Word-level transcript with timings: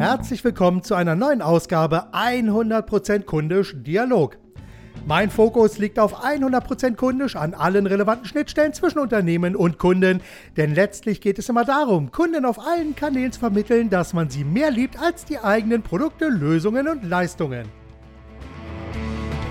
Herzlich 0.00 0.42
willkommen 0.44 0.82
zu 0.82 0.94
einer 0.94 1.14
neuen 1.14 1.42
Ausgabe 1.42 2.06
100% 2.14 3.24
kundisch 3.24 3.74
Dialog. 3.76 4.38
Mein 5.06 5.28
Fokus 5.28 5.76
liegt 5.76 5.98
auf 5.98 6.24
100% 6.24 6.96
kundisch 6.96 7.36
an 7.36 7.52
allen 7.52 7.84
relevanten 7.84 8.24
Schnittstellen 8.24 8.72
zwischen 8.72 8.98
Unternehmen 8.98 9.54
und 9.54 9.76
Kunden, 9.76 10.22
denn 10.56 10.74
letztlich 10.74 11.20
geht 11.20 11.38
es 11.38 11.50
immer 11.50 11.66
darum, 11.66 12.12
Kunden 12.12 12.46
auf 12.46 12.66
allen 12.66 12.96
Kanälen 12.96 13.30
zu 13.30 13.40
vermitteln, 13.40 13.90
dass 13.90 14.14
man 14.14 14.30
sie 14.30 14.42
mehr 14.42 14.70
liebt 14.70 14.98
als 14.98 15.26
die 15.26 15.38
eigenen 15.38 15.82
Produkte, 15.82 16.30
Lösungen 16.30 16.88
und 16.88 17.04
Leistungen. 17.04 17.79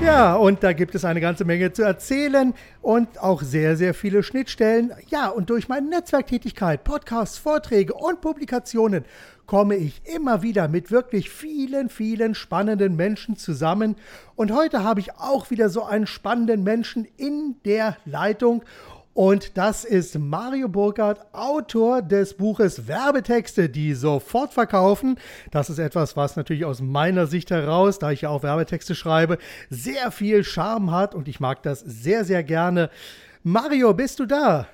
Ja, 0.01 0.35
und 0.35 0.63
da 0.63 0.71
gibt 0.71 0.95
es 0.95 1.03
eine 1.03 1.19
ganze 1.19 1.43
Menge 1.43 1.73
zu 1.73 1.83
erzählen 1.83 2.53
und 2.81 3.21
auch 3.21 3.41
sehr, 3.41 3.75
sehr 3.75 3.93
viele 3.93 4.23
Schnittstellen. 4.23 4.93
Ja, 5.09 5.27
und 5.27 5.49
durch 5.49 5.67
meine 5.67 5.89
Netzwerktätigkeit, 5.89 6.85
Podcasts, 6.85 7.37
Vorträge 7.37 7.93
und 7.93 8.21
Publikationen 8.21 9.03
komme 9.45 9.75
ich 9.75 10.01
immer 10.05 10.41
wieder 10.41 10.69
mit 10.69 10.89
wirklich 10.89 11.29
vielen, 11.29 11.89
vielen 11.89 12.33
spannenden 12.33 12.95
Menschen 12.95 13.35
zusammen. 13.35 13.97
Und 14.35 14.53
heute 14.53 14.83
habe 14.83 15.01
ich 15.01 15.15
auch 15.15 15.49
wieder 15.51 15.67
so 15.67 15.83
einen 15.83 16.07
spannenden 16.07 16.63
Menschen 16.63 17.05
in 17.17 17.55
der 17.65 17.97
Leitung. 18.05 18.63
Und 19.19 19.57
das 19.57 19.83
ist 19.83 20.17
Mario 20.17 20.69
Burkhardt, 20.69 21.19
Autor 21.33 22.01
des 22.01 22.35
Buches 22.35 22.87
Werbetexte, 22.87 23.67
die 23.67 23.93
sofort 23.93 24.53
verkaufen. 24.53 25.19
Das 25.51 25.69
ist 25.69 25.77
etwas, 25.77 26.15
was 26.15 26.37
natürlich 26.37 26.63
aus 26.63 26.79
meiner 26.79 27.27
Sicht 27.27 27.51
heraus, 27.51 27.99
da 27.99 28.11
ich 28.11 28.21
ja 28.21 28.29
auch 28.29 28.43
Werbetexte 28.43 28.95
schreibe, 28.95 29.37
sehr 29.69 30.11
viel 30.11 30.45
Charme 30.45 30.91
hat 30.91 31.15
und 31.15 31.27
ich 31.27 31.41
mag 31.41 31.61
das 31.63 31.81
sehr, 31.81 32.23
sehr 32.23 32.43
gerne. 32.43 32.89
Mario, 33.43 33.93
bist 33.93 34.21
du 34.21 34.25
da? 34.25 34.69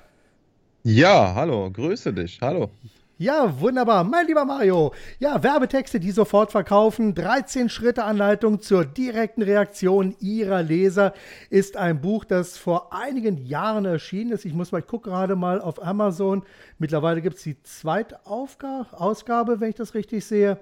Ja, 0.84 1.34
hallo, 1.34 1.68
grüße 1.68 2.12
dich. 2.12 2.38
Hallo. 2.40 2.70
Ja, 3.18 3.58
wunderbar. 3.60 4.04
Mein 4.04 4.26
lieber 4.26 4.44
Mario. 4.44 4.92
Ja, 5.18 5.42
Werbetexte, 5.42 5.98
die 5.98 6.10
sofort 6.10 6.52
verkaufen. 6.52 7.14
13 7.14 7.70
Schritte 7.70 8.04
Anleitung 8.04 8.60
zur 8.60 8.84
direkten 8.84 9.40
Reaktion 9.40 10.14
Ihrer 10.20 10.62
Leser 10.62 11.14
ist 11.48 11.78
ein 11.78 12.02
Buch, 12.02 12.26
das 12.26 12.58
vor 12.58 12.92
einigen 12.92 13.38
Jahren 13.38 13.86
erschienen 13.86 14.32
ist. 14.32 14.44
Ich 14.44 14.52
muss 14.52 14.70
mal, 14.70 14.80
ich 14.80 14.86
gucke 14.86 15.08
gerade 15.08 15.34
mal 15.34 15.62
auf 15.62 15.82
Amazon. 15.82 16.44
Mittlerweile 16.78 17.22
gibt 17.22 17.38
es 17.38 17.42
die 17.42 17.62
zweite 17.62 18.26
Ausgabe, 18.26 19.60
wenn 19.60 19.70
ich 19.70 19.76
das 19.76 19.94
richtig 19.94 20.22
sehe. 20.26 20.60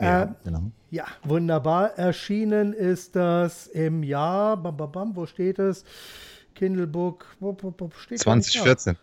Ja, 0.00 0.22
äh, 0.22 0.28
genau. 0.42 0.62
Ja, 0.90 1.04
wunderbar. 1.22 1.98
Erschienen 1.98 2.72
ist 2.72 3.14
das 3.14 3.66
im 3.66 4.02
Jahr, 4.02 4.56
bam, 4.56 4.74
bam, 4.74 4.90
bam, 4.90 5.16
wo 5.16 5.26
steht 5.26 5.58
es? 5.58 5.84
Kindle 6.54 6.86
Book, 6.86 7.26
wo, 7.40 7.54
wo, 7.60 7.74
wo 7.76 7.90
steht 7.90 8.20
2014. 8.20 8.96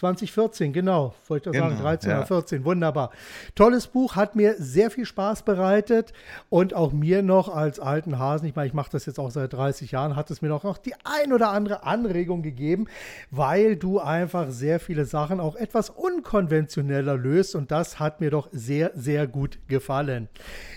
2014, 0.00 0.72
genau, 0.72 1.14
wollte 1.28 1.50
ich 1.50 1.56
genau, 1.56 1.68
sagen, 1.68 1.82
13 1.82 2.10
ja. 2.10 2.16
oder 2.18 2.26
14, 2.26 2.64
wunderbar. 2.64 3.10
Tolles 3.54 3.86
Buch, 3.86 4.16
hat 4.16 4.34
mir 4.34 4.54
sehr 4.58 4.90
viel 4.90 5.04
Spaß 5.04 5.42
bereitet 5.42 6.14
und 6.48 6.74
auch 6.74 6.92
mir 6.92 7.22
noch 7.22 7.54
als 7.54 7.78
alten 7.78 8.18
Hasen, 8.18 8.46
ich 8.46 8.56
meine, 8.56 8.66
ich 8.66 8.72
mache 8.72 8.90
das 8.90 9.04
jetzt 9.04 9.20
auch 9.20 9.30
seit 9.30 9.52
30 9.52 9.90
Jahren, 9.90 10.16
hat 10.16 10.30
es 10.30 10.40
mir 10.40 10.48
noch 10.48 10.78
die 10.78 10.94
ein 11.04 11.34
oder 11.34 11.50
andere 11.50 11.84
Anregung 11.84 12.42
gegeben, 12.42 12.86
weil 13.30 13.76
du 13.76 14.00
einfach 14.00 14.50
sehr 14.50 14.80
viele 14.80 15.04
Sachen 15.04 15.38
auch 15.38 15.54
etwas 15.54 15.90
unkonventioneller 15.90 17.16
löst 17.16 17.54
und 17.54 17.70
das 17.70 18.00
hat 18.00 18.20
mir 18.20 18.30
doch 18.30 18.48
sehr, 18.52 18.92
sehr 18.94 19.26
gut 19.26 19.58
gefallen. 19.68 20.28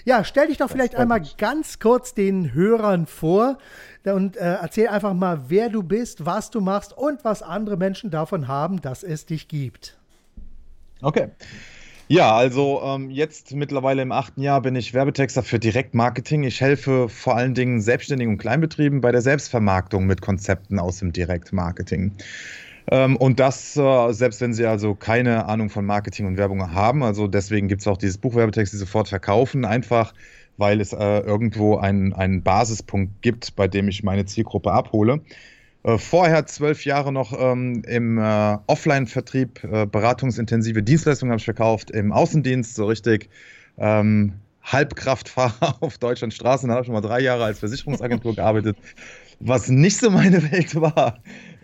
Ja, 0.03 0.25
stell 0.25 0.47
dich 0.47 0.57
doch 0.57 0.69
vielleicht 0.69 0.95
einmal 0.95 1.21
ganz 1.37 1.79
kurz 1.79 2.13
den 2.13 2.53
Hörern 2.53 3.05
vor 3.05 3.57
und 4.05 4.37
äh, 4.37 4.57
erzähl 4.61 4.87
einfach 4.87 5.13
mal, 5.13 5.45
wer 5.47 5.69
du 5.69 5.83
bist, 5.83 6.25
was 6.25 6.49
du 6.49 6.59
machst 6.59 6.97
und 6.97 7.23
was 7.23 7.41
andere 7.41 7.77
Menschen 7.77 8.11
davon 8.11 8.47
haben, 8.47 8.81
dass 8.81 9.03
es 9.03 9.25
dich 9.25 9.47
gibt. 9.47 9.97
Okay. 11.01 11.29
Ja, 12.09 12.35
also 12.35 12.81
ähm, 12.83 13.09
jetzt 13.09 13.53
mittlerweile 13.53 14.01
im 14.01 14.11
achten 14.11 14.41
Jahr 14.41 14.61
bin 14.61 14.75
ich 14.75 14.93
Werbetexter 14.93 15.41
für 15.41 15.57
Direktmarketing. 15.57 16.43
Ich 16.43 16.59
helfe 16.59 17.07
vor 17.07 17.35
allen 17.35 17.53
Dingen 17.53 17.81
Selbstständigen 17.81 18.33
und 18.33 18.39
Kleinbetrieben 18.39 18.99
bei 18.99 19.11
der 19.11 19.21
Selbstvermarktung 19.21 20.05
mit 20.05 20.21
Konzepten 20.21 20.79
aus 20.79 20.99
dem 20.99 21.13
Direktmarketing. 21.13 22.11
Ähm, 22.91 23.15
und 23.15 23.39
das, 23.39 23.77
äh, 23.77 24.11
selbst 24.11 24.41
wenn 24.41 24.53
sie 24.53 24.65
also 24.65 24.95
keine 24.95 25.45
Ahnung 25.45 25.69
von 25.69 25.85
Marketing 25.85 26.27
und 26.27 26.37
Werbung 26.37 26.73
haben. 26.73 27.03
Also 27.03 27.27
deswegen 27.27 27.67
gibt 27.69 27.81
es 27.81 27.87
auch 27.87 27.97
dieses 27.97 28.17
Buch 28.17 28.35
Werbetexte 28.35 28.77
sofort 28.77 29.07
verkaufen. 29.07 29.63
Einfach 29.63 30.13
weil 30.57 30.81
es 30.81 30.93
äh, 30.93 31.19
irgendwo 31.19 31.77
einen, 31.77 32.13
einen 32.13 32.43
Basispunkt 32.43 33.21
gibt, 33.21 33.55
bei 33.55 33.67
dem 33.67 33.87
ich 33.87 34.03
meine 34.03 34.25
Zielgruppe 34.25 34.71
abhole. 34.71 35.21
Äh, 35.83 35.97
vorher 35.97 36.45
zwölf 36.45 36.85
Jahre 36.85 37.11
noch 37.11 37.37
ähm, 37.37 37.83
im 37.87 38.17
äh, 38.17 38.57
Offline-Vertrieb, 38.67 39.63
äh, 39.63 39.85
beratungsintensive 39.85 40.81
Dienstleistungen 40.81 41.31
habe 41.31 41.39
ich 41.39 41.45
verkauft, 41.45 41.91
im 41.91 42.11
Außendienst 42.11 42.75
so 42.75 42.85
richtig. 42.85 43.29
Ähm, 43.77 44.33
Halbkraftfahrer 44.63 45.77
auf 45.81 45.97
Deutschlands 45.97 46.35
Straßen, 46.35 46.69
da 46.69 46.75
habe 46.75 46.83
ich 46.83 46.85
schon 46.85 46.93
mal 46.93 47.01
drei 47.01 47.19
Jahre 47.19 47.43
als 47.43 47.59
Versicherungsagentur 47.59 48.35
gearbeitet, 48.35 48.77
was 49.39 49.67
nicht 49.67 49.97
so 49.97 50.09
meine 50.09 50.51
Welt 50.51 50.79
war. 50.79 51.19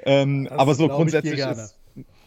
Ähm, 0.06 0.48
aber 0.52 0.76
so 0.76 0.88
grundsätzlich 0.88 1.40
ist, 1.40 1.78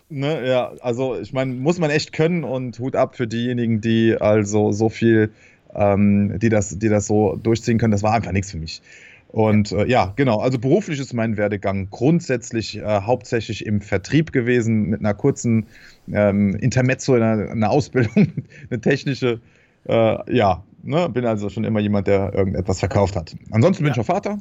ne, 0.08 0.48
ja, 0.48 0.72
also 0.80 1.18
ich 1.18 1.32
meine, 1.32 1.52
muss 1.54 1.78
man 1.78 1.90
echt 1.90 2.12
können 2.12 2.44
und 2.44 2.78
Hut 2.78 2.96
ab 2.96 3.16
für 3.16 3.26
diejenigen, 3.26 3.80
die 3.80 4.16
also 4.18 4.72
so 4.72 4.88
viel 4.88 5.32
ähm, 5.74 6.38
die, 6.38 6.48
das, 6.48 6.78
die 6.78 6.88
das 6.88 7.06
so 7.06 7.36
durchziehen 7.36 7.78
können. 7.78 7.92
Das 7.92 8.02
war 8.02 8.12
einfach 8.12 8.32
nichts 8.32 8.50
für 8.50 8.58
mich. 8.58 8.82
Und 9.28 9.72
äh, 9.72 9.86
ja, 9.86 10.12
genau. 10.16 10.40
Also 10.40 10.58
beruflich 10.58 11.00
ist 11.00 11.14
mein 11.14 11.38
Werdegang 11.38 11.88
grundsätzlich 11.90 12.76
äh, 12.76 12.82
hauptsächlich 12.82 13.64
im 13.64 13.80
Vertrieb 13.80 14.32
gewesen, 14.32 14.90
mit 14.90 15.00
einer 15.00 15.14
kurzen 15.14 15.66
ähm, 16.12 16.54
Intermezzo, 16.56 17.14
einer, 17.14 17.50
einer 17.50 17.70
Ausbildung, 17.70 18.32
eine 18.70 18.80
technische. 18.80 19.40
Äh, 19.88 20.36
ja, 20.36 20.62
ne? 20.82 21.08
bin 21.08 21.24
also 21.24 21.48
schon 21.48 21.64
immer 21.64 21.80
jemand, 21.80 22.06
der 22.08 22.34
irgendetwas 22.34 22.80
verkauft 22.80 23.16
hat. 23.16 23.34
Ansonsten 23.50 23.84
ja. 23.84 23.88
bin 23.88 23.94
ich 23.94 24.00
auch 24.00 24.12
Vater 24.12 24.38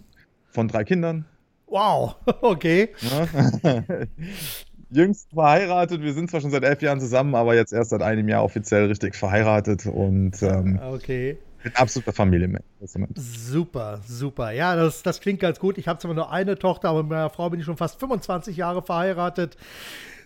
von 0.50 0.68
drei 0.68 0.84
Kindern. 0.84 1.26
Wow, 1.68 2.18
okay. 2.42 2.90
Ja. 3.64 3.84
jüngst 4.92 5.30
verheiratet. 5.34 6.02
Wir 6.02 6.14
sind 6.14 6.30
zwar 6.30 6.42
schon 6.42 6.52
seit 6.52 6.64
elf 6.64 6.82
Jahren 6.82 7.00
zusammen, 7.00 7.36
aber 7.36 7.56
jetzt 7.56 7.74
erst 7.74 7.92
seit 7.92 8.02
einem 8.02 8.28
Jahr 8.28 8.44
offiziell 8.44 8.86
richtig 8.86 9.16
verheiratet 9.16 9.86
und 9.86 10.42
ähm, 10.44 10.80
okay. 10.82 11.38
Mit 11.64 11.80
absoluter 11.80 12.12
Familie. 12.12 12.60
Super, 13.16 14.02
super. 14.08 14.52
Ja, 14.52 14.76
das, 14.76 15.04
das 15.04 15.22
klingt 15.22 15.40
ganz 15.40 15.60
gut. 15.60 15.78
Ich 15.78 15.88
habe 15.88 16.00
zwar 16.00 16.14
nur 16.14 16.32
eine 16.32 16.58
Tochter, 16.58 16.90
aber 16.90 17.04
mit 17.04 17.12
meiner 17.12 17.30
Frau 17.30 17.50
bin 17.52 17.60
ich 17.60 17.66
schon 17.66 17.78
fast 17.78 18.00
25 18.00 18.58
Jahre 18.58 18.82
verheiratet. 18.82 19.58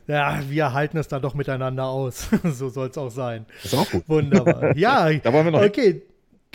Ja, 0.08 0.40
wir 0.48 0.74
halten 0.74 0.98
es 0.98 1.08
dann 1.08 1.22
doch 1.22 1.34
miteinander 1.34 1.86
aus. 1.86 2.30
so 2.44 2.70
soll 2.70 2.90
es 2.90 2.98
auch 2.98 3.10
sein. 3.10 3.46
Das 3.64 3.74
ist 3.74 3.80
auch 3.80 3.90
gut. 3.90 4.08
Wunderbar. 4.08 4.78
Ja, 4.78 5.12
da 5.24 5.34
wollen 5.34 5.46
wir 5.46 5.52
noch. 5.52 5.64
Okay. 5.64 6.04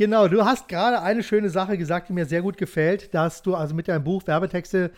Genau, 0.00 0.28
du 0.28 0.46
hast 0.46 0.66
gerade 0.66 1.02
eine 1.02 1.22
schöne 1.22 1.50
Sache 1.50 1.76
gesagt, 1.76 2.08
die 2.08 2.14
mir 2.14 2.24
sehr 2.24 2.40
gut 2.40 2.56
gefällt, 2.56 3.12
dass 3.12 3.42
du 3.42 3.54
also 3.54 3.74
mit 3.74 3.86
deinem 3.86 4.02
Buch 4.02 4.26
Werbetexte 4.26 4.92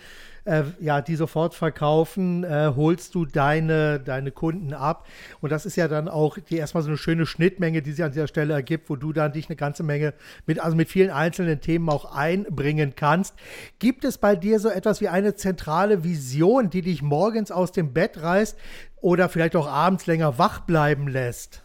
äh, 0.44 0.62
ja, 0.78 1.00
die 1.00 1.16
sofort 1.16 1.56
verkaufen, 1.56 2.44
äh, 2.44 2.70
holst 2.76 3.16
du 3.16 3.26
deine, 3.26 3.98
deine 3.98 4.30
Kunden 4.30 4.72
ab. 4.72 5.08
Und 5.40 5.50
das 5.50 5.66
ist 5.66 5.74
ja 5.74 5.88
dann 5.88 6.06
auch 6.06 6.38
die 6.38 6.56
erstmal 6.56 6.84
so 6.84 6.88
eine 6.90 6.98
schöne 6.98 7.26
Schnittmenge, 7.26 7.82
die 7.82 7.90
sich 7.90 8.04
an 8.04 8.12
dieser 8.12 8.28
Stelle 8.28 8.54
ergibt, 8.54 8.88
wo 8.90 8.94
du 8.94 9.12
dann 9.12 9.32
dich 9.32 9.48
eine 9.48 9.56
ganze 9.56 9.82
Menge 9.82 10.14
mit, 10.46 10.60
also 10.60 10.76
mit 10.76 10.88
vielen 10.88 11.10
einzelnen 11.10 11.60
Themen 11.60 11.88
auch 11.88 12.14
einbringen 12.14 12.92
kannst. 12.94 13.34
Gibt 13.80 14.04
es 14.04 14.18
bei 14.18 14.36
dir 14.36 14.60
so 14.60 14.68
etwas 14.68 15.00
wie 15.00 15.08
eine 15.08 15.34
zentrale 15.34 16.04
Vision, 16.04 16.70
die 16.70 16.82
dich 16.82 17.02
morgens 17.02 17.50
aus 17.50 17.72
dem 17.72 17.92
Bett 17.92 18.22
reißt 18.22 18.56
oder 19.00 19.28
vielleicht 19.28 19.56
auch 19.56 19.66
abends 19.66 20.06
länger 20.06 20.38
wach 20.38 20.60
bleiben 20.60 21.08
lässt? 21.08 21.64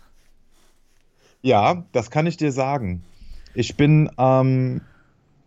Ja, 1.43 1.85
das 1.91 2.09
kann 2.09 2.25
ich 2.25 2.37
dir 2.37 2.51
sagen. 2.51 3.03
Ich 3.57 3.75
bin 3.75 4.11
ähm, 4.19 4.81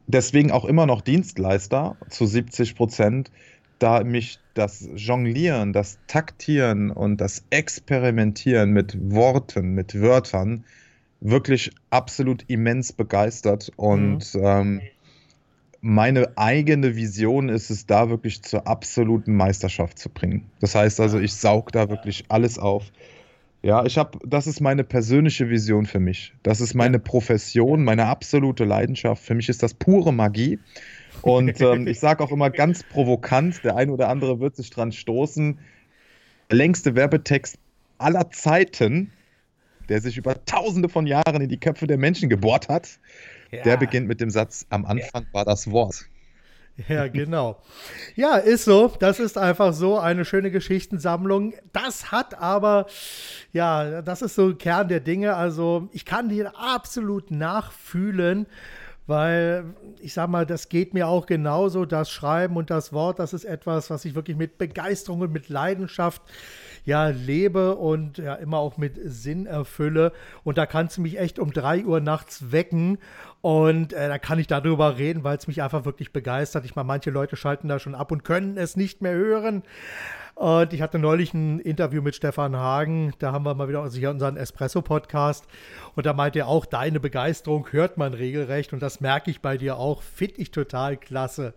deswegen 0.09 0.51
auch 0.51 0.65
immer 0.65 0.85
noch 0.85 1.01
Dienstleister 1.01 1.97
zu 2.09 2.27
70 2.27 2.75
Prozent, 2.75 3.31
da 3.79 4.03
mich 4.03 4.41
das 4.55 4.89
Jonglieren, 4.97 5.73
das 5.73 6.01
Taktieren 6.09 6.91
und 6.91 7.21
das 7.21 7.45
Experimentieren 7.51 8.73
mit 8.73 8.99
Worten, 9.13 9.75
mit 9.75 10.01
Wörtern 10.01 10.65
wirklich 11.21 11.71
absolut 11.91 12.43
immens 12.49 12.93
begeistert. 12.93 13.71
Und 13.77 14.35
mhm. 14.35 14.43
ähm, 14.43 14.81
meine 15.81 16.37
eigene 16.37 16.97
Vision 16.97 17.49
ist 17.49 17.71
es, 17.71 17.87
da 17.87 18.11
wirklich 18.11 18.43
zur 18.43 18.67
absoluten 18.67 19.37
Meisterschaft 19.37 20.01
zu 20.01 20.09
bringen. 20.09 20.51
Das 20.59 20.75
heißt 20.75 20.99
also, 20.99 21.21
ich 21.21 21.35
saug 21.35 21.71
da 21.71 21.89
wirklich 21.89 22.25
alles 22.29 22.59
auf. 22.59 22.91
Ja, 23.63 23.85
ich 23.85 23.99
habe, 23.99 24.19
das 24.25 24.47
ist 24.47 24.61
meine 24.61 24.85
persönliche 24.85 25.51
Vision 25.51 25.85
für 25.85 26.01
mich. 26.01 26.33
Das 26.43 26.61
ist 26.61 26.75
meine 26.75 26.99
Profession, 26.99 27.85
meine 27.85 28.07
absolute 28.07 28.65
Leidenschaft. 28.65 29.23
Für 29.23 29.35
mich 29.35 29.51
ist 29.51 29.63
das 29.63 29.75
pure 29.75 30.13
Magie. 30.13 30.59
Und 31.21 31.61
ähm, 31.61 31.87
ich 31.87 32.01
sage 32.01 32.25
auch 32.25 32.33
immer 32.33 32.49
ganz 32.49 32.83
provokant, 32.83 33.63
der 33.63 33.77
eine 33.77 33.93
oder 33.93 34.09
andere 34.09 34.41
wird 34.41 34.57
sich 34.57 34.71
dran 34.71 34.93
stoßen. 34.93 35.59
Der 36.51 36.57
längste 36.57 36.95
Werbetext 36.95 37.59
aller 37.99 38.31
Zeiten, 38.31 39.13
der 39.91 40.01
sich 40.01 40.17
über 40.17 40.43
tausende 40.47 40.89
von 40.89 41.07
Jahren 41.07 41.43
in 41.43 41.49
die 41.51 41.61
Köpfe 41.61 41.87
der 41.87 41.99
Menschen 41.99 42.31
gebohrt 42.31 42.69
hat, 42.69 42.99
ja. 43.51 43.63
der 43.63 43.77
beginnt 43.77 44.09
mit 44.09 44.23
dem 44.23 44.31
Satz, 44.31 44.65
am 44.71 44.87
Anfang 44.87 45.25
ja. 45.25 45.33
war 45.33 45.45
das 45.45 45.71
Wort. 45.71 46.09
Ja, 46.89 47.09
genau. 47.09 47.59
Ja, 48.15 48.37
ist 48.37 48.65
so. 48.65 48.93
Das 48.99 49.19
ist 49.19 49.37
einfach 49.37 49.73
so 49.73 49.99
eine 49.99 50.25
schöne 50.25 50.51
Geschichtensammlung. 50.51 51.55
Das 51.73 52.13
hat 52.13 52.41
aber, 52.41 52.87
ja, 53.53 54.03
das 54.03 54.23
ist 54.23 54.35
so 54.35 54.49
ein 54.49 54.59
Kern 54.59 54.89
der 54.89 55.01
Dinge. 55.01 55.35
Also 55.35 55.89
ich 55.93 56.05
kann 56.05 56.29
dir 56.29 56.53
absolut 56.57 57.31
nachfühlen, 57.31 58.47
weil 59.07 59.65
ich 60.01 60.15
sag 60.15 60.29
mal, 60.29 60.47
das 60.47 60.69
geht 60.69 60.95
mir 60.95 61.09
auch 61.09 61.27
genauso. 61.27 61.85
Das 61.85 62.11
Schreiben 62.11 62.57
und 62.57 62.71
das 62.71 62.93
Wort, 62.93 63.19
das 63.19 63.33
ist 63.33 63.45
etwas, 63.45 63.91
was 63.91 64.05
ich 64.05 64.15
wirklich 64.15 64.37
mit 64.37 64.59
Begeisterung 64.59 65.21
und 65.21 65.33
mit 65.33 65.49
Leidenschaft 65.49 66.23
ja 66.85 67.09
lebe 67.09 67.77
und 67.77 68.19
ja 68.19 68.35
immer 68.35 68.59
auch 68.59 68.77
mit 68.79 68.99
Sinn 69.05 69.47
erfülle. 69.47 70.13
Und 70.45 70.59
da 70.59 70.67
kannst 70.67 70.97
du 70.97 71.03
mich 71.03 71.19
echt 71.19 71.39
um 71.39 71.53
drei 71.53 71.85
Uhr 71.85 72.01
nachts 72.01 72.53
wecken 72.53 72.99
und 73.43 73.93
äh, 73.93 74.09
da 74.09 74.19
kann 74.19 74.39
ich 74.39 74.47
darüber 74.47 74.99
reden, 74.99 75.25
weil 75.25 75.37
es 75.37 75.47
mich 75.47 75.63
einfach 75.63 75.85
wirklich 75.85 76.13
begeistert. 76.13 76.65
Ich 76.65 76.77
meine, 76.77 76.87
manche 76.87 77.11
Leute 77.11 77.37
schalten 77.37 77.69
da 77.69 77.79
schon 77.79 77.95
ab 77.95 78.13
und 78.13 78.25
können 78.25 78.57
es 78.57 78.77
nicht 78.77 79.01
mehr 79.01 79.15
hören. 79.15 79.63
Und 80.35 80.73
ich 80.73 80.81
hatte 80.81 80.99
neulich 80.99 81.35
ein 81.35 81.61
Interview 81.61 82.01
mit 82.01 82.17
Stefan 82.17 82.57
Hagen, 82.57 83.13
da 83.19 83.33
haben 83.33 83.45
wir 83.45 83.55
mal 83.55 83.69
wieder 83.69 83.83
unseren 83.83 84.37
Espresso-Podcast. 84.37 85.45
Und 85.97 86.07
da 86.07 86.15
meinte 86.15 86.39
er 86.39 86.49
auch, 86.49 86.65
deine 86.65 87.01
Begeisterung 87.01 87.67
hört 87.71 87.99
man 87.99 88.15
regelrecht. 88.15 88.73
Und 88.73 88.81
das 88.81 89.01
merke 89.01 89.31
ich 89.31 89.41
bei 89.41 89.59
dir 89.59 89.77
auch. 89.77 90.03
Finde 90.03 90.37
ich 90.37 90.51
total 90.51 90.97
klasse. 90.97 91.53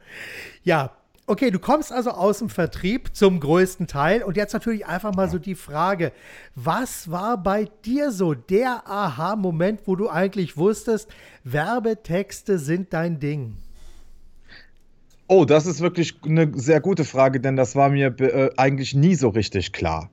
Ja, 0.63 0.91
Okay, 1.25 1.51
du 1.51 1.59
kommst 1.59 1.93
also 1.93 2.11
aus 2.11 2.39
dem 2.39 2.49
Vertrieb 2.49 3.15
zum 3.15 3.39
größten 3.39 3.87
Teil 3.87 4.23
und 4.23 4.35
jetzt 4.35 4.51
natürlich 4.51 4.85
einfach 4.85 5.15
mal 5.15 5.29
so 5.29 5.39
die 5.39 5.55
Frage, 5.55 6.11
was 6.53 7.09
war 7.09 7.41
bei 7.41 7.69
dir 7.85 8.11
so 8.11 8.33
der 8.33 8.83
Aha-Moment, 8.85 9.81
wo 9.85 9.95
du 9.95 10.09
eigentlich 10.09 10.57
wusstest, 10.57 11.07
Werbetexte 11.45 12.59
sind 12.59 12.91
dein 12.91 13.21
Ding? 13.21 13.55
Oh, 15.27 15.45
das 15.45 15.65
ist 15.65 15.79
wirklich 15.79 16.19
eine 16.25 16.51
sehr 16.55 16.81
gute 16.81 17.05
Frage, 17.05 17.39
denn 17.39 17.55
das 17.55 17.77
war 17.77 17.89
mir 17.89 18.07
äh, 18.19 18.49
eigentlich 18.57 18.93
nie 18.93 19.15
so 19.15 19.29
richtig 19.29 19.71
klar. 19.71 20.09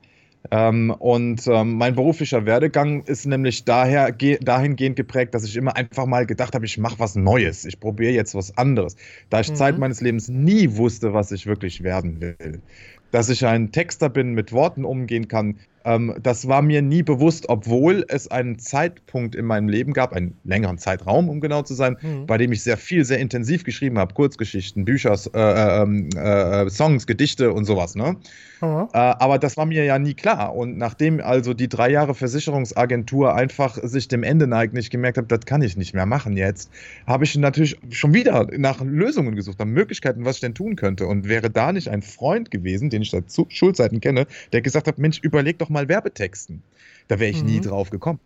Ähm, 0.49 0.89
und 0.89 1.45
ähm, 1.47 1.75
mein 1.75 1.95
beruflicher 1.95 2.45
Werdegang 2.45 3.03
ist 3.03 3.25
nämlich 3.25 3.63
daher, 3.63 4.11
dahingehend 4.11 4.95
geprägt, 4.95 5.35
dass 5.35 5.43
ich 5.43 5.55
immer 5.55 5.75
einfach 5.75 6.07
mal 6.07 6.25
gedacht 6.25 6.55
habe, 6.55 6.65
ich 6.65 6.77
mache 6.77 6.97
was 6.99 7.15
Neues, 7.15 7.63
ich 7.65 7.79
probiere 7.79 8.11
jetzt 8.13 8.33
was 8.33 8.57
anderes. 8.57 8.95
Da 9.29 9.41
ich 9.41 9.51
mhm. 9.51 9.55
Zeit 9.55 9.77
meines 9.77 10.01
Lebens 10.01 10.29
nie 10.29 10.75
wusste, 10.75 11.13
was 11.13 11.31
ich 11.31 11.45
wirklich 11.45 11.83
werden 11.83 12.19
will. 12.21 12.61
Dass 13.11 13.29
ich 13.29 13.45
ein 13.45 13.71
Texter 13.71 14.09
bin, 14.09 14.33
mit 14.33 14.51
Worten 14.51 14.83
umgehen 14.83 15.27
kann, 15.27 15.57
ähm, 15.85 16.15
das 16.21 16.47
war 16.47 16.61
mir 16.61 16.81
nie 16.81 17.03
bewusst, 17.03 17.49
obwohl 17.49 18.05
es 18.07 18.29
einen 18.29 18.59
Zeitpunkt 18.59 19.35
in 19.35 19.45
meinem 19.45 19.69
Leben 19.69 19.93
gab, 19.93 20.13
einen 20.13 20.37
längeren 20.43 20.77
Zeitraum, 20.77 21.29
um 21.29 21.41
genau 21.41 21.63
zu 21.63 21.73
sein, 21.73 21.97
mhm. 22.01 22.25
bei 22.25 22.37
dem 22.37 22.51
ich 22.51 22.63
sehr 22.63 22.77
viel, 22.77 23.05
sehr 23.05 23.19
intensiv 23.19 23.63
geschrieben 23.63 23.97
habe. 23.97 24.13
Kurzgeschichten, 24.13 24.85
Bücher, 24.85 25.17
äh, 25.33 25.39
äh, 25.39 25.81
ähm, 25.83 26.09
äh, 26.15 26.69
Songs, 26.69 27.07
Gedichte 27.07 27.51
und 27.51 27.65
sowas. 27.65 27.95
Ne? 27.95 28.15
Mhm. 28.61 28.89
aber 28.93 29.39
das 29.39 29.57
war 29.57 29.65
mir 29.65 29.83
ja 29.85 29.97
nie 29.97 30.13
klar. 30.13 30.55
Und 30.55 30.77
nachdem 30.77 31.19
also 31.19 31.55
die 31.55 31.67
drei 31.67 31.89
Jahre 31.89 32.13
Versicherungsagentur 32.13 33.33
einfach 33.33 33.77
sich 33.81 34.07
dem 34.07 34.21
Ende 34.21 34.45
neigt, 34.45 34.75
nicht 34.75 34.91
gemerkt 34.91 35.17
habe, 35.17 35.27
das 35.27 35.47
kann 35.47 35.63
ich 35.63 35.77
nicht 35.77 35.95
mehr 35.95 36.05
machen 36.05 36.37
jetzt, 36.37 36.69
habe 37.07 37.23
ich 37.23 37.35
natürlich 37.35 37.79
schon 37.89 38.13
wieder 38.13 38.47
nach 38.55 38.81
Lösungen 38.81 39.35
gesucht, 39.35 39.57
nach 39.57 39.65
Möglichkeiten, 39.65 40.25
was 40.25 40.35
ich 40.35 40.41
denn 40.41 40.53
tun 40.53 40.75
könnte. 40.75 41.07
Und 41.07 41.27
wäre 41.27 41.49
da 41.49 41.73
nicht 41.73 41.87
ein 41.87 42.03
Freund 42.03 42.51
gewesen, 42.51 42.91
den 42.91 43.01
ich 43.01 43.09
seit 43.09 43.25
Schulzeiten 43.49 43.99
kenne, 43.99 44.27
der 44.53 44.61
gesagt 44.61 44.87
hat, 44.87 44.99
Mensch, 44.99 45.19
überleg 45.23 45.57
doch 45.57 45.69
mal 45.71 45.87
Werbetexten. 45.87 46.61
Da 47.07 47.19
wäre 47.19 47.31
ich 47.31 47.41
mhm. 47.41 47.49
nie 47.49 47.61
drauf 47.61 47.89
gekommen. 47.89 48.19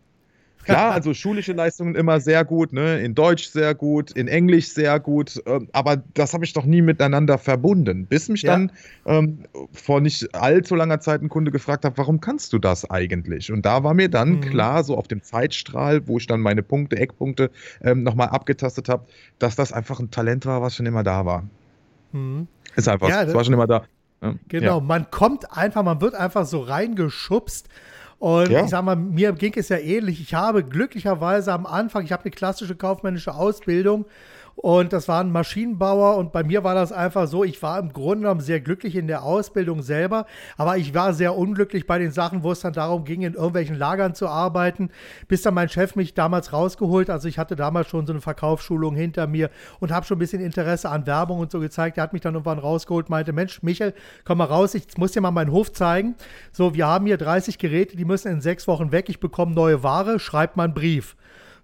Klar, 0.66 0.92
also 0.94 1.14
schulische 1.14 1.54
Leistungen 1.54 1.96
immer 1.96 2.20
sehr 2.20 2.44
gut, 2.44 2.74
ne? 2.74 3.00
in 3.00 3.16
Deutsch 3.16 3.48
sehr 3.48 3.76
gut, 3.76 4.12
in 4.12 4.28
Englisch 4.28 4.70
sehr 4.70 5.00
gut, 5.00 5.42
ähm, 5.46 5.70
aber 5.72 5.98
das 6.14 6.34
habe 6.34 6.44
ich 6.44 6.54
doch 6.54 6.66
nie 6.66 6.82
miteinander 6.82 7.38
verbunden, 7.38 8.06
bis 8.06 8.30
mich 8.30 8.42
ja. 8.42 8.54
dann 8.54 8.72
ähm, 9.06 9.40
vor 9.72 10.02
nicht 10.02 10.34
allzu 10.34 10.76
langer 10.76 11.00
Zeit 11.00 11.22
ein 11.22 11.30
Kunde 11.30 11.52
gefragt 11.52 11.86
hat, 11.86 11.98
warum 11.98 12.20
kannst 12.20 12.52
du 12.54 12.58
das 12.58 12.90
eigentlich? 12.90 13.52
Und 13.52 13.66
da 13.66 13.84
war 13.84 13.94
mir 13.94 14.10
dann 14.10 14.34
mhm. 14.34 14.42
klar, 14.42 14.84
so 14.84 14.98
auf 14.98 15.08
dem 15.08 15.22
Zeitstrahl, 15.22 16.08
wo 16.08 16.18
ich 16.18 16.28
dann 16.28 16.42
meine 16.42 16.64
Punkte, 16.64 16.98
Eckpunkte 16.98 17.52
ähm, 17.82 18.04
nochmal 18.04 18.30
abgetastet 18.30 18.90
habe, 18.90 19.06
dass 19.40 19.56
das 19.56 19.72
einfach 19.72 20.00
ein 20.00 20.12
Talent 20.12 20.46
war, 20.46 20.62
was 20.62 20.76
schon 20.76 20.86
immer 20.86 21.04
da 21.04 21.26
war. 21.26 21.44
Mhm. 22.12 22.48
Ist 22.76 22.90
einfach, 22.90 23.10
ja, 23.10 23.24
es 23.24 23.34
war 23.34 23.44
schon 23.44 23.54
immer 23.54 23.68
da. 23.68 23.86
Genau, 24.48 24.78
ja. 24.78 24.84
man 24.84 25.12
kommt 25.12 25.56
einfach, 25.56 25.84
man 25.84 26.02
wird 26.02 26.16
einfach 26.16 26.46
so 26.46 26.62
reingeschubst. 26.62 27.68
Und 28.18 28.50
ja. 28.50 28.64
ich 28.64 28.70
sag 28.70 28.84
mal, 28.84 28.96
mir 28.96 29.34
ging 29.34 29.54
es 29.56 29.70
ja 29.70 29.78
ähnlich. 29.78 30.22
Ich 30.22 30.34
habe 30.34 30.64
glücklicherweise 30.64 31.52
am 31.52 31.66
Anfang, 31.66 32.06
ich 32.06 32.12
habe 32.12 32.24
eine 32.24 32.32
klassische 32.32 32.76
kaufmännische 32.76 33.36
Ausbildung 33.36 34.06
und 34.56 34.94
das 34.94 35.08
war 35.08 35.22
ein 35.22 35.32
Maschinenbauer 35.32 36.18
und 36.18 36.32
bei 36.32 36.44
mir 36.44 36.64
war 36.64 36.76
das 36.76 36.92
einfach 36.92 37.28
so, 37.28 37.44
ich 37.44 37.62
war 37.62 37.78
im 37.78 37.92
Grunde 37.92 38.22
genommen 38.22 38.40
sehr 38.40 38.62
glücklich 38.62 38.96
in 38.96 39.08
der 39.08 39.24
Ausbildung 39.24 39.82
selber, 39.82 40.26
aber 40.58 40.78
ich 40.78 40.94
war 40.94 41.14
sehr 41.14 41.36
unglücklich 41.36 41.86
bei 41.86 42.00
den 42.00 42.12
Sachen, 42.12 42.42
wo 42.42 42.52
es 42.52 42.62
dann 42.62 42.74
darum 42.74 43.04
ging, 43.04 43.22
in 43.22 43.34
irgendwelchen 43.34 43.76
Lagern 43.76 44.16
zu 44.16 44.28
arbeiten, 44.28 44.90
bis 45.28 45.42
dann 45.42 45.54
mein 45.54 45.70
Chef 45.70 45.96
mich 45.96 46.14
damals 46.14 46.54
rausgeholt, 46.54 47.10
also 47.10 47.28
ich 47.28 47.38
hatte 47.38 47.56
damals 47.56 47.90
schon 47.90 48.08
so 48.08 48.14
eine 48.14 48.22
Verkaufsschulung 48.22 48.96
hinter 48.96 49.28
mir 49.28 49.50
und 49.80 49.92
habe 49.92 50.06
schon 50.06 50.16
ein 50.16 50.20
bisschen 50.20 50.42
Interesse 50.42 50.90
an 50.90 51.06
Werbung 51.06 51.40
und 51.40 51.52
so 51.52 51.60
gezeigt. 51.60 51.98
Er 51.98 52.04
hat 52.04 52.14
mich 52.14 52.22
dann 52.22 52.34
irgendwann 52.34 52.60
rausgeholt, 52.60 53.10
meinte, 53.10 53.34
Mensch, 53.34 53.62
Michael, 53.62 53.94
komm 54.24 54.38
mal 54.38 54.46
raus, 54.46 54.74
ich 54.74 54.98
muss 54.98 55.12
dir 55.12 55.22
mal 55.22 55.32
meinen 55.32 55.52
Hof 55.52 55.74
zeigen. 55.74 56.16
So, 56.52 56.74
wir 56.74 56.88
haben 56.88 57.06
hier 57.06 57.18
30 57.18 57.58
Geräte, 57.58 57.98
die 57.98 58.06
müssen 58.06 58.32
in 58.32 58.42
sechs 58.42 58.68
Wochen 58.68 58.92
weg, 58.92 59.10
ich 59.10 59.20
bekomme 59.20 59.54
neue 59.54 59.84
Ware, 59.84 60.20
schreib 60.20 60.56
mal 60.56 60.64
einen 60.64 60.74
Brief. 60.74 61.16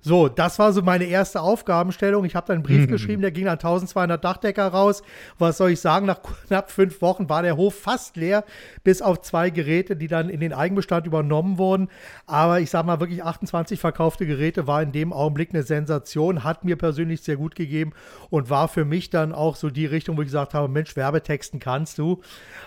So, 0.04 0.28
das 0.28 0.58
war 0.58 0.74
so 0.74 0.82
meine 0.82 1.06
erste 1.06 1.42
Aufgabenstellung. 1.42 2.26
Ich 2.26 2.36
habe 2.36 2.48
dann 2.48 2.56
einen 2.56 2.64
Brief 2.64 2.88
mhm. 2.88 2.92
geschrieben, 2.92 3.22
der 3.22 3.32
ging 3.32 3.48
an 3.48 3.54
1200 3.54 4.24
Dachdecker 4.24 4.68
raus. 4.68 5.04
Was 5.38 5.58
soll 5.58 5.72
ich 5.72 5.80
sagen? 5.80 6.08
Nach 6.08 6.20
knapp 6.48 6.72
fünf 6.72 7.02
Wochen 7.04 7.30
war 7.30 7.44
der 7.44 7.56
Hof 7.56 7.76
fast 7.76 8.18
leer, 8.18 8.44
bis 8.84 9.04
auf 9.04 9.22
zwei 9.22 9.52
Geräte, 9.52 9.96
die 9.96 10.08
dann 10.08 10.30
in 10.30 10.40
den 10.40 10.54
Eigenbestand 10.54 11.06
übernommen 11.06 11.60
wurden. 11.60 11.88
Aber 12.26 12.60
ich 12.62 12.72
sage 12.72 12.88
mal 12.88 13.00
wirklich 13.00 13.24
28 13.24 13.80
verkaufte 13.80 14.26
Geräte 14.26 14.66
war 14.66 14.82
in 14.82 14.92
dem 14.92 15.14
Augenblick 15.14 15.52
eine 15.54 15.62
Sensation, 15.62 16.44
hat 16.44 16.66
mir 16.66 16.78
persönlich 16.78 17.22
sehr 17.22 17.38
gut 17.38 17.54
gegeben 17.54 17.94
und 18.32 18.50
war 18.50 18.68
für 18.68 18.86
mich 18.86 19.12
dann 19.12 19.34
auch 19.34 19.56
so 19.56 19.70
die 19.70 19.86
Richtung, 19.86 20.18
wo 20.18 20.22
ich 20.22 20.28
gesagt 20.28 20.56
habe, 20.56 20.68
Mensch, 20.68 20.96
Werbetexten 20.96 21.60
kannst 21.60 22.00
du. 22.00 22.22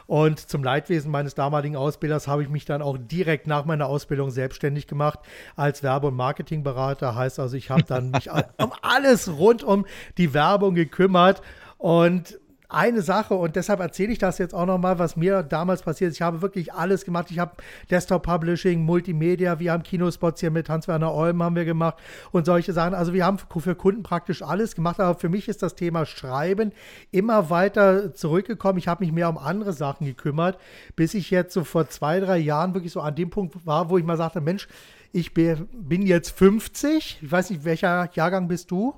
Und 0.06 0.38
zum 0.38 0.62
Leidwesen 0.62 1.10
meines 1.10 1.34
damaligen 1.34 1.74
Ausbilders 1.74 2.28
habe 2.28 2.44
ich 2.44 2.48
mich 2.48 2.64
dann 2.64 2.80
auch 2.80 2.96
direkt 2.96 3.48
nach 3.48 3.64
meiner 3.64 3.86
Ausbildung 3.86 4.30
selbstständig 4.30 4.86
gemacht 4.86 5.18
als 5.56 5.82
Werbe- 5.82 6.08
und 6.08 6.14
Marketingberater 6.14 7.16
heißt 7.24 7.40
also, 7.40 7.56
ich 7.56 7.70
habe 7.70 7.82
dann 7.82 8.10
mich 8.10 8.30
um 8.58 8.72
alles 8.82 9.28
rund 9.28 9.62
um 9.62 9.86
die 10.18 10.34
Werbung 10.34 10.74
gekümmert 10.74 11.42
und 11.78 12.38
eine 12.74 13.02
Sache 13.02 13.34
und 13.34 13.56
deshalb 13.56 13.80
erzähle 13.80 14.12
ich 14.12 14.18
das 14.18 14.38
jetzt 14.38 14.54
auch 14.54 14.66
nochmal, 14.66 14.98
was 14.98 15.16
mir 15.16 15.42
damals 15.42 15.82
passiert 15.82 16.10
ist. 16.10 16.16
Ich 16.16 16.22
habe 16.22 16.42
wirklich 16.42 16.72
alles 16.72 17.04
gemacht. 17.04 17.30
Ich 17.30 17.38
habe 17.38 17.52
Desktop 17.90 18.24
Publishing, 18.24 18.84
Multimedia, 18.84 19.60
wir 19.60 19.72
haben 19.72 19.82
Kinospots 19.82 20.40
hier 20.40 20.50
mit 20.50 20.68
Hans-Werner 20.68 21.12
Olm 21.12 21.42
haben 21.42 21.56
wir 21.56 21.64
gemacht 21.64 21.96
und 22.32 22.46
solche 22.46 22.72
Sachen. 22.72 22.94
Also 22.94 23.12
wir 23.12 23.24
haben 23.24 23.38
für 23.38 23.74
Kunden 23.74 24.02
praktisch 24.02 24.42
alles 24.42 24.74
gemacht, 24.74 24.98
aber 24.98 25.18
für 25.18 25.28
mich 25.28 25.48
ist 25.48 25.62
das 25.62 25.76
Thema 25.76 26.04
Schreiben 26.04 26.72
immer 27.12 27.48
weiter 27.48 28.12
zurückgekommen. 28.12 28.78
Ich 28.78 28.88
habe 28.88 29.04
mich 29.04 29.12
mehr 29.12 29.28
um 29.28 29.38
andere 29.38 29.72
Sachen 29.72 30.06
gekümmert, 30.06 30.58
bis 30.96 31.14
ich 31.14 31.30
jetzt 31.30 31.54
so 31.54 31.64
vor 31.64 31.88
zwei, 31.88 32.18
drei 32.18 32.38
Jahren 32.38 32.74
wirklich 32.74 32.92
so 32.92 33.00
an 33.00 33.14
dem 33.14 33.30
Punkt 33.30 33.66
war, 33.66 33.88
wo 33.88 33.98
ich 33.98 34.04
mal 34.04 34.16
sagte, 34.16 34.40
Mensch, 34.40 34.66
ich 35.14 35.32
bin 35.32 36.02
jetzt 36.02 36.30
50. 36.30 37.20
Ich 37.22 37.32
weiß 37.32 37.50
nicht, 37.50 37.64
welcher 37.64 38.10
Jahrgang 38.14 38.48
bist 38.48 38.70
du? 38.70 38.94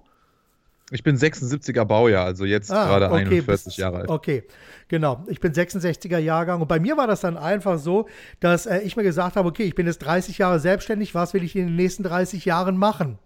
Ich 0.90 1.02
bin 1.02 1.16
76er 1.16 1.84
Baujahr, 1.84 2.24
also 2.24 2.44
jetzt 2.44 2.70
ah, 2.70 2.86
gerade 2.86 3.10
okay, 3.10 3.38
41 3.40 3.64
bis, 3.64 3.76
Jahre 3.76 3.98
alt. 3.98 4.08
Okay, 4.08 4.44
genau. 4.88 5.24
Ich 5.26 5.40
bin 5.40 5.52
66er 5.52 6.18
Jahrgang 6.18 6.60
und 6.62 6.68
bei 6.68 6.78
mir 6.78 6.96
war 6.96 7.06
das 7.06 7.20
dann 7.20 7.36
einfach 7.36 7.78
so, 7.78 8.06
dass 8.40 8.66
äh, 8.66 8.78
ich 8.78 8.96
mir 8.96 9.02
gesagt 9.02 9.36
habe, 9.36 9.48
okay, 9.48 9.64
ich 9.64 9.74
bin 9.74 9.86
jetzt 9.86 9.98
30 9.98 10.38
Jahre 10.38 10.60
selbstständig, 10.60 11.14
was 11.14 11.34
will 11.34 11.42
ich 11.42 11.56
in 11.56 11.66
den 11.66 11.76
nächsten 11.76 12.04
30 12.04 12.44
Jahren 12.44 12.76
machen? 12.76 13.18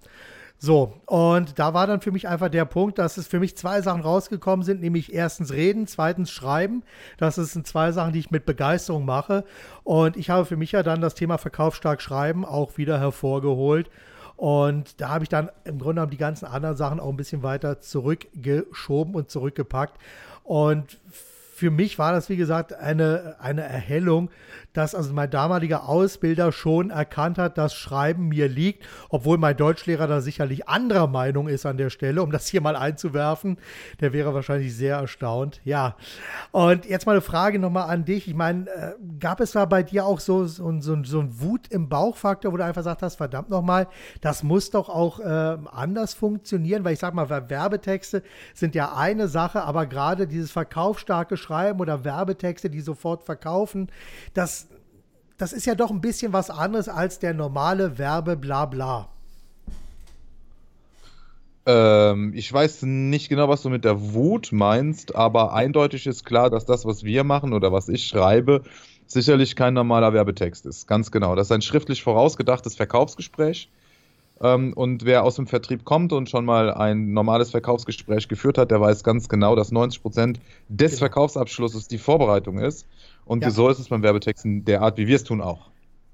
So, 0.62 1.00
und 1.06 1.58
da 1.58 1.72
war 1.72 1.86
dann 1.86 2.02
für 2.02 2.12
mich 2.12 2.28
einfach 2.28 2.50
der 2.50 2.66
Punkt, 2.66 2.98
dass 2.98 3.16
es 3.16 3.26
für 3.26 3.40
mich 3.40 3.56
zwei 3.56 3.80
Sachen 3.80 4.02
rausgekommen 4.02 4.62
sind, 4.62 4.82
nämlich 4.82 5.14
erstens 5.14 5.54
reden, 5.54 5.86
zweitens 5.86 6.30
schreiben. 6.30 6.82
Das 7.16 7.36
sind 7.36 7.66
zwei 7.66 7.92
Sachen, 7.92 8.12
die 8.12 8.18
ich 8.18 8.30
mit 8.30 8.44
Begeisterung 8.44 9.06
mache. 9.06 9.44
Und 9.84 10.18
ich 10.18 10.28
habe 10.28 10.44
für 10.44 10.58
mich 10.58 10.72
ja 10.72 10.82
dann 10.82 11.00
das 11.00 11.14
Thema 11.14 11.38
Verkaufsstark 11.38 12.02
schreiben 12.02 12.44
auch 12.44 12.76
wieder 12.76 13.00
hervorgeholt. 13.00 13.88
Und 14.36 15.00
da 15.00 15.08
habe 15.08 15.24
ich 15.24 15.30
dann 15.30 15.48
im 15.64 15.78
Grunde 15.78 15.94
genommen 15.94 16.10
die 16.10 16.18
ganzen 16.18 16.44
anderen 16.44 16.76
Sachen 16.76 17.00
auch 17.00 17.08
ein 17.08 17.16
bisschen 17.16 17.42
weiter 17.42 17.80
zurückgeschoben 17.80 19.14
und 19.14 19.30
zurückgepackt. 19.30 19.98
Und 20.44 20.98
für 21.54 21.70
mich 21.70 21.98
war 21.98 22.12
das, 22.12 22.28
wie 22.28 22.36
gesagt, 22.36 22.74
eine, 22.74 23.36
eine 23.38 23.62
Erhellung, 23.62 24.30
dass 24.72 24.94
also 24.94 25.12
mein 25.12 25.30
damaliger 25.30 25.88
Ausbilder 25.88 26.52
schon 26.52 26.90
erkannt 26.90 27.38
hat, 27.38 27.58
dass 27.58 27.74
Schreiben 27.74 28.28
mir 28.28 28.48
liegt, 28.48 28.86
obwohl 29.08 29.38
mein 29.38 29.56
Deutschlehrer 29.56 30.06
da 30.06 30.20
sicherlich 30.20 30.68
anderer 30.68 31.06
Meinung 31.06 31.48
ist 31.48 31.66
an 31.66 31.76
der 31.76 31.90
Stelle, 31.90 32.22
um 32.22 32.30
das 32.30 32.46
hier 32.46 32.60
mal 32.60 32.76
einzuwerfen. 32.76 33.58
Der 34.00 34.12
wäre 34.12 34.34
wahrscheinlich 34.34 34.76
sehr 34.76 34.96
erstaunt. 34.96 35.60
Ja. 35.64 35.96
Und 36.52 36.86
jetzt 36.86 37.06
mal 37.06 37.12
eine 37.12 37.20
Frage 37.20 37.58
nochmal 37.58 37.90
an 37.90 38.04
dich. 38.04 38.28
Ich 38.28 38.34
meine, 38.34 38.68
äh, 38.70 38.92
gab 39.18 39.40
es 39.40 39.52
da 39.52 39.64
bei 39.64 39.82
dir 39.82 40.06
auch 40.06 40.20
so, 40.20 40.46
so, 40.46 40.80
so, 40.80 41.02
so 41.04 41.20
ein 41.20 41.40
Wut 41.40 41.68
im 41.68 41.88
Bauchfaktor, 41.88 42.52
wo 42.52 42.56
du 42.56 42.64
einfach 42.64 42.80
gesagt 42.80 43.02
hast, 43.02 43.16
verdammt 43.16 43.50
nochmal, 43.50 43.88
das 44.20 44.42
muss 44.42 44.70
doch 44.70 44.88
auch 44.88 45.20
äh, 45.20 45.58
anders 45.72 46.14
funktionieren, 46.14 46.84
weil 46.84 46.94
ich 46.94 46.98
sag 46.98 47.14
mal, 47.14 47.28
Werbetexte 47.28 48.22
sind 48.54 48.74
ja 48.74 48.94
eine 48.94 49.28
Sache, 49.28 49.62
aber 49.62 49.86
gerade 49.86 50.26
dieses 50.26 50.50
verkaufsstarke 50.50 51.36
Schreiben 51.36 51.80
oder 51.80 52.04
Werbetexte, 52.04 52.70
die 52.70 52.80
sofort 52.80 53.24
verkaufen, 53.24 53.88
das, 54.34 54.59
das 55.40 55.54
ist 55.54 55.64
ja 55.64 55.74
doch 55.74 55.90
ein 55.90 56.02
bisschen 56.02 56.34
was 56.34 56.50
anderes 56.50 56.88
als 56.90 57.18
der 57.18 57.32
normale 57.32 57.96
Werbe 57.96 58.36
Blabla. 58.36 59.08
Ähm, 61.64 62.32
ich 62.34 62.52
weiß 62.52 62.82
nicht 62.82 63.30
genau, 63.30 63.48
was 63.48 63.62
du 63.62 63.70
mit 63.70 63.86
der 63.86 64.12
Wut 64.12 64.50
meinst, 64.52 65.14
aber 65.14 65.54
eindeutig 65.54 66.06
ist 66.06 66.26
klar, 66.26 66.50
dass 66.50 66.66
das, 66.66 66.84
was 66.84 67.04
wir 67.04 67.24
machen 67.24 67.54
oder 67.54 67.72
was 67.72 67.88
ich 67.88 68.06
schreibe, 68.06 68.62
sicherlich 69.06 69.56
kein 69.56 69.72
normaler 69.72 70.12
Werbetext 70.12 70.66
ist. 70.66 70.86
Ganz 70.86 71.10
genau. 71.10 71.34
Das 71.34 71.46
ist 71.46 71.52
ein 71.52 71.62
schriftlich 71.62 72.02
vorausgedachtes 72.02 72.76
Verkaufsgespräch. 72.76 73.70
Ähm, 74.42 74.74
und 74.74 75.06
wer 75.06 75.24
aus 75.24 75.36
dem 75.36 75.46
Vertrieb 75.46 75.86
kommt 75.86 76.12
und 76.12 76.28
schon 76.28 76.44
mal 76.44 76.72
ein 76.72 77.14
normales 77.14 77.50
Verkaufsgespräch 77.50 78.28
geführt 78.28 78.58
hat, 78.58 78.70
der 78.70 78.80
weiß 78.80 79.04
ganz 79.04 79.30
genau, 79.30 79.56
dass 79.56 79.72
90 79.72 80.02
Prozent 80.02 80.40
des 80.68 80.92
genau. 80.92 80.98
Verkaufsabschlusses 80.98 81.88
die 81.88 81.98
Vorbereitung 81.98 82.58
ist. 82.58 82.86
Und 83.30 83.44
ja. 83.44 83.50
so 83.52 83.68
ist 83.68 83.78
es 83.78 83.88
beim 83.88 84.02
Werbetexten 84.02 84.64
der 84.64 84.82
Art, 84.82 84.98
wie 84.98 85.06
wir 85.06 85.14
es 85.14 85.22
tun, 85.22 85.40
auch. 85.40 85.69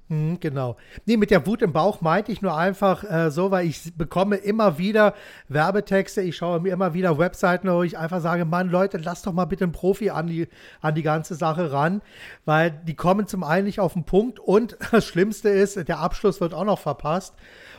Mhm, 0.09 0.39
genau. 0.39 0.77
Nee, 1.05 1.17
mit 1.17 1.31
der 1.31 1.45
Wut 1.45 1.61
im 1.61 1.73
Bauch 1.73 1.99
meinte 1.99 2.31
ich 2.31 2.41
nur 2.41 2.55
einfach 2.55 3.03
äh, 3.03 3.29
so, 3.29 3.51
weil 3.51 3.67
ich 3.67 3.93
bekomme 3.97 4.37
immer 4.37 4.77
wieder 4.77 5.13
Werbetexte, 5.49 6.21
ich 6.21 6.37
schaue 6.37 6.61
mir 6.61 6.71
immer 6.71 6.93
wieder 6.93 7.17
Webseiten, 7.17 7.69
wo 7.69 7.83
ich 7.83 7.97
einfach 7.97 8.21
sage, 8.21 8.45
Mann, 8.45 8.69
Leute, 8.69 8.97
lasst 8.99 9.27
doch 9.27 9.33
mal 9.33 9.45
bitte 9.45 9.65
einen 9.65 9.73
Profi 9.73 10.09
an 10.09 10.27
die, 10.27 10.47
an 10.79 10.95
die 10.95 11.03
ganze 11.03 11.35
Sache 11.35 11.73
ran, 11.73 12.01
weil 12.45 12.71
die 12.71 12.95
kommen 12.95 13.27
zum 13.27 13.43
einen 13.43 13.65
nicht 13.65 13.81
auf 13.81 13.93
den 13.93 14.05
Punkt 14.05 14.39
und 14.39 14.77
das 14.91 15.05
Schlimmste 15.05 15.49
ist, 15.49 15.75
der 15.75 15.99
Abschluss 15.99 16.39
wird 16.39 16.53
auch 16.53 16.65
noch 16.65 16.79
verpasst. 16.79 17.33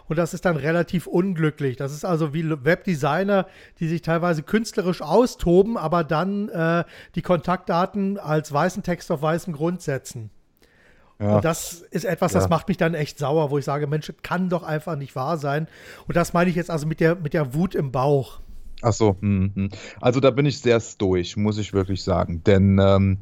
Und 0.07 0.17
das 0.17 0.33
ist 0.33 0.47
dann 0.47 0.57
relativ 0.57 1.07
unglücklich. 1.07 1.77
Das 1.77 1.93
ist 1.93 2.07
also 2.07 2.33
wie 2.33 2.49
Webdesigner, 2.65 3.47
die 3.79 3.89
sich 3.89 4.01
teilweise 4.01 4.43
künstlerisch 4.43 5.03
austoben, 5.03 5.77
aber 5.77 6.03
dann 6.03 6.49
äh, 6.49 6.85
die 7.15 7.21
Kontaktdaten 7.21 8.19
als 8.19 8.51
weißen 8.51 8.83
Text 8.83 9.11
auf 9.11 9.21
weißem 9.21 9.53
Grund 9.53 9.83
setzen. 9.83 10.31
Ja. 11.21 11.37
Und 11.37 11.45
das 11.45 11.83
ist 11.91 12.05
etwas, 12.05 12.33
das 12.33 12.45
ja. 12.45 12.49
macht 12.49 12.69
mich 12.69 12.77
dann 12.77 12.95
echt 12.95 13.19
sauer, 13.19 13.51
wo 13.51 13.59
ich 13.59 13.65
sage, 13.65 13.87
Mensch, 13.87 14.13
kann 14.23 14.49
doch 14.49 14.63
einfach 14.63 14.97
nicht 14.97 15.17
wahr 15.17 15.37
sein. 15.37 15.67
Und 16.07 16.17
das 16.17 16.33
meine 16.33 16.49
ich 16.49 16.57
jetzt 16.57 16.71
also 16.71 16.87
mit 16.87 17.01
der, 17.01 17.17
mit 17.17 17.35
der 17.35 17.55
Wut 17.55 17.75
im 17.75 17.91
Bauch. 17.91 18.41
Ach 18.83 18.93
so, 18.93 19.17
mh. 19.21 19.71
also 20.01 20.21
da 20.21 20.31
bin 20.31 20.47
ich 20.47 20.61
sehr 20.61 20.79
stoisch, 20.79 21.37
muss 21.37 21.59
ich 21.59 21.73
wirklich 21.73 22.05
sagen. 22.05 22.45
Denn 22.45 22.79
ähm, 22.81 23.19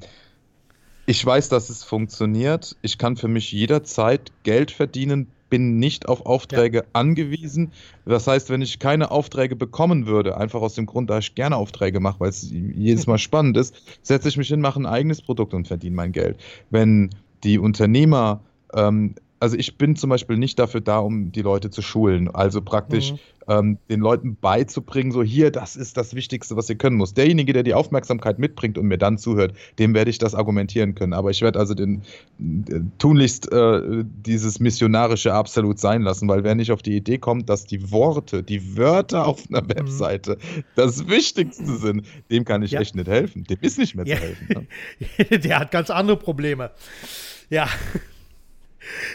ich 1.07 1.25
weiß, 1.25 1.49
dass 1.49 1.71
es 1.71 1.85
funktioniert. 1.85 2.77
Ich 2.83 2.99
kann 2.99 3.17
für 3.17 3.29
mich 3.29 3.53
jederzeit 3.53 4.33
Geld 4.43 4.71
verdienen, 4.71 5.29
bin 5.49 5.79
nicht 5.79 6.09
auf 6.09 6.27
Aufträge 6.27 6.79
ja. 6.79 6.85
angewiesen. 6.93 7.73
Das 8.05 8.27
heißt, 8.27 8.51
wenn 8.51 8.61
ich 8.61 8.79
keine 8.79 9.11
Aufträge 9.11 9.57
bekommen 9.57 10.07
würde, 10.07 10.37
einfach 10.37 10.61
aus 10.61 10.75
dem 10.75 10.85
Grund, 10.85 11.09
da 11.09 11.19
ich 11.19 11.35
gerne 11.35 11.57
Aufträge 11.57 12.01
mache, 12.01 12.21
weil 12.21 12.31
es 12.31 12.51
jedes 12.51 13.07
Mal 13.07 13.19
spannend 13.19 13.57
ist, 13.57 13.75
setze 14.03 14.29
ich 14.29 14.37
mich 14.37 14.49
hin, 14.49 14.61
mache 14.61 14.81
ein 14.81 14.87
eigenes 14.87 15.23
Produkt 15.23 15.55
und 15.55 15.69
verdiene 15.69 15.97
mein 15.97 16.13
Geld. 16.13 16.39
Wenn 16.71 17.11
die 17.45 17.59
Unternehmer, 17.59 18.41
ähm, 18.75 19.15
also 19.41 19.57
ich 19.57 19.77
bin 19.77 19.97
zum 19.97 20.11
Beispiel 20.11 20.37
nicht 20.37 20.59
dafür 20.59 20.81
da, 20.81 20.99
um 20.99 21.33
die 21.33 21.43
Leute 21.43 21.71
zu 21.71 21.83
schulen, 21.83 22.29
also 22.29 22.63
praktisch 22.63 23.13
mhm. 23.13 23.19
ähm, 23.49 23.79
den 23.91 24.01
Leuten 24.01 24.37
beizubringen, 24.37 25.13
so 25.13 25.23
hier, 25.23 25.51
das 25.51 25.77
ist 25.77 25.97
das 25.97 26.15
Wichtigste, 26.15 26.57
was 26.57 26.71
ihr 26.71 26.77
können 26.77 26.97
muss. 26.97 27.15
Derjenige, 27.15 27.53
der 27.53 27.63
die 27.63 27.75
Aufmerksamkeit 27.75 28.39
mitbringt 28.39 28.79
und 28.79 28.87
mir 28.87 28.99
dann 28.99 29.19
zuhört, 29.19 29.55
dem 29.79 29.95
werde 29.95 30.11
ich 30.11 30.19
das 30.19 30.35
argumentieren 30.35 30.95
können. 30.95 31.13
Aber 31.13 31.31
ich 31.31 31.43
werde 31.43 31.59
also 31.59 31.75
den 31.75 32.03
äh, 32.39 32.81
tunlichst 32.99 33.53
äh, 33.53 34.05
dieses 34.05 34.59
Missionarische 34.59 35.35
absolut 35.35 35.79
sein 35.79 36.03
lassen, 36.03 36.29
weil 36.29 36.43
wer 36.43 36.55
nicht 36.55 36.73
auf 36.73 36.83
die 36.83 36.97
Idee 36.97 37.19
kommt, 37.19 37.49
dass 37.49 37.67
die 37.67 37.91
Worte, 37.91 38.43
die 38.43 38.77
Wörter 38.77 39.27
auf 39.27 39.45
einer 39.51 39.63
mhm. 39.63 39.69
Webseite 39.69 40.33
mhm. 40.33 40.65
das 40.77 41.07
Wichtigste 41.09 41.77
sind, 41.77 42.07
dem 42.31 42.45
kann 42.45 42.63
ich 42.63 42.73
ja. 42.73 42.81
echt 42.81 42.95
nicht 42.95 43.09
helfen. 43.09 43.45
Dem 43.45 43.59
ist 43.61 43.79
nicht 43.79 43.95
mehr 43.95 44.07
ja. 44.07 44.17
zu 44.17 44.23
helfen. 44.23 44.69
Ne? 45.29 45.39
der 45.39 45.59
hat 45.61 45.71
ganz 45.71 45.91
andere 45.91 46.17
Probleme. 46.17 46.71
Ja. 47.51 47.69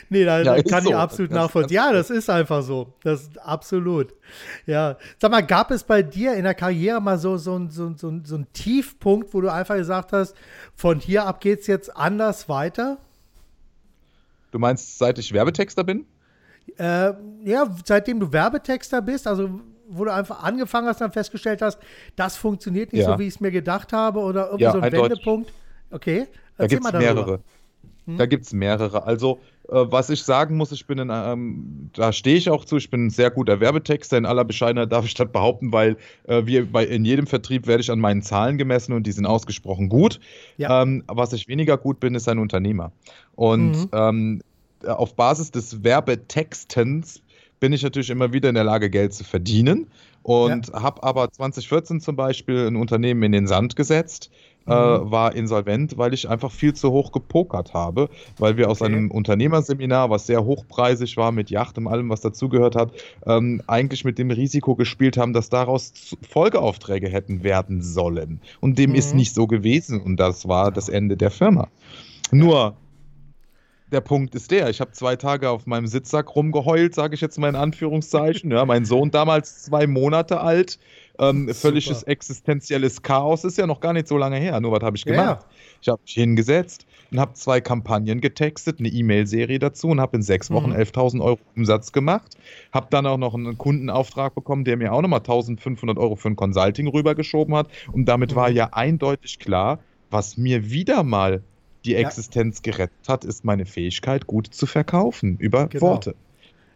Nee, 0.10 0.26
da 0.26 0.42
ja, 0.42 0.62
kann 0.64 0.84
ich 0.84 0.92
so. 0.92 0.96
absolut 0.96 1.32
nachvollziehen. 1.32 1.76
Ja, 1.76 1.92
das 1.92 2.10
ist 2.10 2.30
einfach 2.30 2.64
so. 2.64 2.94
Das 3.04 3.24
ist 3.24 3.40
absolut. 3.40 4.14
Ja. 4.66 4.98
Sag 5.20 5.32
mal, 5.32 5.42
gab 5.42 5.72
es 5.72 5.84
bei 5.84 6.04
dir 6.04 6.34
in 6.34 6.44
der 6.44 6.54
Karriere 6.54 7.02
mal 7.02 7.18
so, 7.18 7.38
so, 7.38 7.68
so, 7.70 7.94
so, 7.96 8.20
so 8.24 8.36
einen 8.36 8.52
Tiefpunkt, 8.54 9.34
wo 9.34 9.42
du 9.42 9.52
einfach 9.52 9.76
gesagt 9.76 10.14
hast, 10.14 10.36
von 10.76 11.00
hier 11.00 11.26
ab 11.26 11.42
geht 11.42 11.62
es 11.62 11.68
jetzt 11.68 11.96
anders 11.96 12.50
weiter? 12.50 12.98
Du 14.52 14.60
meinst, 14.60 14.98
seit 14.98 15.18
ich 15.18 15.32
Werbetexter 15.34 15.84
bin? 15.84 16.06
Äh, 16.78 17.14
ja, 17.44 17.76
seitdem 17.86 18.20
du 18.20 18.32
Werbetexter 18.32 19.02
bist, 19.02 19.28
also 19.28 19.62
wo 19.88 20.06
du 20.06 20.14
einfach 20.14 20.44
angefangen 20.44 20.88
hast, 20.88 21.02
dann 21.02 21.12
festgestellt 21.12 21.62
hast, 21.62 21.78
das 22.16 22.38
funktioniert 22.38 22.94
nicht 22.94 23.02
ja. 23.02 23.12
so, 23.12 23.20
wie 23.20 23.28
ich 23.28 23.36
es 23.36 23.40
mir 23.42 23.52
gedacht 23.52 23.92
habe, 23.94 24.20
oder 24.20 24.46
irgendwie 24.46 24.64
ja, 24.64 24.72
so 24.72 24.80
ein 24.80 24.92
Wendepunkt. 24.92 25.52
Okay, 25.90 26.28
erzähl 26.58 26.80
da 26.80 26.84
mal 26.84 26.92
darüber. 26.92 27.14
mehrere. 27.14 27.40
Hm? 28.06 28.18
Da 28.18 28.26
gibt 28.26 28.46
es 28.46 28.54
mehrere. 28.54 29.06
Also, 29.06 29.40
äh, 29.70 29.86
was 29.90 30.10
ich 30.10 30.24
sagen 30.24 30.58
muss, 30.58 30.72
ich 30.72 30.86
bin 30.88 30.98
in, 30.98 31.10
ähm, 31.12 31.90
da 31.94 32.12
stehe 32.12 32.36
ich 32.36 32.50
auch 32.50 32.66
zu, 32.66 32.78
ich 32.78 32.90
bin 32.90 33.08
ein 33.08 33.10
sehr 33.10 33.30
guter 33.30 33.60
Werbetexter. 33.60 34.18
In 34.18 34.26
aller 34.26 34.44
Bescheidenheit 34.44 34.92
darf 34.92 35.06
ich 35.06 35.14
das 35.14 35.32
behaupten, 35.32 35.72
weil 35.72 35.98
äh, 36.28 36.46
wir 36.46 36.72
bei, 36.72 36.86
in 36.86 37.06
jedem 37.06 37.28
Vertrieb 37.28 37.68
werde 37.68 37.82
ich 37.82 37.92
an 37.92 38.00
meinen 38.00 38.22
Zahlen 38.22 38.58
gemessen 38.58 38.94
und 38.94 39.06
die 39.06 39.12
sind 39.12 39.26
ausgesprochen 39.26 39.90
gut. 39.90 40.20
Ja. 40.58 40.82
Ähm, 40.82 41.04
was 41.08 41.34
ich 41.34 41.48
weniger 41.48 41.78
gut 41.78 42.00
bin, 42.00 42.16
ist 42.16 42.28
ein 42.28 42.40
Unternehmer. 42.40 42.92
Und 43.36 43.72
mhm. 43.72 43.90
ähm, 43.94 44.42
auf 44.86 45.16
Basis 45.16 45.52
des 45.52 45.84
Werbetextens 45.84 47.22
bin 47.60 47.74
ich 47.74 47.84
natürlich 47.84 48.10
immer 48.10 48.34
wieder 48.34 48.50
in 48.50 48.56
der 48.56 48.64
Lage, 48.64 48.90
Geld 48.90 49.14
zu 49.14 49.24
verdienen. 49.24 49.88
Und 50.24 50.68
ja. 50.68 50.82
habe 50.82 51.04
aber 51.04 51.32
2014 51.32 52.02
zum 52.02 52.16
Beispiel 52.16 52.68
ein 52.68 52.76
Unternehmen 52.76 53.24
in 53.24 53.32
den 53.32 53.48
Sand 53.48 53.76
gesetzt, 53.76 54.30
äh, 54.68 54.98
mhm. 54.98 55.12
war 55.12 55.36
insolvent, 55.36 55.98
weil 55.98 56.14
ich 56.14 56.30
einfach 56.30 56.52
viel 56.52 56.74
zu 56.74 56.92
hoch 56.92 57.12
gepokert 57.12 57.74
habe, 57.74 58.10
weil 58.38 58.58
wir 58.58 58.70
aus 58.70 58.82
einem 58.82 59.12
Unternehmerseminar, 59.12 60.10
was 60.10 60.28
sehr 60.28 60.44
hochpreisig 60.44 61.18
war, 61.18 61.32
mit 61.32 61.50
Yacht 61.50 61.78
und 61.78 61.88
allem, 61.88 62.10
was 62.10 62.22
dazugehört 62.22 62.76
hat, 62.76 62.92
ähm, 63.26 63.62
eigentlich 63.68 64.06
mit 64.06 64.18
dem 64.18 64.32
Risiko 64.32 64.76
gespielt 64.76 65.18
haben, 65.18 65.34
dass 65.34 65.50
daraus 65.50 65.94
Folgeaufträge 66.30 67.10
hätten 67.10 67.44
werden 67.44 67.82
sollen. 67.82 68.40
Und 68.60 68.78
dem 68.78 68.92
mhm. 68.92 68.96
ist 68.96 69.16
nicht 69.16 69.34
so 69.34 69.48
gewesen 69.48 70.02
und 70.02 70.18
das 70.18 70.48
war 70.48 70.72
das 70.72 70.90
Ende 70.90 71.18
der 71.18 71.32
Firma. 71.32 71.68
Nur 72.32 72.76
der 73.92 74.02
Punkt 74.02 74.36
ist 74.36 74.52
der, 74.52 74.70
ich 74.70 74.80
habe 74.80 74.92
zwei 74.92 75.16
Tage 75.16 75.50
auf 75.50 75.66
meinem 75.66 75.86
Sitzsack 75.86 76.36
rumgeheult, 76.36 76.96
sage 76.96 77.16
ich 77.16 77.22
jetzt 77.22 77.38
mal 77.38 77.50
in 77.50 77.56
Anführungszeichen. 77.56 78.52
Ja, 78.52 78.66
mein 78.66 78.86
Sohn 78.86 79.12
damals 79.12 79.64
zwei 79.64 79.86
Monate 79.86 80.40
alt, 80.40 80.80
ähm, 81.20 81.54
völliges 81.54 82.04
existenzielles 82.04 83.02
Chaos, 83.02 83.44
ist 83.44 83.58
ja 83.58 83.68
noch 83.68 83.82
gar 83.82 83.94
nicht 83.94 84.08
so 84.08 84.18
lange 84.18 84.38
her. 84.38 84.60
Nur 84.62 84.72
was 84.72 84.82
habe 84.82 84.96
ich 84.96 85.04
gemacht? 85.04 85.42
Ja. 85.42 85.50
Ich 85.82 85.90
habe 85.90 86.02
mich 86.04 86.14
hingesetzt 86.14 86.86
und 87.12 87.20
habe 87.20 87.34
zwei 87.34 87.60
Kampagnen 87.60 88.22
getextet, 88.22 88.80
eine 88.80 88.88
E-Mail-Serie 88.88 89.60
dazu 89.60 89.88
und 89.90 90.00
habe 90.00 90.18
in 90.18 90.24
sechs 90.24 90.50
Wochen 90.52 90.70
mhm. 90.70 90.78
11.000 90.78 91.22
Euro 91.22 91.40
Umsatz 91.58 91.92
gemacht. 91.92 92.38
Habe 92.72 92.88
dann 92.90 93.06
auch 93.06 93.18
noch 93.18 93.34
einen 93.34 93.58
Kundenauftrag 93.58 94.34
bekommen, 94.34 94.64
der 94.64 94.78
mir 94.78 94.94
auch 94.94 95.02
nochmal 95.02 95.20
1.500 95.20 95.98
Euro 95.98 96.16
für 96.16 96.30
ein 96.30 96.38
Consulting 96.38 96.88
rübergeschoben 96.88 97.56
hat. 97.56 97.68
Und 97.92 98.06
damit 98.06 98.32
mhm. 98.32 98.36
war 98.36 98.50
ja 98.50 98.70
eindeutig 98.72 99.40
klar, 99.40 99.80
was 100.10 100.38
mir 100.38 100.70
wieder 100.70 101.04
mal 101.04 101.44
die 101.86 101.96
Existenz 101.96 102.62
ja. 102.64 102.72
gerettet 102.72 103.08
hat, 103.08 103.26
ist 103.26 103.44
meine 103.44 103.66
Fähigkeit, 103.66 104.28
gut 104.28 104.48
zu 104.48 104.66
verkaufen 104.66 105.38
über 105.38 105.68
genau. 105.68 105.88
Worte. 105.88 106.16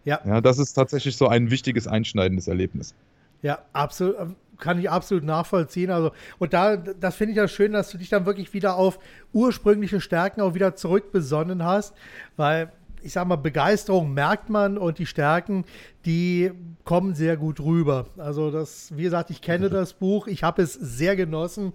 Ja. 0.03 0.19
ja. 0.25 0.41
Das 0.41 0.59
ist 0.59 0.74
tatsächlich 0.74 1.17
so 1.17 1.27
ein 1.27 1.51
wichtiges, 1.51 1.88
einschneidendes 1.88 2.47
Erlebnis. 2.47 2.95
Ja, 3.41 3.59
absolut. 3.74 4.15
Kann 4.57 4.79
ich 4.79 4.89
absolut 4.89 5.25
nachvollziehen. 5.25 5.91
Also, 5.91 6.12
und 6.39 6.53
da, 6.53 6.77
das 6.77 7.15
finde 7.15 7.31
ich 7.31 7.38
ja 7.38 7.47
schön, 7.47 7.74
dass 7.74 7.89
du 7.89 7.97
dich 7.97 8.07
dann 8.07 8.25
wirklich 8.25 8.53
wieder 8.53 8.77
auf 8.77 9.00
ursprüngliche 9.33 10.00
Stärken 10.00 10.39
auch 10.39 10.53
wieder 10.53 10.75
zurückbesonnen 10.75 11.63
hast, 11.63 11.93
weil 12.38 12.71
ich 13.05 13.13
sag 13.13 13.27
mal, 13.27 13.35
Begeisterung 13.35 14.13
merkt 14.13 14.50
man 14.50 14.77
und 14.79 14.97
die 14.97 15.05
Stärken, 15.05 15.65
die 16.05 16.51
kommen 16.83 17.13
sehr 17.13 17.38
gut 17.38 17.59
rüber. 17.59 18.07
Also 18.17 18.50
das, 18.50 18.97
wie 18.97 19.03
gesagt, 19.03 19.29
ich 19.29 19.41
kenne 19.41 19.69
das 19.69 19.93
Buch, 19.93 20.27
ich 20.27 20.43
habe 20.43 20.63
es 20.63 20.74
sehr 20.74 21.15
genossen 21.15 21.74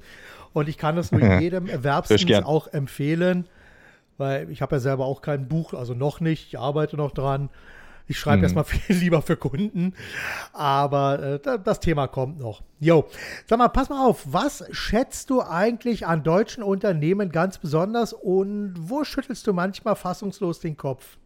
und 0.53 0.69
ich 0.69 0.77
kann 0.77 0.99
es 0.99 1.13
nur 1.13 1.41
jedem 1.41 1.69
Erwerbsdienst 1.69 2.45
auch 2.45 2.67
empfehlen, 2.73 3.47
weil 4.19 4.51
ich 4.51 4.61
habe 4.61 4.77
ja 4.77 4.81
selber 4.81 5.07
auch 5.07 5.23
kein 5.23 5.47
Buch, 5.47 5.73
also 5.73 5.95
noch 5.95 6.21
nicht, 6.21 6.49
ich 6.49 6.59
arbeite 6.59 6.97
noch 6.97 7.13
dran. 7.13 7.49
Ich 8.09 8.19
schreibe 8.19 8.39
hm. 8.39 8.43
erstmal 8.43 8.65
viel 8.65 8.97
lieber 8.97 9.23
für 9.23 9.37
Kunden, 9.37 9.95
aber 10.53 11.41
äh, 11.45 11.59
das 11.63 11.79
Thema 11.79 12.09
kommt 12.09 12.41
noch. 12.41 12.63
Jo, 12.81 13.07
sag 13.47 13.61
mal, 13.61 13.69
pass 13.69 13.89
mal 13.89 14.05
auf, 14.05 14.25
was 14.27 14.65
schätzt 14.73 15.31
du 15.31 15.43
eigentlich 15.43 16.09
an 16.09 16.25
deutschen 16.25 16.65
Unternehmen 16.65 17.31
ganz 17.31 17.59
besonders 17.59 18.13
und 18.13 18.75
wo 18.77 19.05
schüttelst 19.05 19.47
du 19.47 19.53
manchmal 19.53 19.95
fassungslos 19.95 20.59
den 20.59 20.77
Kopf? 20.77 21.19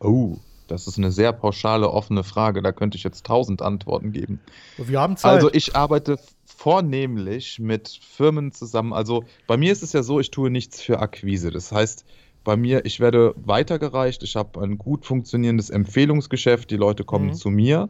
Oh, 0.00 0.36
das 0.68 0.86
ist 0.86 0.98
eine 0.98 1.10
sehr 1.10 1.32
pauschale, 1.32 1.90
offene 1.90 2.22
Frage. 2.22 2.62
Da 2.62 2.72
könnte 2.72 2.96
ich 2.96 3.04
jetzt 3.04 3.24
tausend 3.26 3.62
Antworten 3.62 4.12
geben. 4.12 4.40
Wir 4.76 5.00
haben 5.00 5.16
Zeit. 5.16 5.32
Also 5.32 5.50
ich 5.52 5.74
arbeite 5.74 6.18
vornehmlich 6.44 7.58
mit 7.58 7.88
Firmen 7.88 8.52
zusammen. 8.52 8.92
Also 8.92 9.24
bei 9.46 9.56
mir 9.56 9.72
ist 9.72 9.82
es 9.82 9.92
ja 9.92 10.02
so, 10.02 10.20
ich 10.20 10.30
tue 10.30 10.50
nichts 10.50 10.80
für 10.80 11.00
Akquise. 11.00 11.50
Das 11.50 11.72
heißt, 11.72 12.04
bei 12.44 12.56
mir, 12.56 12.84
ich 12.84 13.00
werde 13.00 13.34
weitergereicht. 13.36 14.22
Ich 14.22 14.36
habe 14.36 14.60
ein 14.60 14.78
gut 14.78 15.04
funktionierendes 15.04 15.70
Empfehlungsgeschäft. 15.70 16.70
Die 16.70 16.76
Leute 16.76 17.04
kommen 17.04 17.28
mhm. 17.28 17.34
zu 17.34 17.50
mir. 17.50 17.88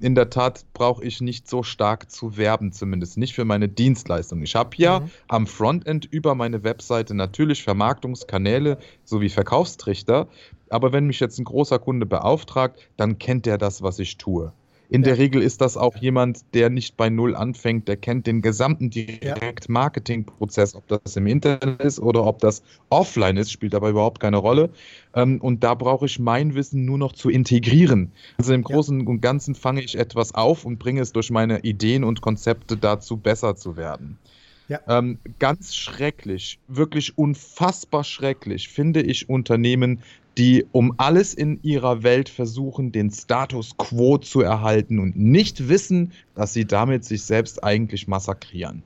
In 0.00 0.14
der 0.14 0.30
Tat 0.30 0.64
brauche 0.72 1.04
ich 1.04 1.20
nicht 1.20 1.46
so 1.46 1.62
stark 1.62 2.10
zu 2.10 2.38
werben, 2.38 2.72
zumindest 2.72 3.18
nicht 3.18 3.34
für 3.34 3.44
meine 3.44 3.68
Dienstleistung. 3.68 4.42
Ich 4.42 4.54
habe 4.54 4.70
ja 4.76 5.00
mhm. 5.00 5.10
am 5.28 5.46
Frontend 5.46 6.06
über 6.06 6.34
meine 6.34 6.64
Webseite 6.64 7.14
natürlich 7.14 7.62
Vermarktungskanäle 7.62 8.78
sowie 9.04 9.28
Verkaufstrichter, 9.28 10.26
aber 10.70 10.92
wenn 10.92 11.06
mich 11.06 11.20
jetzt 11.20 11.38
ein 11.38 11.44
großer 11.44 11.78
Kunde 11.78 12.06
beauftragt, 12.06 12.88
dann 12.96 13.18
kennt 13.18 13.46
er 13.46 13.58
das, 13.58 13.82
was 13.82 13.98
ich 13.98 14.16
tue. 14.16 14.52
In 14.90 15.02
ja. 15.02 15.10
der 15.10 15.18
Regel 15.18 15.40
ist 15.40 15.60
das 15.60 15.76
auch 15.76 15.96
jemand, 15.96 16.40
der 16.52 16.68
nicht 16.68 16.96
bei 16.96 17.10
Null 17.10 17.36
anfängt, 17.36 17.86
der 17.86 17.96
kennt 17.96 18.26
den 18.26 18.42
gesamten 18.42 18.90
Direkt-Marketing-Prozess, 18.90 20.74
ob 20.74 20.88
das 20.88 21.14
im 21.14 21.28
Internet 21.28 21.80
ist 21.80 22.00
oder 22.00 22.26
ob 22.26 22.40
das 22.40 22.64
offline 22.88 23.36
ist, 23.36 23.52
spielt 23.52 23.76
aber 23.76 23.90
überhaupt 23.90 24.18
keine 24.18 24.38
Rolle. 24.38 24.70
Ähm, 25.14 25.40
und 25.40 25.62
da 25.62 25.74
brauche 25.74 26.06
ich 26.06 26.18
mein 26.18 26.56
Wissen 26.56 26.86
nur 26.86 26.98
noch 26.98 27.12
zu 27.12 27.30
integrieren. 27.30 28.10
Also 28.38 28.52
im 28.52 28.64
Großen 28.64 29.06
und 29.06 29.20
Ganzen 29.20 29.54
fange 29.54 29.80
ich 29.80 29.96
etwas 29.96 30.34
auf 30.34 30.64
und 30.64 30.80
bringe 30.80 31.02
es 31.02 31.12
durch 31.12 31.30
meine 31.30 31.60
Ideen 31.60 32.02
und 32.02 32.20
Konzepte 32.20 32.76
dazu, 32.76 33.16
besser 33.16 33.54
zu 33.54 33.76
werden. 33.76 34.18
Ja. 34.66 34.80
Ähm, 34.88 35.18
ganz 35.38 35.74
schrecklich, 35.74 36.58
wirklich 36.66 37.16
unfassbar 37.16 38.02
schrecklich 38.02 38.68
finde 38.68 39.02
ich 39.02 39.28
Unternehmen, 39.28 40.00
die 40.40 40.64
um 40.72 40.94
alles 40.96 41.34
in 41.34 41.62
ihrer 41.62 42.02
Welt 42.02 42.30
versuchen, 42.30 42.92
den 42.92 43.10
Status 43.10 43.76
quo 43.76 44.16
zu 44.16 44.40
erhalten 44.40 44.98
und 44.98 45.14
nicht 45.14 45.68
wissen, 45.68 46.12
dass 46.34 46.54
sie 46.54 46.64
damit 46.64 47.04
sich 47.04 47.24
selbst 47.24 47.62
eigentlich 47.62 48.08
massakrieren. 48.08 48.82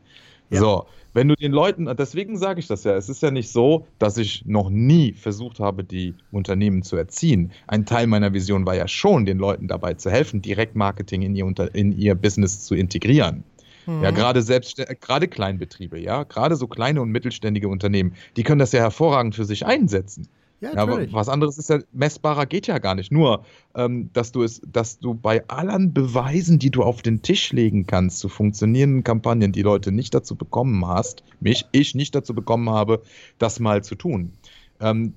Ja. 0.50 0.58
So, 0.58 0.86
wenn 1.12 1.28
du 1.28 1.36
den 1.36 1.52
Leuten, 1.52 1.88
deswegen 1.96 2.36
sage 2.38 2.58
ich 2.58 2.66
das 2.66 2.82
ja, 2.82 2.96
es 2.96 3.08
ist 3.08 3.22
ja 3.22 3.30
nicht 3.30 3.52
so, 3.52 3.86
dass 4.00 4.18
ich 4.18 4.44
noch 4.46 4.68
nie 4.68 5.12
versucht 5.12 5.60
habe, 5.60 5.84
die 5.84 6.14
Unternehmen 6.32 6.82
zu 6.82 6.96
erziehen. 6.96 7.52
Ein 7.68 7.86
Teil 7.86 8.08
meiner 8.08 8.32
Vision 8.32 8.66
war 8.66 8.74
ja 8.74 8.88
schon, 8.88 9.24
den 9.24 9.38
Leuten 9.38 9.68
dabei 9.68 9.94
zu 9.94 10.10
helfen, 10.10 10.42
Direktmarketing 10.42 11.22
in 11.22 11.36
ihr, 11.36 11.54
in 11.72 11.96
ihr 11.96 12.16
Business 12.16 12.64
zu 12.64 12.74
integrieren. 12.74 13.44
Mhm. 13.86 14.02
Ja, 14.02 14.10
gerade 14.10 14.42
selbst, 14.42 14.76
gerade 15.00 15.28
Kleinbetriebe, 15.28 16.00
ja, 16.00 16.24
gerade 16.24 16.56
so 16.56 16.66
kleine 16.66 17.00
und 17.00 17.10
mittelständige 17.10 17.68
Unternehmen, 17.68 18.14
die 18.36 18.42
können 18.42 18.58
das 18.58 18.72
ja 18.72 18.80
hervorragend 18.80 19.36
für 19.36 19.44
sich 19.44 19.64
einsetzen. 19.64 20.26
Ja, 20.60 20.72
ja, 20.72 20.82
aber 20.82 21.12
was 21.12 21.28
anderes 21.28 21.58
ist 21.58 21.68
ja, 21.68 21.80
messbarer 21.92 22.46
geht 22.46 22.66
ja 22.66 22.78
gar 22.78 22.94
nicht. 22.94 23.12
Nur, 23.12 23.44
ähm, 23.74 24.10
dass 24.12 24.32
du 24.32 24.42
es, 24.42 24.62
dass 24.66 24.98
du 24.98 25.14
bei 25.14 25.46
allen 25.48 25.92
Beweisen, 25.92 26.58
die 26.58 26.70
du 26.70 26.82
auf 26.82 27.02
den 27.02 27.22
Tisch 27.22 27.52
legen 27.52 27.86
kannst, 27.86 28.20
zu 28.20 28.28
funktionierenden 28.28 29.04
Kampagnen, 29.04 29.52
die 29.52 29.62
Leute 29.62 29.92
nicht 29.92 30.14
dazu 30.14 30.36
bekommen 30.36 30.86
hast, 30.86 31.22
mich, 31.40 31.66
ich 31.72 31.94
nicht 31.94 32.14
dazu 32.14 32.34
bekommen 32.34 32.70
habe, 32.70 33.02
das 33.38 33.60
mal 33.60 33.84
zu 33.84 33.94
tun. 33.94 34.32
Ähm, 34.80 35.14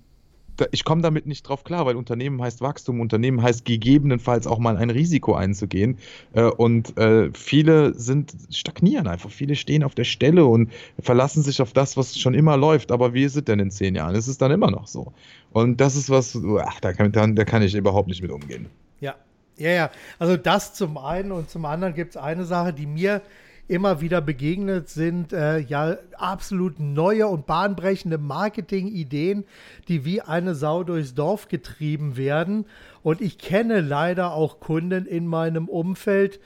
ich 0.72 0.84
komme 0.84 1.02
damit 1.02 1.26
nicht 1.26 1.44
drauf 1.44 1.64
klar, 1.64 1.86
weil 1.86 1.96
Unternehmen 1.96 2.42
heißt 2.42 2.62
Wachstum, 2.62 3.00
Unternehmen 3.00 3.42
heißt 3.42 3.66
gegebenenfalls 3.66 4.48
auch 4.48 4.60
mal 4.60 4.78
ein 4.78 4.90
Risiko 4.90 5.36
einzugehen. 5.36 5.98
Äh, 6.34 6.44
und 6.44 6.98
äh, 6.98 7.30
viele 7.34 7.94
sind 7.94 8.34
stagnieren 8.50 9.08
einfach. 9.08 9.30
Viele 9.30 9.56
stehen 9.56 9.84
auf 9.84 9.96
der 9.96 10.04
Stelle 10.04 10.46
und 10.46 10.72
verlassen 11.00 11.44
sich 11.44 11.62
auf 11.62 11.74
das, 11.74 11.98
was 11.98 12.18
schon 12.18 12.34
immer 12.34 12.58
läuft. 12.58 12.92
Aber 12.92 13.14
wie 13.14 13.24
ist 13.24 13.36
es 13.36 13.44
denn 13.44 13.60
in 13.60 13.72
zehn 13.72 13.96
Jahren? 13.96 14.16
Es 14.16 14.28
ist 14.28 14.42
dann 14.42 14.52
immer 14.52 14.72
noch 14.72 14.88
so. 14.88 15.14
Und 15.52 15.82
das 15.82 15.96
ist 15.96 16.10
was, 16.10 16.38
ach, 16.62 16.80
da 16.80 16.94
kann, 16.94 17.36
da 17.36 17.46
kann 17.46 17.62
ich 17.62 17.76
überhaupt 17.76 18.08
nicht 18.08 18.22
mit 18.22 18.32
umgehen. 18.32 18.68
Ja, 19.00 19.16
ja, 19.58 19.72
ja. 19.72 19.92
Also 20.20 20.38
das 20.38 20.74
zum 20.74 20.98
einen 20.98 21.32
und 21.32 21.50
zum 21.50 21.66
anderen 21.66 21.94
gibt 21.94 22.12
es 22.12 22.18
eine 22.18 22.46
Sache, 22.46 22.74
die 22.74 22.86
mir 22.86 23.22
immer 23.68 24.02
wieder 24.02 24.22
begegnet, 24.22 24.90
sind 24.90 25.34
äh, 25.34 25.60
ja 25.60 25.98
absolut 26.18 26.80
neue 26.80 27.28
und 27.28 27.46
bahnbrechende 27.46 28.18
Marketingideen, 28.18 29.46
die 29.88 30.06
wie 30.06 30.22
eine 30.22 30.56
Sau 30.56 30.84
durchs 30.84 31.14
Dorf 31.14 31.48
getrieben 31.48 32.18
werden. 32.18 32.66
Und 33.04 33.22
ich 33.22 33.38
kenne 33.38 33.82
leider 33.82 34.34
auch 34.34 34.60
Kunden 34.60 35.06
in 35.06 35.28
meinem 35.28 35.68
Umfeld, 35.68 36.40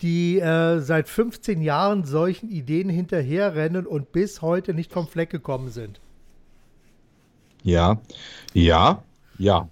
die 0.00 0.40
äh, 0.40 0.80
seit 0.80 1.08
15 1.08 1.62
Jahren 1.62 2.04
solchen 2.04 2.48
Ideen 2.48 2.88
hinterherrennen 2.88 3.86
und 3.86 4.12
bis 4.12 4.42
heute 4.42 4.74
nicht 4.74 4.92
vom 4.92 5.06
Fleck 5.06 5.30
gekommen 5.30 5.70
sind. 5.70 6.00
Ja, 7.62 8.00
ja, 8.52 9.02
ja. 9.38 9.68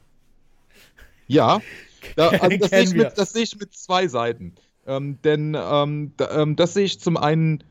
Ja, 1.26 1.60
da, 2.16 2.28
also 2.28 2.56
das, 2.56 2.70
sehe 2.70 2.94
mit, 2.94 3.18
das, 3.18 3.32
sehe 3.32 3.42
ich 3.42 3.58
mit, 3.58 3.74
zwei 3.74 4.08
Seiten. 4.08 4.54
Ähm, 4.90 5.18
denn 5.22 5.56
ähm, 5.56 6.12
da, 6.16 6.42
ähm, 6.42 6.56
das 6.56 6.74
sehe 6.74 6.84
ich 6.84 6.98
zum 6.98 7.16
einen, 7.16 7.62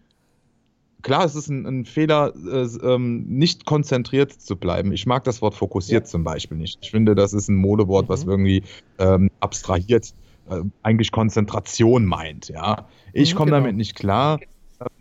klar, 1.02 1.26
es 1.26 1.36
ist 1.36 1.50
ein, 1.50 1.66
ein 1.66 1.86
Fehler, 1.86 2.34
äh, 2.36 2.66
ähm, 2.82 3.26
nicht 3.28 3.66
konzentriert 3.66 4.32
zu 4.32 4.56
bleiben. 4.56 4.94
Ich 4.94 5.06
mag 5.06 5.26
das 5.26 5.42
Wort 5.42 5.54
fokussiert 5.54 6.06
ja. 6.06 6.10
zum 6.10 6.24
Beispiel 6.24 6.58
nicht. 6.58 6.80
Ich 6.82 6.92
finde, 6.92 7.16
das 7.16 7.34
ist 7.34 7.50
ein 7.50 7.56
Modewort, 7.56 8.06
mhm. 8.06 8.10
was 8.10 8.24
irgendwie 8.24 8.64
ähm, 9.00 9.30
abstrahiert 9.42 10.14
äh, 10.50 10.62
eigentlich 10.82 11.12
Konzentration 11.12 12.06
meint. 12.06 12.48
Ja, 12.48 12.88
ich 13.12 13.34
mhm, 13.34 13.38
komme 13.38 13.52
genau. 13.52 13.64
damit 13.64 13.76
nicht 13.76 13.96
klar 13.96 14.40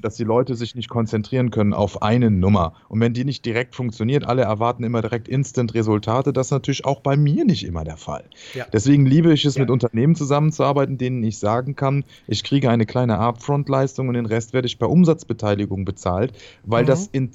dass 0.00 0.16
die 0.16 0.24
Leute 0.24 0.54
sich 0.54 0.74
nicht 0.74 0.88
konzentrieren 0.88 1.50
können 1.50 1.72
auf 1.72 2.02
eine 2.02 2.30
Nummer. 2.30 2.74
Und 2.88 3.00
wenn 3.00 3.12
die 3.12 3.24
nicht 3.24 3.44
direkt 3.44 3.74
funktioniert, 3.74 4.26
alle 4.26 4.42
erwarten 4.42 4.84
immer 4.84 5.02
direkt 5.02 5.28
Instant-Resultate, 5.28 6.32
das 6.32 6.48
ist 6.48 6.50
natürlich 6.52 6.84
auch 6.84 7.00
bei 7.00 7.16
mir 7.16 7.44
nicht 7.44 7.64
immer 7.64 7.84
der 7.84 7.96
Fall. 7.96 8.24
Ja. 8.54 8.66
Deswegen 8.72 9.06
liebe 9.06 9.32
ich 9.32 9.44
es, 9.44 9.54
ja. 9.54 9.62
mit 9.62 9.70
Unternehmen 9.70 10.14
zusammenzuarbeiten, 10.14 10.98
denen 10.98 11.22
ich 11.22 11.38
sagen 11.38 11.76
kann, 11.76 12.04
ich 12.26 12.44
kriege 12.44 12.70
eine 12.70 12.86
kleine 12.86 13.18
Upfront-Leistung 13.18 14.08
und 14.08 14.14
den 14.14 14.26
Rest 14.26 14.52
werde 14.52 14.66
ich 14.66 14.78
bei 14.78 14.86
Umsatzbeteiligung 14.86 15.84
bezahlt, 15.84 16.32
weil 16.64 16.82
mhm. 16.82 16.86
das 16.86 17.06
in 17.06 17.30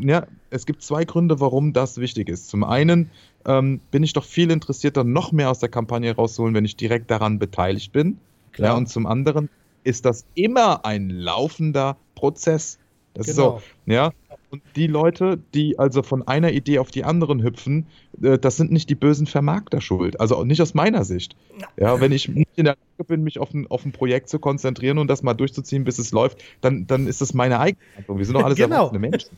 ja, 0.00 0.26
es 0.50 0.64
gibt 0.64 0.82
zwei 0.82 1.04
Gründe, 1.04 1.40
warum 1.40 1.72
das 1.72 1.98
wichtig 1.98 2.28
ist. 2.28 2.48
Zum 2.48 2.62
einen 2.62 3.10
ähm, 3.44 3.80
bin 3.90 4.04
ich 4.04 4.12
doch 4.12 4.24
viel 4.24 4.50
interessierter, 4.52 5.02
noch 5.02 5.32
mehr 5.32 5.50
aus 5.50 5.58
der 5.58 5.68
Kampagne 5.68 6.14
rauszuholen, 6.14 6.54
wenn 6.54 6.64
ich 6.64 6.76
direkt 6.76 7.10
daran 7.10 7.40
beteiligt 7.40 7.92
bin. 7.92 8.18
Klar. 8.52 8.70
Ja, 8.70 8.76
und 8.76 8.88
zum 8.88 9.06
anderen 9.06 9.48
ist 9.84 10.04
das 10.04 10.24
immer 10.34 10.84
ein 10.84 11.10
laufender 11.10 11.96
Prozess. 12.14 12.78
Das 13.14 13.26
genau. 13.26 13.56
ist 13.56 13.64
so, 13.64 13.92
ja. 13.92 14.12
Und 14.50 14.62
die 14.76 14.86
Leute, 14.86 15.38
die 15.52 15.78
also 15.78 16.02
von 16.02 16.26
einer 16.26 16.52
Idee 16.52 16.78
auf 16.78 16.90
die 16.90 17.04
anderen 17.04 17.42
hüpfen, 17.42 17.86
äh, 18.22 18.38
das 18.38 18.56
sind 18.56 18.72
nicht 18.72 18.88
die 18.88 18.94
bösen 18.94 19.26
Vermarkter 19.26 19.80
schuld. 19.80 20.20
Also 20.20 20.42
nicht 20.44 20.62
aus 20.62 20.72
meiner 20.72 21.04
Sicht. 21.04 21.36
Ja, 21.76 22.00
wenn 22.00 22.12
ich 22.12 22.28
nicht 22.28 22.48
in 22.56 22.64
der 22.64 22.76
Lage 22.96 23.08
bin, 23.08 23.22
mich 23.24 23.38
auf 23.38 23.52
ein, 23.52 23.66
auf 23.66 23.84
ein 23.84 23.92
Projekt 23.92 24.30
zu 24.30 24.38
konzentrieren 24.38 24.98
und 24.98 25.08
das 25.08 25.22
mal 25.22 25.34
durchzuziehen, 25.34 25.84
bis 25.84 25.98
es 25.98 26.12
läuft, 26.12 26.42
dann, 26.62 26.86
dann 26.86 27.06
ist 27.06 27.20
das 27.20 27.34
meine 27.34 27.60
eigene 27.60 27.84
Handlung. 27.96 28.18
Wir 28.18 28.24
sind 28.24 28.34
doch 28.34 28.44
alles 28.44 28.56
genau. 28.56 28.76
erwachsene 28.76 29.00
Menschen. 29.00 29.36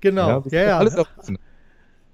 Genau, 0.00 0.28
ja, 0.28 0.42
ja. 0.50 0.62
ja. 0.64 0.78
Alles 0.78 0.94
erwachsene. 0.94 1.38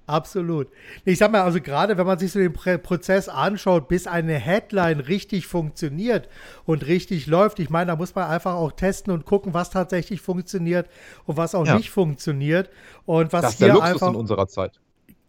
Absolut. 0.09 0.69
Ich 1.05 1.19
sag 1.19 1.31
mal, 1.31 1.41
also 1.41 1.61
gerade 1.61 1.97
wenn 1.97 2.07
man 2.07 2.17
sich 2.17 2.31
so 2.31 2.39
den 2.39 2.53
Prozess 2.53 3.29
anschaut, 3.29 3.87
bis 3.87 4.07
eine 4.07 4.33
Headline 4.33 5.01
richtig 5.01 5.45
funktioniert 5.45 6.27
und 6.65 6.87
richtig 6.87 7.27
läuft, 7.27 7.59
ich 7.59 7.69
meine, 7.69 7.91
da 7.91 7.95
muss 7.95 8.15
man 8.15 8.27
einfach 8.27 8.55
auch 8.55 8.71
testen 8.71 9.13
und 9.13 9.25
gucken, 9.25 9.53
was 9.53 9.69
tatsächlich 9.69 10.21
funktioniert 10.21 10.89
und 11.25 11.37
was 11.37 11.53
auch 11.53 11.67
ja. 11.67 11.77
nicht 11.77 11.91
funktioniert. 11.91 12.71
Und 13.05 13.31
was 13.33 13.41
das 13.41 13.51
ist 13.53 13.61
der 13.61 13.73
Luxus 13.73 13.89
einfach, 13.89 14.09
in 14.09 14.15
unserer 14.15 14.47
Zeit. 14.47 14.79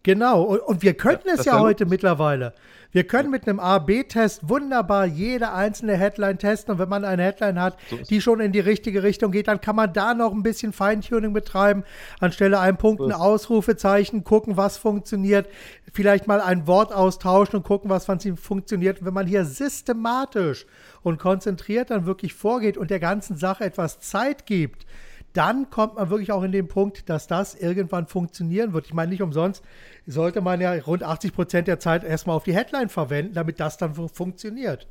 Genau, 0.03 0.43
und, 0.43 0.59
und 0.59 0.81
wir 0.81 0.95
könnten 0.95 1.27
ja, 1.27 1.35
es 1.35 1.45
ja 1.45 1.59
heute 1.59 1.85
mittlerweile. 1.85 2.53
Wir 2.93 3.05
können 3.05 3.29
mit 3.29 3.47
einem 3.47 3.59
A-B-Test 3.59 4.49
wunderbar 4.49 5.05
jede 5.05 5.53
einzelne 5.53 5.95
Headline 5.95 6.37
testen 6.37 6.73
und 6.73 6.79
wenn 6.79 6.89
man 6.89 7.05
eine 7.05 7.23
Headline 7.23 7.61
hat, 7.61 7.77
so 7.89 7.97
die 7.97 8.19
schon 8.19 8.41
in 8.41 8.51
die 8.51 8.59
richtige 8.59 9.01
Richtung 9.01 9.31
geht, 9.31 9.47
dann 9.47 9.61
kann 9.61 9.77
man 9.77 9.93
da 9.93 10.13
noch 10.13 10.33
ein 10.33 10.43
bisschen 10.43 10.73
Feintuning 10.73 11.31
betreiben, 11.31 11.83
anstelle 12.19 12.59
einem 12.59 12.77
Punkt 12.77 13.01
ein 13.01 13.13
Ausrufezeichen, 13.13 14.25
gucken, 14.25 14.57
was 14.57 14.77
funktioniert, 14.77 15.47
vielleicht 15.93 16.27
mal 16.27 16.41
ein 16.41 16.67
Wort 16.67 16.91
austauschen 16.93 17.57
und 17.57 17.63
gucken, 17.63 17.89
was 17.89 18.05
funktioniert. 18.05 18.99
Und 18.99 19.05
wenn 19.05 19.13
man 19.13 19.27
hier 19.27 19.45
systematisch 19.45 20.65
und 21.01 21.17
konzentriert 21.17 21.91
dann 21.91 22.05
wirklich 22.05 22.33
vorgeht 22.33 22.77
und 22.77 22.91
der 22.91 22.99
ganzen 22.99 23.37
Sache 23.37 23.63
etwas 23.63 24.01
Zeit 24.01 24.45
gibt, 24.45 24.85
dann 25.33 25.69
kommt 25.69 25.95
man 25.95 26.09
wirklich 26.09 26.31
auch 26.31 26.43
in 26.43 26.51
den 26.51 26.67
Punkt, 26.67 27.09
dass 27.09 27.27
das 27.27 27.55
irgendwann 27.55 28.07
funktionieren 28.07 28.73
wird. 28.73 28.87
Ich 28.87 28.93
meine, 28.93 29.11
nicht 29.11 29.21
umsonst 29.21 29.63
sollte 30.05 30.41
man 30.41 30.59
ja 30.59 30.73
rund 30.73 31.03
80 31.03 31.33
Prozent 31.33 31.67
der 31.67 31.79
Zeit 31.79 32.03
erstmal 32.03 32.35
auf 32.35 32.43
die 32.43 32.53
Headline 32.53 32.89
verwenden, 32.89 33.33
damit 33.33 33.59
das 33.59 33.77
dann 33.77 33.93
funktioniert. 33.93 34.87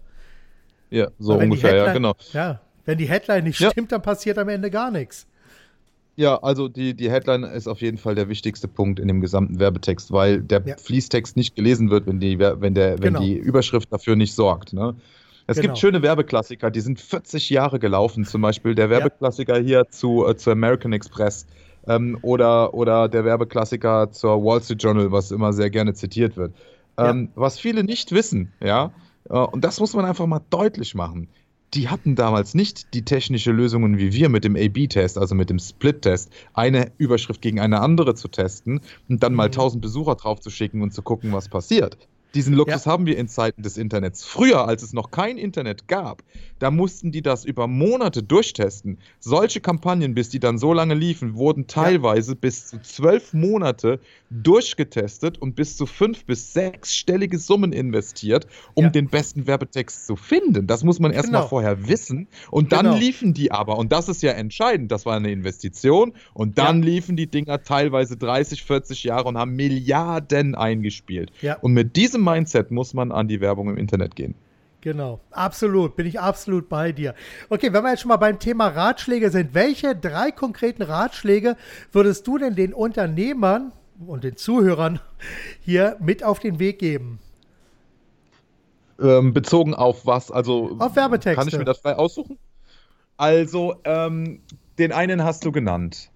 Ja, 0.91 1.09
so 1.19 1.35
ungefähr, 1.35 1.71
Headline, 1.71 1.87
ja, 1.87 1.93
genau. 1.93 2.15
Ja, 2.33 2.61
wenn 2.85 2.99
die 2.99 3.07
Headline 3.07 3.45
nicht 3.45 3.61
ja. 3.61 3.71
stimmt, 3.71 3.93
dann 3.93 4.03
passiert 4.03 4.39
am 4.39 4.49
Ende 4.49 4.71
gar 4.71 4.91
nichts. 4.91 5.27
Ja, 6.17 6.37
also 6.43 6.69
die, 6.69 6.95
die 6.95 7.11
Headline 7.11 7.45
ist 7.45 7.67
auf 7.67 7.81
jeden 7.81 7.97
Fall 7.97 8.15
der 8.15 8.29
wichtigste 8.29 8.69
Punkt 8.69 9.01
in 9.01 9.09
dem 9.09 9.21
gesamten 9.21 9.59
Werbetext, 9.59 10.13
weil 10.13 10.43
der 10.43 10.63
ja. 10.67 10.77
Fließtext 10.77 11.37
nicht 11.37 11.55
gelesen 11.57 11.91
wird, 11.91 12.07
wenn 12.07 12.21
die, 12.21 12.39
wenn 12.39 12.75
der, 12.75 12.99
wenn 12.99 13.15
genau. 13.15 13.21
die 13.21 13.37
Überschrift 13.37 13.93
dafür 13.93 14.17
nicht 14.17 14.35
sorgt. 14.35 14.73
Ne? 14.73 14.97
Es 15.51 15.57
genau. 15.57 15.69
gibt 15.69 15.79
schöne 15.79 16.03
Werbeklassiker, 16.03 16.71
die 16.71 16.81
sind 16.81 17.01
40 17.01 17.51
Jahre 17.51 17.81
gelaufen. 17.81 18.25
Zum 18.25 18.41
Beispiel 18.41 18.77
der 18.77 18.89
Werbeklassiker 18.89 19.59
ja. 19.59 19.65
hier 19.65 19.89
zu, 19.91 20.25
äh, 20.25 20.37
zu 20.37 20.53
American 20.53 20.93
Express 20.93 21.47
ähm, 21.89 22.19
oder, 22.23 22.73
oder 22.73 23.09
der 23.09 23.25
Werbeklassiker 23.25 24.13
zur 24.13 24.45
Wall 24.45 24.63
Street 24.63 24.81
Journal, 24.81 25.11
was 25.11 25.33
immer 25.33 25.53
sehr 25.53 25.69
gerne 25.69 25.93
zitiert 25.95 26.37
wird. 26.37 26.55
Ähm, 26.97 27.31
ja. 27.35 27.43
Was 27.43 27.59
viele 27.59 27.83
nicht 27.83 28.13
wissen, 28.13 28.53
ja, 28.63 28.93
äh, 29.29 29.39
und 29.39 29.65
das 29.65 29.81
muss 29.81 29.93
man 29.95 30.05
einfach 30.05 30.27
mal 30.27 30.41
deutlich 30.51 30.95
machen 30.95 31.29
die 31.75 31.89
hatten 31.89 32.17
damals 32.17 32.55
nicht 32.55 32.95
die 32.95 33.05
technische 33.05 33.53
Lösungen 33.53 33.99
wie 33.99 34.13
wir 34.13 34.29
mit 34.29 34.45
dem 34.45 34.57
A-B-Test, 34.57 35.17
also 35.17 35.35
mit 35.35 35.51
dem 35.51 35.59
Split-Test, 35.59 36.33
eine 36.53 36.91
Überschrift 36.99 37.41
gegen 37.43 37.61
eine 37.61 37.81
andere 37.81 38.15
zu 38.15 38.29
testen 38.29 38.81
und 39.09 39.23
dann 39.23 39.35
mal 39.35 39.45
1000 39.45 39.79
mhm. 39.79 39.83
Besucher 39.83 40.17
drauf 40.17 40.41
zu 40.41 40.51
schicken 40.51 40.83
und 40.83 40.93
zu 40.93 41.03
gucken, 41.03 41.33
was 41.33 41.49
passiert. 41.49 41.97
Diesen 42.35 42.55
Luxus 42.55 42.85
ja. 42.85 42.93
haben 42.93 43.07
wir 43.07 43.19
in 43.19 43.29
Zeiten 43.29 43.63
des 43.63 43.77
Internets. 43.77 44.25
Früher, 44.25 44.67
als 44.67 44.83
es 44.83 44.93
noch 44.93 45.11
kein 45.11 45.37
Internet 45.37 45.89
gab, 45.89 46.23
da 46.61 46.71
mussten 46.71 47.11
die 47.11 47.23
das 47.23 47.45
über 47.45 47.67
Monate 47.67 48.23
durchtesten. 48.23 48.99
Solche 49.19 49.61
Kampagnen, 49.61 50.15
bis 50.15 50.29
die 50.29 50.39
dann 50.39 50.59
so 50.59 50.73
lange 50.73 50.95
liefen, 50.95 51.35
wurden 51.35 51.67
teilweise 51.67 52.33
ja. 52.33 52.39
bis 52.41 52.69
zu 52.69 52.81
zwölf 52.83 53.33
Monate 53.33 53.99
durchgetestet 54.31 55.39
und 55.39 55.57
bis 55.57 55.77
zu 55.77 55.87
fünf 55.87 56.25
bis 56.25 56.53
sechsstellige 56.53 57.39
Summen 57.39 57.73
investiert, 57.73 58.47
um 58.75 58.85
ja. 58.85 58.91
den 58.91 59.09
besten 59.09 59.47
Werbetext 59.47 60.07
zu 60.07 60.17
finden. 60.17 60.67
Das 60.67 60.85
muss 60.85 61.01
man 61.01 61.13
erstmal 61.13 61.41
genau. 61.41 61.49
vorher 61.49 61.89
wissen. 61.89 62.29
Und 62.51 62.73
dann 62.73 62.87
genau. 62.87 62.97
liefen 62.97 63.35
die 63.35 63.51
aber, 63.51 63.79
und 63.79 63.91
das 63.91 64.09
ist 64.09 64.23
ja 64.23 64.33
entscheidend, 64.33 64.93
das 64.93 65.07
war 65.07 65.17
eine 65.17 65.33
Investition, 65.33 66.13
und 66.35 66.59
dann 66.59 66.83
liefen 66.83 67.17
die 67.17 67.27
Dinger 67.27 67.63
teilweise 67.63 68.17
30, 68.17 68.63
40 68.63 69.05
Jahre 69.05 69.29
und 69.29 69.39
haben 69.39 69.57
Milliarden 69.57 70.55
eingespielt. 70.55 71.33
Und 71.63 71.73
mit 71.73 71.97
diesem 71.97 72.20
diesem 72.21 72.25
Mindset 72.25 72.71
muss 72.71 72.95
man 72.95 73.13
an 73.13 73.29
die 73.29 73.41
Werbung 73.41 73.69
im 73.69 73.77
Internet 73.77 74.15
gehen. 74.17 74.35
Genau, 74.83 75.21
absolut, 75.31 75.95
bin 75.95 76.07
ich 76.07 76.21
absolut 76.21 76.71
bei 76.71 76.93
dir. 76.93 77.15
Okay, 77.51 77.73
wenn 77.73 77.83
wir 77.83 77.91
jetzt 77.91 78.01
schon 78.01 78.09
mal 78.09 78.17
beim 78.17 78.39
Thema 78.39 78.69
Ratschläge 78.69 79.31
sind, 79.31 79.53
welche 79.53 79.95
drei 79.95 80.31
konkreten 80.31 80.83
Ratschläge 80.83 81.57
würdest 81.93 82.27
du 82.27 82.39
denn 82.39 82.55
den 82.55 82.73
Unternehmern 82.73 83.73
und 84.07 84.25
den 84.25 84.37
Zuhörern 84.37 85.01
hier 85.61 85.97
mit 86.01 86.25
auf 86.25 86.39
den 86.39 86.59
Weg 86.59 86.79
geben? 86.79 87.19
Ähm, 88.99 89.35
bezogen 89.35 89.75
auf 89.75 90.07
was? 90.07 90.31
Also 90.31 90.77
auf 90.79 90.97
Werbetexte. 90.97 91.35
Kann 91.35 91.49
ich 91.49 91.59
mir 91.59 91.65
das 91.65 91.79
frei 91.79 91.97
aussuchen? 91.97 92.39
Also, 93.19 93.77
ähm, 93.85 94.41
den 94.79 94.93
einen 94.93 95.25
hast 95.25 95.45
du 95.45 95.53
genannt. 95.53 96.10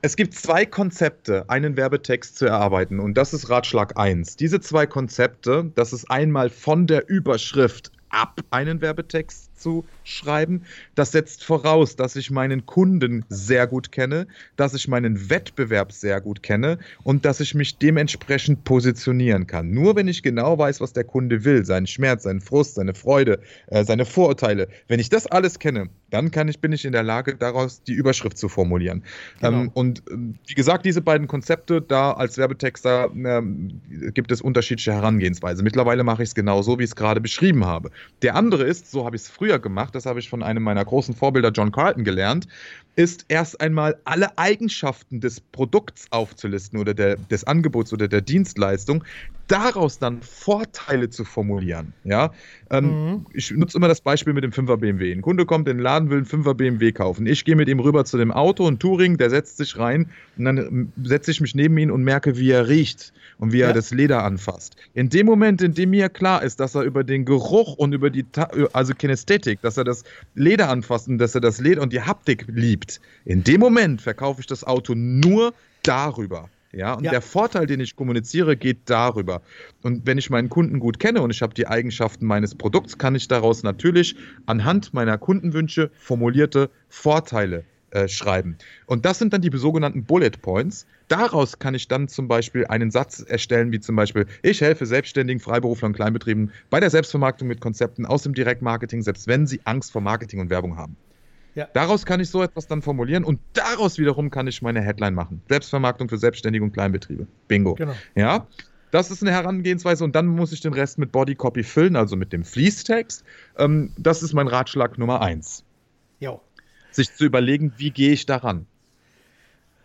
Es 0.00 0.14
gibt 0.14 0.34
zwei 0.34 0.64
Konzepte, 0.64 1.44
einen 1.50 1.76
Werbetext 1.76 2.38
zu 2.38 2.46
erarbeiten 2.46 3.00
und 3.00 3.14
das 3.14 3.34
ist 3.34 3.50
Ratschlag 3.50 3.98
1. 3.98 4.36
Diese 4.36 4.60
zwei 4.60 4.86
Konzepte, 4.86 5.72
das 5.74 5.92
ist 5.92 6.08
einmal 6.08 6.50
von 6.50 6.86
der 6.86 7.08
Überschrift 7.08 7.90
ab 8.08 8.38
einen 8.50 8.80
Werbetext 8.80 9.47
zu 9.58 9.84
schreiben. 10.04 10.62
Das 10.94 11.12
setzt 11.12 11.44
voraus, 11.44 11.96
dass 11.96 12.16
ich 12.16 12.30
meinen 12.30 12.66
Kunden 12.66 13.24
sehr 13.28 13.66
gut 13.66 13.92
kenne, 13.92 14.26
dass 14.56 14.74
ich 14.74 14.88
meinen 14.88 15.30
Wettbewerb 15.30 15.92
sehr 15.92 16.20
gut 16.20 16.42
kenne 16.42 16.78
und 17.02 17.24
dass 17.24 17.40
ich 17.40 17.54
mich 17.54 17.78
dementsprechend 17.78 18.64
positionieren 18.64 19.46
kann. 19.46 19.70
Nur 19.70 19.96
wenn 19.96 20.08
ich 20.08 20.22
genau 20.22 20.58
weiß, 20.58 20.80
was 20.80 20.92
der 20.92 21.04
Kunde 21.04 21.44
will, 21.44 21.64
seinen 21.64 21.86
Schmerz, 21.86 22.24
seinen 22.24 22.40
Frust, 22.40 22.74
seine 22.76 22.94
Freude, 22.94 23.40
äh, 23.68 23.84
seine 23.84 24.04
Vorurteile, 24.04 24.68
wenn 24.88 25.00
ich 25.00 25.08
das 25.08 25.26
alles 25.26 25.58
kenne, 25.58 25.88
dann 26.10 26.30
kann 26.30 26.48
ich, 26.48 26.60
bin 26.60 26.72
ich 26.72 26.84
in 26.84 26.92
der 26.92 27.02
Lage, 27.02 27.36
daraus 27.36 27.82
die 27.82 27.92
Überschrift 27.92 28.38
zu 28.38 28.48
formulieren. 28.48 29.02
Genau. 29.40 29.62
Ähm, 29.62 29.70
und 29.74 30.00
äh, 30.10 30.16
wie 30.46 30.54
gesagt, 30.54 30.86
diese 30.86 31.02
beiden 31.02 31.26
Konzepte, 31.26 31.82
da 31.82 32.12
als 32.12 32.38
Werbetexter 32.38 33.10
äh, 33.14 34.10
gibt 34.12 34.32
es 34.32 34.40
unterschiedliche 34.40 34.92
Herangehensweise. 34.92 35.62
Mittlerweile 35.62 36.04
mache 36.04 36.22
ich 36.22 36.30
es 36.30 36.34
genau 36.34 36.62
so, 36.62 36.78
wie 36.78 36.84
ich 36.84 36.90
es 36.90 36.96
gerade 36.96 37.20
beschrieben 37.20 37.64
habe. 37.64 37.90
Der 38.22 38.34
andere 38.34 38.64
ist, 38.64 38.90
so 38.90 39.04
habe 39.04 39.16
ich 39.16 39.22
es 39.22 39.28
früher 39.28 39.47
gemacht, 39.56 39.94
das 39.94 40.04
habe 40.04 40.20
ich 40.20 40.28
von 40.28 40.42
einem 40.42 40.62
meiner 40.62 40.84
großen 40.84 41.14
Vorbilder, 41.14 41.50
John 41.50 41.72
Carlton, 41.72 42.04
gelernt, 42.04 42.46
ist 42.94 43.24
erst 43.28 43.60
einmal 43.62 43.98
alle 44.04 44.36
Eigenschaften 44.36 45.20
des 45.20 45.40
Produkts 45.40 46.06
aufzulisten 46.10 46.78
oder 46.78 46.92
der, 46.92 47.16
des 47.16 47.44
Angebots 47.44 47.94
oder 47.94 48.08
der 48.08 48.20
Dienstleistung, 48.20 49.04
daraus 49.48 49.98
dann 49.98 50.22
Vorteile 50.22 51.10
zu 51.10 51.24
formulieren. 51.24 51.92
Ja? 52.04 52.32
Ähm, 52.70 52.84
mhm. 52.84 53.26
Ich 53.32 53.50
nutze 53.50 53.76
immer 53.76 53.88
das 53.88 54.00
Beispiel 54.00 54.32
mit 54.32 54.44
dem 54.44 54.52
5er 54.52 54.76
BMW. 54.76 55.12
Ein 55.12 55.22
Kunde 55.22 55.46
kommt 55.46 55.68
in 55.68 55.78
den 55.78 55.82
Laden, 55.82 56.10
will 56.10 56.18
einen 56.18 56.26
5er 56.26 56.54
BMW 56.54 56.92
kaufen. 56.92 57.26
Ich 57.26 57.44
gehe 57.44 57.56
mit 57.56 57.68
ihm 57.68 57.80
rüber 57.80 58.04
zu 58.04 58.18
dem 58.18 58.30
Auto, 58.30 58.68
ein 58.68 58.78
Touring, 58.78 59.16
der 59.16 59.30
setzt 59.30 59.56
sich 59.56 59.76
rein 59.78 60.10
und 60.36 60.44
dann 60.44 60.58
ähm, 60.58 60.92
setze 61.02 61.30
ich 61.30 61.40
mich 61.40 61.54
neben 61.54 61.76
ihn 61.78 61.90
und 61.90 62.04
merke, 62.04 62.38
wie 62.38 62.50
er 62.50 62.68
riecht 62.68 63.12
und 63.38 63.52
wie 63.52 63.58
ja. 63.58 63.68
er 63.68 63.72
das 63.72 63.90
Leder 63.90 64.22
anfasst. 64.22 64.76
In 64.94 65.08
dem 65.08 65.26
Moment, 65.26 65.62
in 65.62 65.74
dem 65.74 65.90
mir 65.90 66.08
klar 66.08 66.42
ist, 66.42 66.60
dass 66.60 66.74
er 66.74 66.82
über 66.82 67.02
den 67.02 67.24
Geruch 67.24 67.74
und 67.74 67.92
über 67.92 68.10
die, 68.10 68.24
also 68.72 68.94
Kinästhetik, 68.94 69.60
dass 69.62 69.76
er 69.76 69.84
das 69.84 70.04
Leder 70.34 70.68
anfasst 70.68 71.08
und 71.08 71.18
dass 71.18 71.34
er 71.34 71.40
das 71.40 71.60
Leder 71.60 71.82
und 71.82 71.92
die 71.92 72.02
Haptik 72.02 72.44
liebt, 72.48 73.00
in 73.24 73.44
dem 73.44 73.60
Moment 73.60 74.02
verkaufe 74.02 74.40
ich 74.40 74.46
das 74.46 74.64
Auto 74.64 74.94
nur 74.94 75.54
darüber. 75.82 76.48
Ja, 76.72 76.94
und 76.94 77.04
ja. 77.04 77.10
der 77.10 77.22
Vorteil, 77.22 77.66
den 77.66 77.80
ich 77.80 77.96
kommuniziere, 77.96 78.56
geht 78.56 78.90
darüber. 78.90 79.40
Und 79.82 80.06
wenn 80.06 80.18
ich 80.18 80.28
meinen 80.28 80.50
Kunden 80.50 80.80
gut 80.80 80.98
kenne 80.98 81.22
und 81.22 81.30
ich 81.30 81.40
habe 81.40 81.54
die 81.54 81.66
Eigenschaften 81.66 82.26
meines 82.26 82.54
Produkts, 82.54 82.98
kann 82.98 83.14
ich 83.14 83.26
daraus 83.26 83.62
natürlich 83.62 84.16
anhand 84.46 84.92
meiner 84.92 85.16
Kundenwünsche 85.16 85.90
formulierte 85.98 86.70
Vorteile 86.88 87.64
äh, 87.90 88.06
schreiben. 88.06 88.58
Und 88.84 89.06
das 89.06 89.18
sind 89.18 89.32
dann 89.32 89.40
die 89.40 89.50
sogenannten 89.56 90.04
Bullet 90.04 90.32
Points. 90.42 90.86
Daraus 91.08 91.58
kann 91.58 91.74
ich 91.74 91.88
dann 91.88 92.08
zum 92.08 92.28
Beispiel 92.28 92.66
einen 92.66 92.90
Satz 92.90 93.20
erstellen, 93.20 93.72
wie 93.72 93.80
zum 93.80 93.96
Beispiel, 93.96 94.26
ich 94.42 94.60
helfe 94.60 94.84
Selbstständigen, 94.84 95.40
Freiberuflern 95.40 95.92
und 95.92 95.96
Kleinbetrieben 95.96 96.52
bei 96.68 96.80
der 96.80 96.90
Selbstvermarktung 96.90 97.48
mit 97.48 97.62
Konzepten 97.62 98.04
aus 98.04 98.24
dem 98.24 98.34
Direktmarketing, 98.34 99.00
selbst 99.00 99.26
wenn 99.26 99.46
sie 99.46 99.62
Angst 99.64 99.90
vor 99.90 100.02
Marketing 100.02 100.40
und 100.40 100.50
Werbung 100.50 100.76
haben. 100.76 100.96
Ja. 101.58 101.68
Daraus 101.72 102.06
kann 102.06 102.20
ich 102.20 102.30
so 102.30 102.42
etwas 102.42 102.66
dann 102.66 102.82
formulieren 102.82 103.24
und 103.24 103.40
daraus 103.52 103.98
wiederum 103.98 104.30
kann 104.30 104.46
ich 104.46 104.62
meine 104.62 104.80
Headline 104.80 105.14
machen. 105.14 105.42
Selbstvermarktung 105.48 106.08
für 106.08 106.18
Selbstständige 106.18 106.64
und 106.64 106.72
Kleinbetriebe. 106.72 107.26
Bingo. 107.48 107.74
Genau. 107.74 107.94
Ja. 108.14 108.46
Das 108.90 109.10
ist 109.10 109.22
eine 109.22 109.32
Herangehensweise 109.32 110.02
und 110.04 110.14
dann 110.16 110.26
muss 110.26 110.52
ich 110.52 110.60
den 110.60 110.72
Rest 110.72 110.98
mit 110.98 111.12
Bodycopy 111.12 111.62
füllen, 111.62 111.96
also 111.96 112.16
mit 112.16 112.32
dem 112.32 112.44
Fließtext. 112.44 113.22
Ähm, 113.58 113.92
das 113.98 114.22
ist 114.22 114.32
mein 114.32 114.48
Ratschlag 114.48 114.96
Nummer 114.96 115.20
eins. 115.20 115.64
Jo 116.20 116.40
sich 116.98 117.14
zu 117.14 117.24
überlegen, 117.24 117.72
wie 117.76 117.90
gehe 117.90 118.12
ich 118.12 118.26
daran. 118.26 118.66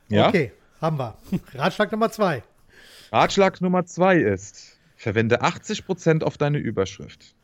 Ja? 0.10 0.28
Okay, 0.28 0.52
haben 0.82 0.98
wir. 0.98 1.18
Ratschlag 1.54 1.92
Nummer 1.92 2.12
zwei. 2.12 2.44
Ratschlag 3.12 3.62
Nummer 3.62 3.86
zwei 3.86 4.18
ist, 4.18 4.80
verwende 4.96 5.44
80% 5.44 6.24
auf 6.24 6.38
deine 6.38 6.58
Überschrift. 6.58 7.36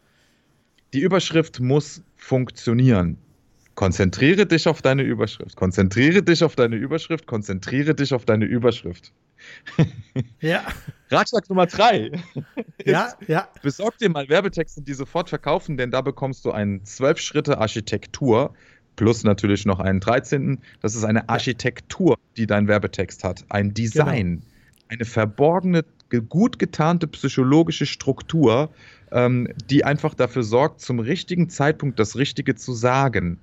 Die 0.93 0.99
Überschrift 0.99 1.59
muss 1.59 2.01
funktionieren. 2.17 3.17
Konzentriere 3.79 4.45
dich 4.45 4.67
auf 4.67 4.81
deine 4.81 5.03
Überschrift. 5.03 5.55
Konzentriere 5.55 6.21
dich 6.21 6.43
auf 6.43 6.57
deine 6.57 6.75
Überschrift. 6.75 7.27
Konzentriere 7.27 7.95
dich 7.95 8.13
auf 8.13 8.25
deine 8.25 8.43
Überschrift. 8.43 9.13
Ja. 10.41 10.63
Ratschlag 11.09 11.47
Nummer 11.47 11.65
drei. 11.65 12.11
Ja, 12.83 13.13
ja. 13.25 13.47
Besorg 13.61 13.97
dir 13.97 14.09
mal 14.09 14.27
Werbetexte, 14.27 14.81
die 14.81 14.93
sofort 14.93 15.29
verkaufen, 15.29 15.77
denn 15.77 15.91
da 15.91 16.01
bekommst 16.01 16.43
du 16.43 16.51
eine 16.51 16.83
zwölf 16.83 17.19
Schritte 17.19 17.59
Architektur, 17.59 18.53
plus 18.97 19.23
natürlich 19.23 19.65
noch 19.65 19.79
einen 19.79 20.01
13. 20.01 20.59
Das 20.81 20.93
ist 20.93 21.05
eine 21.05 21.29
Architektur, 21.29 22.17
die 22.35 22.47
dein 22.47 22.67
Werbetext 22.67 23.23
hat. 23.23 23.45
Ein 23.47 23.73
Design, 23.73 24.27
genau. 24.27 24.41
eine 24.89 25.05
verborgene, 25.05 25.85
gut 26.27 26.59
getarnte 26.59 27.07
psychologische 27.07 27.85
Struktur, 27.85 28.71
ähm, 29.13 29.47
die 29.69 29.85
einfach 29.85 30.15
dafür 30.15 30.43
sorgt, 30.43 30.81
zum 30.81 30.99
richtigen 30.99 31.49
Zeitpunkt 31.49 31.97
das 31.97 32.17
Richtige 32.17 32.55
zu 32.55 32.73
sagen. 32.73 33.39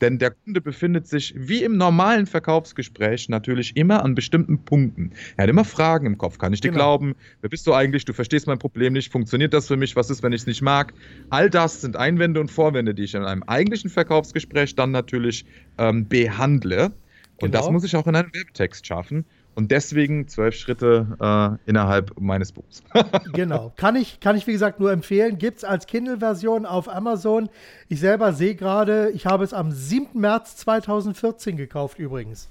Denn 0.00 0.18
der 0.18 0.32
Kunde 0.32 0.60
befindet 0.60 1.06
sich 1.06 1.34
wie 1.36 1.62
im 1.62 1.76
normalen 1.76 2.26
Verkaufsgespräch 2.26 3.28
natürlich 3.28 3.76
immer 3.76 4.04
an 4.04 4.14
bestimmten 4.14 4.58
Punkten. 4.64 5.12
Er 5.36 5.44
hat 5.44 5.50
immer 5.50 5.64
Fragen 5.64 6.06
im 6.06 6.18
Kopf. 6.18 6.38
Kann 6.38 6.52
ich 6.52 6.60
dir 6.60 6.70
genau. 6.70 6.98
glauben? 6.98 7.16
Wer 7.40 7.48
bist 7.48 7.66
du 7.66 7.72
eigentlich? 7.72 8.04
Du 8.04 8.12
verstehst 8.12 8.46
mein 8.46 8.58
Problem 8.58 8.92
nicht. 8.92 9.10
Funktioniert 9.10 9.54
das 9.54 9.68
für 9.68 9.76
mich? 9.76 9.96
Was 9.96 10.10
ist, 10.10 10.22
wenn 10.22 10.32
ich 10.32 10.42
es 10.42 10.46
nicht 10.46 10.62
mag? 10.62 10.92
All 11.30 11.48
das 11.48 11.80
sind 11.80 11.96
Einwände 11.96 12.40
und 12.40 12.50
Vorwände, 12.50 12.94
die 12.94 13.04
ich 13.04 13.14
in 13.14 13.24
einem 13.24 13.42
eigentlichen 13.44 13.88
Verkaufsgespräch 13.88 14.74
dann 14.74 14.90
natürlich 14.90 15.46
ähm, 15.78 16.06
behandle. 16.08 16.92
Und 17.38 17.50
genau. 17.50 17.62
das 17.62 17.70
muss 17.70 17.84
ich 17.84 17.96
auch 17.96 18.06
in 18.06 18.16
einem 18.16 18.32
Webtext 18.32 18.86
schaffen. 18.86 19.24
Und 19.56 19.70
deswegen 19.70 20.28
zwölf 20.28 20.54
Schritte 20.54 21.16
äh, 21.18 21.68
innerhalb 21.68 22.12
meines 22.20 22.52
Buchs. 22.52 22.82
genau. 23.32 23.72
Kann 23.76 23.96
ich, 23.96 24.20
kann 24.20 24.36
ich, 24.36 24.46
wie 24.46 24.52
gesagt, 24.52 24.80
nur 24.80 24.92
empfehlen. 24.92 25.38
Gibt 25.38 25.58
es 25.58 25.64
als 25.64 25.86
Kindle-Version 25.86 26.66
auf 26.66 26.90
Amazon. 26.90 27.48
Ich 27.88 28.00
selber 28.00 28.34
sehe 28.34 28.54
gerade, 28.54 29.10
ich 29.14 29.24
habe 29.24 29.44
es 29.44 29.54
am 29.54 29.72
7. 29.72 30.20
März 30.20 30.56
2014 30.56 31.56
gekauft 31.56 31.98
übrigens. 31.98 32.50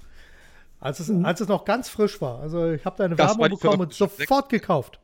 Als 0.86 1.00
es, 1.00 1.10
als 1.24 1.40
es 1.40 1.48
noch 1.48 1.64
ganz 1.64 1.88
frisch 1.88 2.20
war. 2.20 2.38
Also 2.38 2.70
ich 2.70 2.84
habe 2.84 2.96
deine 2.96 3.18
Werbung 3.18 3.48
bekommen 3.48 3.80
und 3.80 3.92
sofort 3.92 4.48
gekauft. 4.48 5.00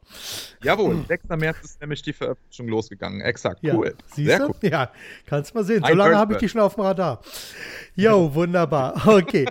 Jawohl, 0.63 1.05
6. 1.09 1.25
März 1.31 1.57
ist 1.61 1.81
nämlich 1.81 2.03
die 2.03 2.13
Veröffentlichung 2.13 2.69
losgegangen. 2.69 3.21
Exakt, 3.21 3.65
ja. 3.65 3.75
cool. 3.75 3.97
Sehr 4.15 4.49
cool. 4.49 4.55
Ja, 4.61 4.93
kannst 5.27 5.57
mal 5.57 5.65
sehen. 5.65 5.83
So 5.85 5.93
lange 5.93 6.17
habe 6.17 6.35
ich 6.35 6.39
die 6.39 6.49
schon 6.49 6.61
auf 6.61 6.77
dem 6.77 6.85
Radar. 6.85 7.21
Jo, 7.97 8.33
wunderbar. 8.33 8.95
Okay. 9.23 9.47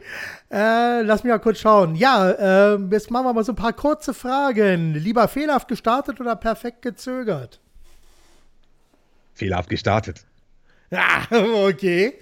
äh, 0.49 1.01
lass 1.01 1.25
mich 1.25 1.31
mal 1.31 1.39
kurz 1.39 1.59
schauen. 1.59 1.95
Ja, 1.95 2.31
äh, 2.31 2.79
jetzt 2.91 3.11
machen 3.11 3.25
wir 3.25 3.33
mal 3.33 3.43
so 3.43 3.51
ein 3.51 3.57
paar 3.57 3.73
kurze 3.73 4.13
Fragen. 4.13 4.93
Lieber 4.93 5.27
fehlerhaft 5.27 5.67
gestartet 5.67 6.21
oder 6.21 6.37
perfekt 6.37 6.81
gezögert? 6.81 7.59
Fehlerhaft 9.33 9.69
gestartet. 9.69 10.25
Ja, 10.91 11.27
okay. 11.67 12.13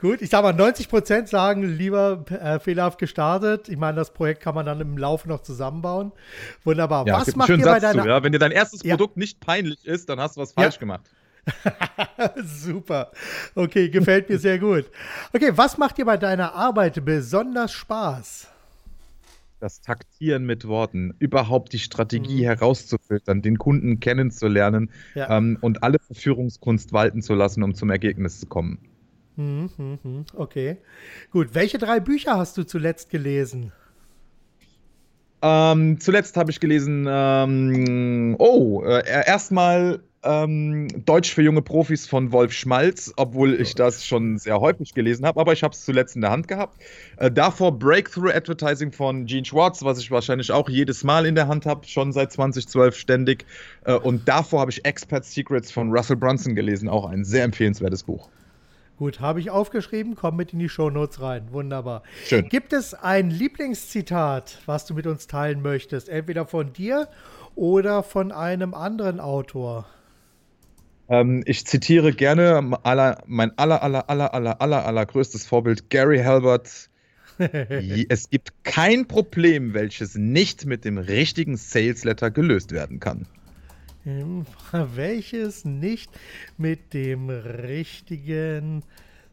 Gut, 0.00 0.22
ich 0.22 0.30
sage 0.30 0.44
mal, 0.44 0.52
90 0.54 0.88
Prozent 0.88 1.28
sagen 1.28 1.62
lieber 1.62 2.24
äh, 2.30 2.58
fehlerhaft 2.58 2.98
gestartet. 2.98 3.68
Ich 3.68 3.76
meine, 3.76 3.96
das 3.96 4.14
Projekt 4.14 4.40
kann 4.40 4.54
man 4.54 4.64
dann 4.64 4.80
im 4.80 4.96
Laufe 4.96 5.28
noch 5.28 5.42
zusammenbauen. 5.42 6.12
Wunderbar. 6.64 7.06
Ja, 7.06 7.20
was 7.20 7.36
macht 7.36 7.50
ihr 7.50 7.58
bei 7.58 7.80
deiner... 7.80 8.02
Zu, 8.02 8.08
ja? 8.08 8.22
Wenn 8.22 8.32
dir 8.32 8.38
dein 8.38 8.52
erstes 8.52 8.82
ja. 8.82 8.96
Produkt 8.96 9.18
nicht 9.18 9.40
peinlich 9.40 9.84
ist, 9.86 10.08
dann 10.08 10.18
hast 10.18 10.36
du 10.36 10.40
was 10.40 10.52
falsch 10.52 10.78
gemacht. 10.78 11.02
Super. 12.44 13.10
Okay, 13.54 13.90
gefällt 13.90 14.30
mir 14.30 14.38
sehr 14.38 14.58
gut. 14.58 14.86
Okay, 15.34 15.52
was 15.54 15.76
macht 15.76 15.98
dir 15.98 16.06
bei 16.06 16.16
deiner 16.16 16.54
Arbeit 16.54 17.04
besonders 17.04 17.72
Spaß? 17.72 18.48
Das 19.58 19.82
Taktieren 19.82 20.46
mit 20.46 20.66
Worten, 20.66 21.14
überhaupt 21.18 21.74
die 21.74 21.78
Strategie 21.78 22.40
mhm. 22.40 22.46
herauszufiltern, 22.46 23.42
den 23.42 23.58
Kunden 23.58 24.00
kennenzulernen 24.00 24.90
ja. 25.14 25.36
ähm, 25.36 25.58
und 25.60 25.82
alle 25.82 25.98
Verführungskunst 25.98 26.94
walten 26.94 27.20
zu 27.20 27.34
lassen, 27.34 27.62
um 27.62 27.74
zum 27.74 27.90
Ergebnis 27.90 28.40
zu 28.40 28.46
kommen. 28.46 28.78
Mhm, 29.40 29.98
mhm, 30.02 30.24
okay. 30.36 30.76
Gut. 31.30 31.54
Welche 31.54 31.78
drei 31.78 32.00
Bücher 32.00 32.36
hast 32.36 32.58
du 32.58 32.64
zuletzt 32.64 33.08
gelesen? 33.10 33.72
Ähm, 35.42 35.98
zuletzt 35.98 36.36
habe 36.36 36.50
ich 36.50 36.60
gelesen, 36.60 37.06
ähm, 37.08 38.36
oh, 38.38 38.82
äh, 38.84 39.02
erstmal 39.26 40.02
ähm, 40.22 40.88
Deutsch 41.06 41.32
für 41.32 41.40
junge 41.40 41.62
Profis 41.62 42.06
von 42.06 42.30
Wolf 42.32 42.52
Schmalz, 42.52 43.10
obwohl 43.16 43.58
ich 43.58 43.74
das 43.74 44.04
schon 44.04 44.36
sehr 44.36 44.60
häufig 44.60 44.92
gelesen 44.92 45.24
habe, 45.24 45.40
aber 45.40 45.54
ich 45.54 45.62
habe 45.62 45.72
es 45.72 45.82
zuletzt 45.82 46.14
in 46.14 46.20
der 46.20 46.30
Hand 46.30 46.46
gehabt. 46.46 46.78
Äh, 47.16 47.30
davor 47.30 47.78
Breakthrough 47.78 48.34
Advertising 48.34 48.92
von 48.92 49.24
Gene 49.24 49.46
Schwartz, 49.46 49.82
was 49.82 49.98
ich 49.98 50.10
wahrscheinlich 50.10 50.52
auch 50.52 50.68
jedes 50.68 51.04
Mal 51.04 51.24
in 51.24 51.34
der 51.34 51.48
Hand 51.48 51.64
habe, 51.64 51.86
schon 51.86 52.12
seit 52.12 52.32
2012 52.32 52.94
ständig. 52.94 53.46
Äh, 53.86 53.94
und 53.94 54.28
davor 54.28 54.60
habe 54.60 54.70
ich 54.70 54.84
Expert 54.84 55.24
Secrets 55.24 55.72
von 55.72 55.90
Russell 55.90 56.16
Brunson 56.16 56.54
gelesen, 56.54 56.90
auch 56.90 57.08
ein 57.08 57.24
sehr 57.24 57.44
empfehlenswertes 57.44 58.02
Buch. 58.02 58.28
Gut, 59.00 59.18
habe 59.18 59.40
ich 59.40 59.48
aufgeschrieben, 59.48 60.14
komm 60.14 60.36
mit 60.36 60.52
in 60.52 60.58
die 60.58 60.68
Shownotes 60.68 61.22
rein. 61.22 61.48
Wunderbar. 61.52 62.02
Schön. 62.26 62.50
Gibt 62.50 62.74
es 62.74 62.92
ein 62.92 63.30
Lieblingszitat, 63.30 64.58
was 64.66 64.84
du 64.84 64.92
mit 64.92 65.06
uns 65.06 65.26
teilen 65.26 65.62
möchtest? 65.62 66.10
Entweder 66.10 66.44
von 66.44 66.74
dir 66.74 67.08
oder 67.54 68.02
von 68.02 68.30
einem 68.30 68.74
anderen 68.74 69.18
Autor? 69.18 69.86
Ähm, 71.08 71.42
ich 71.46 71.66
zitiere 71.66 72.12
gerne 72.12 72.78
aller, 72.82 73.22
mein 73.24 73.56
aller, 73.56 73.82
aller, 73.82 74.10
aller, 74.10 74.34
aller, 74.34 74.60
aller, 74.60 74.84
allergrößtes 74.84 75.46
Vorbild, 75.46 75.88
Gary 75.88 76.18
Halbert. 76.18 76.90
es 77.38 78.28
gibt 78.28 78.52
kein 78.64 79.08
Problem, 79.08 79.72
welches 79.72 80.14
nicht 80.14 80.66
mit 80.66 80.84
dem 80.84 80.98
richtigen 80.98 81.56
Sales 81.56 82.04
Letter 82.04 82.30
gelöst 82.30 82.70
werden 82.72 83.00
kann. 83.00 83.26
welches 84.72 85.64
nicht 85.64 86.10
mit 86.56 86.94
dem 86.94 87.30
richtigen 87.30 88.82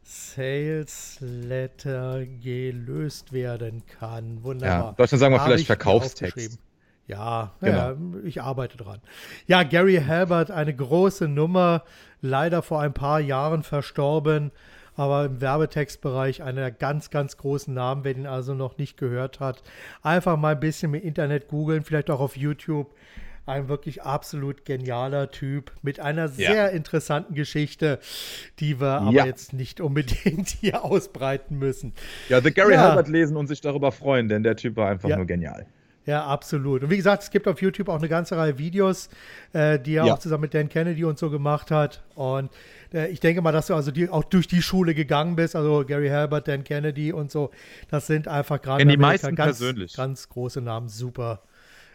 Sales 0.02 1.18
Letter 1.20 2.24
gelöst 2.42 3.32
werden 3.32 3.82
kann. 3.86 4.42
Wunderbar. 4.42 4.90
Ja, 4.90 4.94
Deutschland 4.96 5.20
sagen 5.20 5.34
wir 5.34 5.40
vielleicht 5.40 5.66
Verkaufstext. 5.66 6.58
Ja, 7.06 7.52
genau. 7.60 7.76
ja, 7.76 7.96
ich 8.24 8.42
arbeite 8.42 8.76
dran. 8.76 9.00
Ja, 9.46 9.62
Gary 9.62 10.02
Halbert, 10.06 10.50
eine 10.50 10.74
große 10.74 11.26
Nummer, 11.26 11.84
leider 12.20 12.62
vor 12.62 12.80
ein 12.80 12.92
paar 12.92 13.20
Jahren 13.20 13.62
verstorben, 13.62 14.50
aber 14.94 15.24
im 15.24 15.40
Werbetextbereich 15.40 16.42
einer 16.42 16.70
ganz, 16.70 17.08
ganz 17.10 17.36
großen 17.38 17.72
Namen, 17.72 18.04
wer 18.04 18.14
den 18.14 18.26
also 18.26 18.52
noch 18.52 18.76
nicht 18.76 18.98
gehört 18.98 19.40
hat. 19.40 19.62
Einfach 20.02 20.36
mal 20.36 20.54
ein 20.54 20.60
bisschen 20.60 20.92
im 20.94 21.02
Internet 21.02 21.48
googeln, 21.48 21.82
vielleicht 21.82 22.10
auch 22.10 22.20
auf 22.20 22.36
YouTube 22.36 22.94
ein 23.48 23.68
wirklich 23.68 24.02
absolut 24.02 24.64
genialer 24.64 25.30
Typ 25.30 25.72
mit 25.82 26.00
einer 26.00 26.28
sehr 26.28 26.54
ja. 26.54 26.66
interessanten 26.66 27.34
Geschichte, 27.34 27.98
die 28.60 28.80
wir 28.80 29.00
aber 29.00 29.12
ja. 29.12 29.26
jetzt 29.26 29.52
nicht 29.52 29.80
unbedingt 29.80 30.48
hier 30.60 30.84
ausbreiten 30.84 31.58
müssen. 31.58 31.92
Ja, 32.28 32.40
The 32.40 32.52
Gary 32.52 32.74
ja. 32.74 32.80
Halbert 32.80 33.08
lesen 33.08 33.36
und 33.36 33.46
sich 33.46 33.60
darüber 33.60 33.92
freuen, 33.92 34.28
denn 34.28 34.42
der 34.42 34.56
Typ 34.56 34.76
war 34.76 34.88
einfach 34.88 35.08
nur 35.08 35.26
genial. 35.26 35.66
Ja, 36.08 36.24
absolut. 36.24 36.84
Und 36.84 36.90
wie 36.90 36.96
gesagt, 36.96 37.22
es 37.24 37.30
gibt 37.30 37.46
auf 37.46 37.60
YouTube 37.60 37.90
auch 37.90 37.98
eine 37.98 38.08
ganze 38.08 38.34
Reihe 38.34 38.56
Videos, 38.56 39.10
äh, 39.52 39.78
die 39.78 39.96
er 39.96 40.06
ja. 40.06 40.14
auch 40.14 40.18
zusammen 40.18 40.40
mit 40.42 40.54
Dan 40.54 40.70
Kennedy 40.70 41.04
und 41.04 41.18
so 41.18 41.28
gemacht 41.28 41.70
hat. 41.70 42.02
Und 42.14 42.50
äh, 42.94 43.08
ich 43.08 43.20
denke 43.20 43.42
mal, 43.42 43.52
dass 43.52 43.66
du 43.66 43.74
also 43.74 43.90
die, 43.90 44.08
auch 44.08 44.24
durch 44.24 44.48
die 44.48 44.62
Schule 44.62 44.94
gegangen 44.94 45.36
bist, 45.36 45.54
also 45.54 45.84
Gary 45.86 46.08
Herbert, 46.08 46.48
Dan 46.48 46.64
Kennedy 46.64 47.12
und 47.12 47.30
so. 47.30 47.50
Das 47.90 48.06
sind 48.06 48.26
einfach 48.26 48.62
gerade 48.62 48.86
ganz, 49.34 49.94
ganz 49.94 50.28
große 50.30 50.62
Namen. 50.62 50.88
Super. 50.88 51.42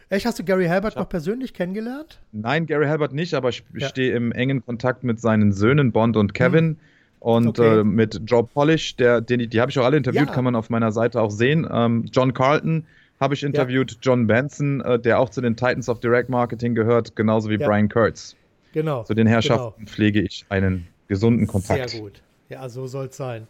Echt, 0.08 0.26
hast 0.26 0.38
du 0.38 0.44
Gary 0.44 0.66
Halbert 0.66 0.96
noch 0.96 1.08
persönlich 1.08 1.54
kennengelernt? 1.54 2.20
Nein, 2.32 2.66
Gary 2.66 2.86
Halbert 2.86 3.12
nicht, 3.12 3.34
aber 3.34 3.48
ich 3.48 3.64
ja. 3.74 3.88
stehe 3.88 4.14
im 4.14 4.32
engen 4.32 4.64
Kontakt 4.64 5.04
mit 5.04 5.20
seinen 5.20 5.52
Söhnen 5.52 5.92
Bond 5.92 6.16
und 6.16 6.34
Kevin. 6.34 6.64
Hm. 6.64 6.76
Und 7.20 7.58
okay. 7.58 7.80
äh, 7.80 7.84
mit 7.84 8.20
Joe 8.26 8.44
Polish, 8.44 8.96
der, 8.96 9.22
den, 9.22 9.48
die 9.48 9.60
habe 9.60 9.70
ich 9.70 9.78
auch 9.78 9.84
alle 9.86 9.96
interviewt, 9.96 10.28
ja. 10.28 10.34
kann 10.34 10.44
man 10.44 10.54
auf 10.54 10.68
meiner 10.68 10.92
Seite 10.92 11.22
auch 11.22 11.30
sehen. 11.30 11.66
Ähm, 11.72 12.04
John 12.12 12.34
Carlton 12.34 12.84
habe 13.18 13.32
ich 13.32 13.42
interviewt, 13.42 13.92
ja. 13.92 13.98
John 14.02 14.26
Benson, 14.26 14.82
äh, 14.82 14.98
der 14.98 15.18
auch 15.18 15.30
zu 15.30 15.40
den 15.40 15.56
Titans 15.56 15.88
of 15.88 16.00
Direct 16.00 16.28
Marketing 16.28 16.74
gehört, 16.74 17.16
genauso 17.16 17.48
wie 17.48 17.56
Brian 17.56 17.88
Kurtz. 17.88 18.36
Genau. 18.74 19.04
Zu 19.04 19.14
den 19.14 19.26
Herrschaften 19.26 19.78
genau. 19.78 19.90
pflege 19.90 20.20
ich 20.20 20.44
einen 20.50 20.86
gesunden 21.08 21.46
Kontakt. 21.46 21.90
Sehr 21.90 22.00
gut. 22.00 22.20
Ja, 22.50 22.68
so 22.68 22.86
soll 22.86 23.06
es 23.06 23.16
sein. 23.16 23.46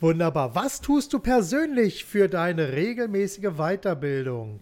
Wunderbar. 0.00 0.56
Was 0.56 0.80
tust 0.80 1.12
du 1.12 1.20
persönlich 1.20 2.04
für 2.04 2.28
deine 2.28 2.72
regelmäßige 2.72 3.52
Weiterbildung? 3.56 4.60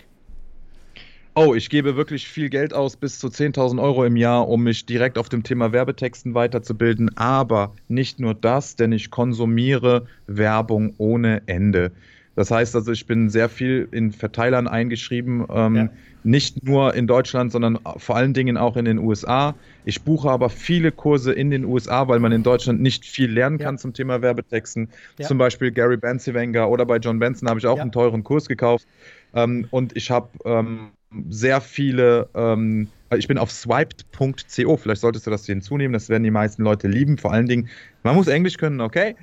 Oh, 1.42 1.54
ich 1.54 1.70
gebe 1.70 1.96
wirklich 1.96 2.28
viel 2.28 2.50
Geld 2.50 2.74
aus, 2.74 2.96
bis 2.96 3.18
zu 3.18 3.28
10.000 3.28 3.80
Euro 3.80 4.04
im 4.04 4.16
Jahr, 4.16 4.46
um 4.46 4.62
mich 4.62 4.84
direkt 4.84 5.16
auf 5.16 5.30
dem 5.30 5.42
Thema 5.42 5.72
Werbetexten 5.72 6.34
weiterzubilden. 6.34 7.16
Aber 7.16 7.72
nicht 7.88 8.20
nur 8.20 8.34
das, 8.34 8.76
denn 8.76 8.92
ich 8.92 9.10
konsumiere 9.10 10.06
Werbung 10.26 10.94
ohne 10.98 11.42
Ende. 11.46 11.92
Das 12.36 12.50
heißt 12.50 12.74
also, 12.76 12.92
ich 12.92 13.06
bin 13.06 13.28
sehr 13.28 13.48
viel 13.48 13.88
in 13.90 14.12
Verteilern 14.12 14.68
eingeschrieben, 14.68 15.46
ähm, 15.50 15.76
ja. 15.76 15.90
nicht 16.24 16.62
nur 16.62 16.94
in 16.94 17.06
Deutschland, 17.06 17.52
sondern 17.52 17.78
vor 17.96 18.16
allen 18.16 18.34
Dingen 18.34 18.56
auch 18.56 18.76
in 18.76 18.84
den 18.84 18.98
USA. 18.98 19.54
Ich 19.84 20.02
buche 20.02 20.30
aber 20.30 20.48
viele 20.48 20.92
Kurse 20.92 21.32
in 21.32 21.50
den 21.50 21.64
USA, 21.64 22.06
weil 22.06 22.20
man 22.20 22.32
in 22.32 22.42
Deutschland 22.42 22.80
nicht 22.80 23.04
viel 23.04 23.30
lernen 23.30 23.58
kann 23.58 23.74
ja. 23.76 23.78
zum 23.80 23.94
Thema 23.94 24.22
Werbetexten. 24.22 24.90
Ja. 25.18 25.26
Zum 25.26 25.38
Beispiel 25.38 25.72
Gary 25.72 25.96
Benziwenger 25.96 26.68
oder 26.68 26.86
bei 26.86 26.98
John 26.98 27.18
Benson 27.18 27.48
habe 27.48 27.58
ich 27.58 27.66
auch 27.66 27.78
einen 27.78 27.92
teuren 27.92 28.24
Kurs 28.24 28.46
gekauft. 28.46 28.86
Ähm, 29.34 29.66
und 29.70 29.96
ich 29.96 30.10
habe 30.10 30.28
ähm, 30.44 30.90
sehr 31.28 31.60
viele, 31.60 32.28
ähm, 32.34 32.88
ich 33.16 33.26
bin 33.26 33.38
auf 33.38 33.50
swiped.co, 33.50 34.76
vielleicht 34.76 35.00
solltest 35.00 35.26
du 35.26 35.30
das 35.30 35.46
hinzunehmen, 35.46 35.92
das 35.92 36.08
werden 36.08 36.22
die 36.22 36.30
meisten 36.30 36.62
Leute 36.62 36.88
lieben. 36.88 37.18
Vor 37.18 37.32
allen 37.32 37.46
Dingen, 37.46 37.68
man 38.02 38.14
muss 38.14 38.28
Englisch 38.28 38.56
können, 38.56 38.80
okay, 38.80 39.16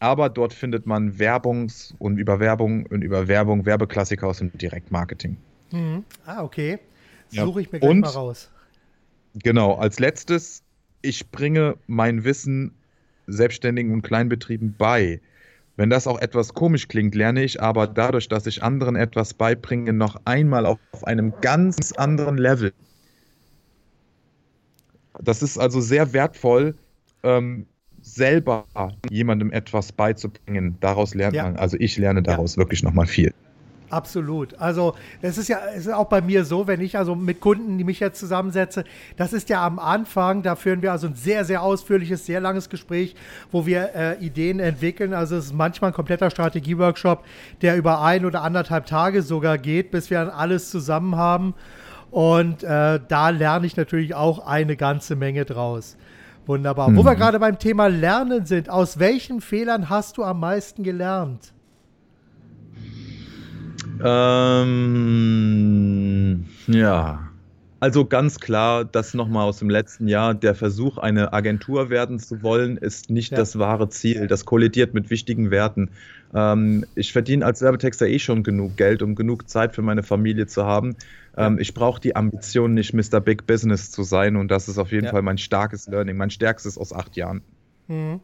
aber 0.00 0.28
dort 0.28 0.52
findet 0.52 0.86
man 0.86 1.18
Werbungs- 1.18 1.94
und 1.98 2.18
über 2.18 2.40
Werbung 2.40 2.86
und 2.86 3.02
über 3.02 3.28
Werbung 3.28 3.64
Werbeklassiker 3.64 4.26
aus 4.26 4.38
dem 4.38 4.50
Direktmarketing. 4.52 5.36
Mhm. 5.70 6.04
Ah, 6.26 6.42
okay. 6.42 6.78
Suche 7.30 7.60
ja. 7.60 7.66
ich 7.66 7.72
mir 7.72 7.78
gleich 7.80 7.90
und, 7.90 8.00
mal 8.00 8.08
raus. 8.08 8.50
Genau, 9.34 9.74
als 9.74 9.98
letztes, 9.98 10.62
ich 11.00 11.30
bringe 11.30 11.76
mein 11.86 12.24
Wissen 12.24 12.74
Selbstständigen 13.26 13.92
und 13.92 14.02
Kleinbetrieben 14.02 14.74
bei. 14.76 15.20
Wenn 15.76 15.88
das 15.90 16.06
auch 16.06 16.20
etwas 16.20 16.54
komisch 16.54 16.88
klingt, 16.88 17.14
lerne 17.14 17.42
ich 17.42 17.62
aber 17.62 17.86
dadurch, 17.86 18.28
dass 18.28 18.46
ich 18.46 18.62
anderen 18.62 18.94
etwas 18.94 19.34
beibringe, 19.34 19.92
noch 19.92 20.20
einmal 20.24 20.66
auf, 20.66 20.78
auf 20.92 21.04
einem 21.04 21.32
ganz 21.40 21.92
anderen 21.92 22.36
Level. 22.36 22.72
Das 25.20 25.42
ist 25.42 25.58
also 25.58 25.80
sehr 25.80 26.12
wertvoll, 26.12 26.74
ähm, 27.22 27.66
selber 28.02 28.66
jemandem 29.08 29.50
etwas 29.52 29.92
beizubringen. 29.92 30.76
Daraus 30.80 31.14
lernt 31.14 31.36
ja. 31.36 31.44
man, 31.44 31.56
also 31.56 31.76
ich 31.78 31.96
lerne 31.96 32.22
daraus 32.22 32.56
ja. 32.56 32.62
wirklich 32.62 32.82
nochmal 32.82 33.06
viel. 33.06 33.32
Absolut. 33.92 34.58
Also 34.58 34.94
es 35.20 35.36
ist 35.36 35.48
ja 35.48 35.58
es 35.76 35.84
ist 35.84 35.92
auch 35.92 36.06
bei 36.08 36.22
mir 36.22 36.46
so, 36.46 36.66
wenn 36.66 36.80
ich 36.80 36.96
also 36.96 37.14
mit 37.14 37.40
Kunden, 37.40 37.76
die 37.76 37.84
mich 37.84 38.00
jetzt 38.00 38.18
zusammensetze, 38.18 38.84
das 39.18 39.34
ist 39.34 39.50
ja 39.50 39.66
am 39.66 39.78
Anfang, 39.78 40.42
da 40.42 40.56
führen 40.56 40.80
wir 40.80 40.92
also 40.92 41.08
ein 41.08 41.14
sehr, 41.14 41.44
sehr 41.44 41.62
ausführliches, 41.62 42.24
sehr 42.24 42.40
langes 42.40 42.70
Gespräch, 42.70 43.14
wo 43.50 43.66
wir 43.66 43.90
äh, 43.94 44.24
Ideen 44.24 44.60
entwickeln. 44.60 45.12
Also 45.12 45.36
es 45.36 45.46
ist 45.46 45.52
manchmal 45.52 45.90
ein 45.90 45.94
kompletter 45.94 46.30
Strategieworkshop, 46.30 47.22
der 47.60 47.76
über 47.76 48.00
ein 48.00 48.24
oder 48.24 48.40
anderthalb 48.40 48.86
Tage 48.86 49.20
sogar 49.20 49.58
geht, 49.58 49.90
bis 49.90 50.08
wir 50.08 50.20
dann 50.20 50.30
alles 50.30 50.70
zusammen 50.70 51.16
haben. 51.16 51.52
Und 52.10 52.62
äh, 52.62 52.98
da 53.06 53.28
lerne 53.28 53.66
ich 53.66 53.76
natürlich 53.76 54.14
auch 54.14 54.46
eine 54.46 54.76
ganze 54.76 55.16
Menge 55.16 55.44
draus. 55.44 55.98
Wunderbar. 56.46 56.88
Mhm. 56.88 56.96
Wo 56.96 57.04
wir 57.04 57.14
gerade 57.14 57.38
beim 57.38 57.58
Thema 57.58 57.88
Lernen 57.88 58.46
sind, 58.46 58.70
aus 58.70 58.98
welchen 58.98 59.42
Fehlern 59.42 59.90
hast 59.90 60.16
du 60.16 60.24
am 60.24 60.40
meisten 60.40 60.82
gelernt? 60.82 61.52
Ähm, 64.02 65.64
ja. 66.66 67.28
Also 67.80 68.04
ganz 68.04 68.38
klar, 68.38 68.84
das 68.84 69.12
nochmal 69.12 69.48
aus 69.48 69.58
dem 69.58 69.68
letzten 69.68 70.06
Jahr, 70.06 70.34
der 70.34 70.54
Versuch, 70.54 70.98
eine 70.98 71.32
Agentur 71.32 71.90
werden 71.90 72.20
zu 72.20 72.44
wollen, 72.44 72.76
ist 72.76 73.10
nicht 73.10 73.32
ja. 73.32 73.38
das 73.38 73.58
wahre 73.58 73.88
Ziel. 73.88 74.28
Das 74.28 74.44
kollidiert 74.44 74.94
mit 74.94 75.10
wichtigen 75.10 75.50
Werten. 75.50 75.90
Ähm, 76.32 76.86
ich 76.94 77.12
verdiene 77.12 77.44
als 77.44 77.60
Werbetexter 77.60 78.06
eh 78.06 78.20
schon 78.20 78.44
genug 78.44 78.76
Geld, 78.76 79.02
um 79.02 79.16
genug 79.16 79.48
Zeit 79.48 79.74
für 79.74 79.82
meine 79.82 80.04
Familie 80.04 80.46
zu 80.46 80.64
haben. 80.64 80.94
Ähm, 81.36 81.58
ich 81.58 81.74
brauche 81.74 82.00
die 82.00 82.14
Ambition, 82.14 82.74
nicht 82.74 82.94
Mr. 82.94 83.20
Big 83.20 83.48
Business 83.48 83.90
zu 83.90 84.04
sein 84.04 84.36
und 84.36 84.48
das 84.48 84.68
ist 84.68 84.78
auf 84.78 84.92
jeden 84.92 85.06
ja. 85.06 85.10
Fall 85.10 85.22
mein 85.22 85.38
starkes 85.38 85.88
Learning, 85.88 86.16
mein 86.16 86.30
stärkstes 86.30 86.78
aus 86.78 86.92
acht 86.92 87.16
Jahren. 87.16 87.42
Mhm. 87.88 88.20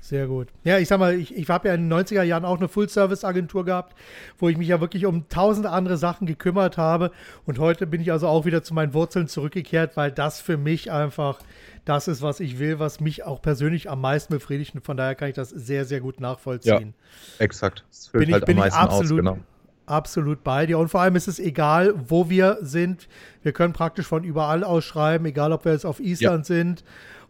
Sehr 0.00 0.28
gut. 0.28 0.48
Ja, 0.62 0.78
ich 0.78 0.86
sag 0.86 1.00
mal, 1.00 1.14
ich, 1.14 1.36
ich 1.36 1.48
habe 1.48 1.68
ja 1.68 1.74
in 1.74 1.88
den 1.88 1.98
90er 1.98 2.22
Jahren 2.22 2.44
auch 2.44 2.58
eine 2.58 2.68
Full-Service-Agentur 2.68 3.64
gehabt, 3.64 3.96
wo 4.38 4.48
ich 4.48 4.56
mich 4.56 4.68
ja 4.68 4.80
wirklich 4.80 5.04
um 5.04 5.28
tausende 5.28 5.70
andere 5.70 5.96
Sachen 5.96 6.26
gekümmert 6.26 6.78
habe. 6.78 7.10
Und 7.44 7.58
heute 7.58 7.86
bin 7.86 8.00
ich 8.00 8.12
also 8.12 8.28
auch 8.28 8.44
wieder 8.44 8.62
zu 8.62 8.72
meinen 8.72 8.94
Wurzeln 8.94 9.26
zurückgekehrt, 9.26 9.96
weil 9.96 10.12
das 10.12 10.40
für 10.40 10.56
mich 10.56 10.92
einfach 10.92 11.40
das 11.84 12.08
ist, 12.08 12.22
was 12.22 12.40
ich 12.40 12.58
will, 12.58 12.78
was 12.78 13.00
mich 13.00 13.24
auch 13.24 13.40
persönlich 13.42 13.90
am 13.90 14.00
meisten 14.00 14.32
befriedigt. 14.32 14.74
Und 14.74 14.84
von 14.84 14.96
daher 14.96 15.14
kann 15.14 15.28
ich 15.28 15.34
das 15.34 15.50
sehr, 15.50 15.84
sehr 15.84 16.00
gut 16.00 16.20
nachvollziehen. 16.20 16.94
Ja, 17.38 17.44
exakt. 17.44 17.84
Das 17.88 18.08
bin 18.10 18.32
halt 18.32 18.42
ich, 18.42 18.46
bin 18.46 18.58
ich 18.58 18.72
absolut, 18.72 19.10
aus, 19.10 19.16
genau. 19.16 19.38
absolut 19.86 20.44
bei 20.44 20.66
dir. 20.66 20.78
Und 20.78 20.88
vor 20.88 21.00
allem 21.00 21.16
ist 21.16 21.28
es 21.28 21.38
egal, 21.38 21.94
wo 22.08 22.28
wir 22.28 22.58
sind. 22.60 23.08
Wir 23.42 23.52
können 23.52 23.72
praktisch 23.72 24.06
von 24.06 24.24
überall 24.24 24.62
aus 24.62 24.84
schreiben, 24.84 25.24
egal 25.26 25.52
ob 25.52 25.64
wir 25.64 25.72
jetzt 25.72 25.86
auf 25.86 26.00
Island 26.00 26.48
ja. 26.48 26.54
sind 26.56 26.84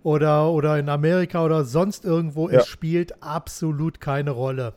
oder, 0.06 0.52
oder 0.52 0.78
in 0.78 0.88
Amerika 0.88 1.44
oder 1.44 1.64
sonst 1.64 2.04
irgendwo. 2.04 2.48
Ja. 2.48 2.60
Es 2.60 2.68
spielt 2.68 3.20
absolut 3.24 4.00
keine 4.00 4.30
Rolle. 4.30 4.72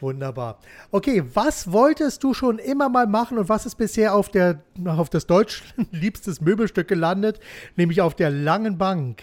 Wunderbar. 0.00 0.58
Okay, 0.90 1.22
was 1.32 1.72
wolltest 1.72 2.22
du 2.22 2.34
schon 2.34 2.58
immer 2.58 2.90
mal 2.90 3.06
machen 3.06 3.38
und 3.38 3.48
was 3.48 3.64
ist 3.64 3.76
bisher 3.76 4.14
auf, 4.14 4.28
der, 4.28 4.60
auf 4.84 5.08
das 5.08 5.26
deutsch 5.26 5.62
liebstes 5.92 6.42
Möbelstück 6.42 6.88
gelandet, 6.88 7.40
nämlich 7.76 8.02
auf 8.02 8.14
der 8.14 8.28
langen 8.28 8.76
Bank? 8.76 9.22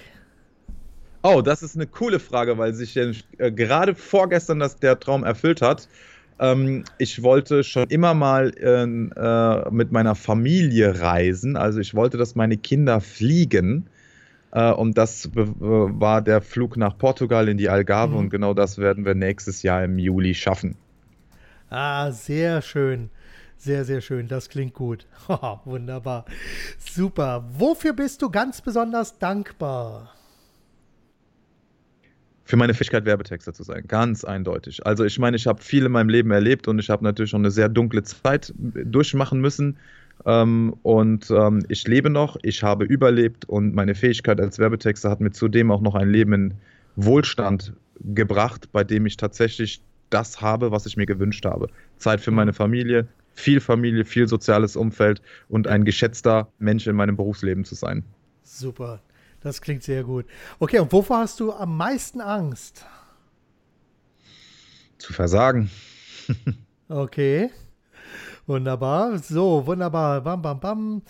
Oh, 1.21 1.43
das 1.43 1.61
ist 1.61 1.75
eine 1.75 1.85
coole 1.85 2.19
Frage, 2.19 2.57
weil 2.57 2.73
sich 2.73 2.97
äh, 2.97 3.13
gerade 3.51 3.93
vorgestern 3.93 4.57
das, 4.57 4.77
der 4.77 4.99
Traum 4.99 5.23
erfüllt 5.23 5.61
hat. 5.61 5.87
Ähm, 6.39 6.83
ich 6.97 7.21
wollte 7.21 7.63
schon 7.63 7.87
immer 7.89 8.15
mal 8.15 8.51
äh, 8.57 9.69
mit 9.69 9.91
meiner 9.91 10.15
Familie 10.15 10.99
reisen. 10.99 11.57
Also 11.57 11.79
ich 11.79 11.93
wollte, 11.93 12.17
dass 12.17 12.33
meine 12.33 12.57
Kinder 12.57 13.01
fliegen. 13.01 13.85
Äh, 14.51 14.71
und 14.71 14.97
das 14.97 15.29
war 15.33 16.21
der 16.21 16.41
Flug 16.41 16.77
nach 16.77 16.97
Portugal 16.97 17.47
in 17.47 17.57
die 17.57 17.69
Algarve 17.69 18.13
mhm. 18.13 18.19
und 18.19 18.29
genau 18.29 18.53
das 18.53 18.77
werden 18.77 19.05
wir 19.05 19.15
nächstes 19.15 19.63
Jahr 19.63 19.83
im 19.83 19.97
Juli 19.97 20.33
schaffen. 20.33 20.75
Ah, 21.69 22.11
sehr 22.11 22.61
schön. 22.61 23.09
Sehr, 23.57 23.85
sehr 23.85 24.01
schön. 24.01 24.27
Das 24.27 24.49
klingt 24.49 24.73
gut. 24.73 25.05
Wunderbar. 25.65 26.25
Super. 26.79 27.45
Wofür 27.53 27.93
bist 27.93 28.21
du 28.21 28.29
ganz 28.29 28.59
besonders 28.61 29.19
dankbar? 29.19 30.13
Für 32.43 32.57
meine 32.57 32.73
Fähigkeit, 32.73 33.05
Werbetexter 33.05 33.53
zu 33.53 33.63
sein. 33.63 33.85
Ganz 33.87 34.25
eindeutig. 34.25 34.85
Also 34.85 35.05
ich 35.05 35.19
meine, 35.19 35.37
ich 35.37 35.47
habe 35.47 35.61
viel 35.61 35.85
in 35.85 35.91
meinem 35.91 36.09
Leben 36.09 36.31
erlebt 36.31 36.67
und 36.67 36.79
ich 36.79 36.89
habe 36.89 37.03
natürlich 37.03 37.29
schon 37.29 37.41
eine 37.41 37.51
sehr 37.51 37.69
dunkle 37.69 38.03
Zeit 38.03 38.53
durchmachen 38.57 39.39
müssen. 39.39 39.77
Ähm, 40.25 40.75
und 40.83 41.31
ähm, 41.31 41.65
ich 41.69 41.87
lebe 41.87 42.09
noch, 42.09 42.37
ich 42.43 42.63
habe 42.63 42.85
überlebt 42.85 43.45
und 43.45 43.73
meine 43.73 43.95
Fähigkeit 43.95 44.39
als 44.39 44.59
Werbetexter 44.59 45.09
hat 45.09 45.21
mir 45.21 45.31
zudem 45.31 45.71
auch 45.71 45.81
noch 45.81 45.95
ein 45.95 46.09
Leben 46.09 46.33
in 46.33 46.53
Wohlstand 46.95 47.73
gebracht, 47.99 48.69
bei 48.71 48.83
dem 48.83 49.05
ich 49.05 49.17
tatsächlich 49.17 49.81
das 50.09 50.41
habe, 50.41 50.71
was 50.71 50.85
ich 50.85 50.97
mir 50.97 51.05
gewünscht 51.05 51.45
habe. 51.45 51.69
Zeit 51.97 52.21
für 52.21 52.31
meine 52.31 52.53
Familie, 52.53 53.07
viel 53.33 53.61
Familie, 53.61 54.05
viel 54.05 54.27
soziales 54.27 54.75
Umfeld 54.75 55.21
und 55.49 55.67
ein 55.67 55.85
geschätzter 55.85 56.51
Mensch 56.59 56.87
in 56.87 56.95
meinem 56.95 57.15
Berufsleben 57.15 57.65
zu 57.65 57.75
sein. 57.75 58.03
Super, 58.43 59.01
das 59.41 59.61
klingt 59.61 59.83
sehr 59.83 60.03
gut. 60.03 60.25
Okay, 60.59 60.79
und 60.79 60.91
wovor 60.91 61.19
hast 61.19 61.39
du 61.39 61.53
am 61.53 61.77
meisten 61.77 62.21
Angst? 62.21 62.85
Zu 64.97 65.13
versagen. 65.13 65.71
okay. 66.89 67.49
Wunderbar. 68.47 69.17
So, 69.19 69.65
wunderbar. 69.65 70.21
Bam, 70.21 70.41
bam, 70.41 70.59
bam. 70.59 71.01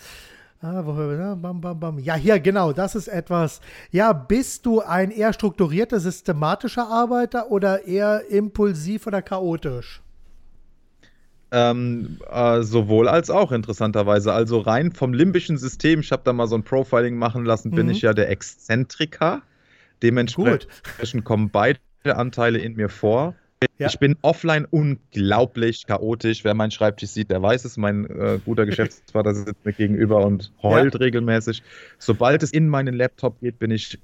Ah, 0.60 0.80
bam, 0.82 1.60
bam, 1.60 1.80
bam. 1.80 1.98
Ja, 1.98 2.14
hier, 2.14 2.38
genau, 2.38 2.72
das 2.72 2.94
ist 2.94 3.08
etwas. 3.08 3.60
Ja, 3.90 4.12
bist 4.12 4.64
du 4.64 4.80
ein 4.80 5.10
eher 5.10 5.32
strukturierter, 5.32 5.98
systematischer 5.98 6.86
Arbeiter 6.86 7.50
oder 7.50 7.84
eher 7.84 8.30
impulsiv 8.30 9.08
oder 9.08 9.22
chaotisch? 9.22 10.00
Ähm, 11.50 12.18
äh, 12.30 12.62
sowohl 12.62 13.08
als 13.08 13.28
auch, 13.28 13.50
interessanterweise. 13.50 14.32
Also 14.32 14.60
rein 14.60 14.92
vom 14.92 15.12
limbischen 15.12 15.58
System, 15.58 16.00
ich 16.00 16.12
habe 16.12 16.22
da 16.24 16.32
mal 16.32 16.46
so 16.46 16.54
ein 16.54 16.62
Profiling 16.62 17.16
machen 17.16 17.44
lassen, 17.44 17.70
mhm. 17.70 17.74
bin 17.74 17.90
ich 17.90 18.02
ja 18.02 18.14
der 18.14 18.30
Exzentriker. 18.30 19.42
Dementsprechend 20.02 21.24
kommen 21.24 21.50
beide 21.50 21.80
Anteile 22.04 22.58
in 22.58 22.74
mir 22.74 22.88
vor. 22.88 23.34
Ja. 23.78 23.88
Ich 23.88 23.98
bin 23.98 24.16
offline 24.22 24.66
unglaublich 24.70 25.86
chaotisch. 25.86 26.44
Wer 26.44 26.54
meinen 26.54 26.70
Schreibtisch 26.70 27.10
sieht, 27.10 27.30
der 27.30 27.42
weiß 27.42 27.64
es. 27.64 27.76
Mein 27.76 28.06
äh, 28.06 28.38
guter 28.44 28.66
Geschäftsvater 28.66 29.34
sitzt 29.34 29.64
mir 29.64 29.72
gegenüber 29.72 30.24
und 30.24 30.52
heult 30.62 30.94
ja. 30.94 31.00
regelmäßig. 31.00 31.62
Sobald 31.98 32.42
es 32.42 32.52
in 32.52 32.68
meinen 32.68 32.94
Laptop 32.94 33.40
geht, 33.40 33.58
bin 33.58 33.70
ich 33.70 33.98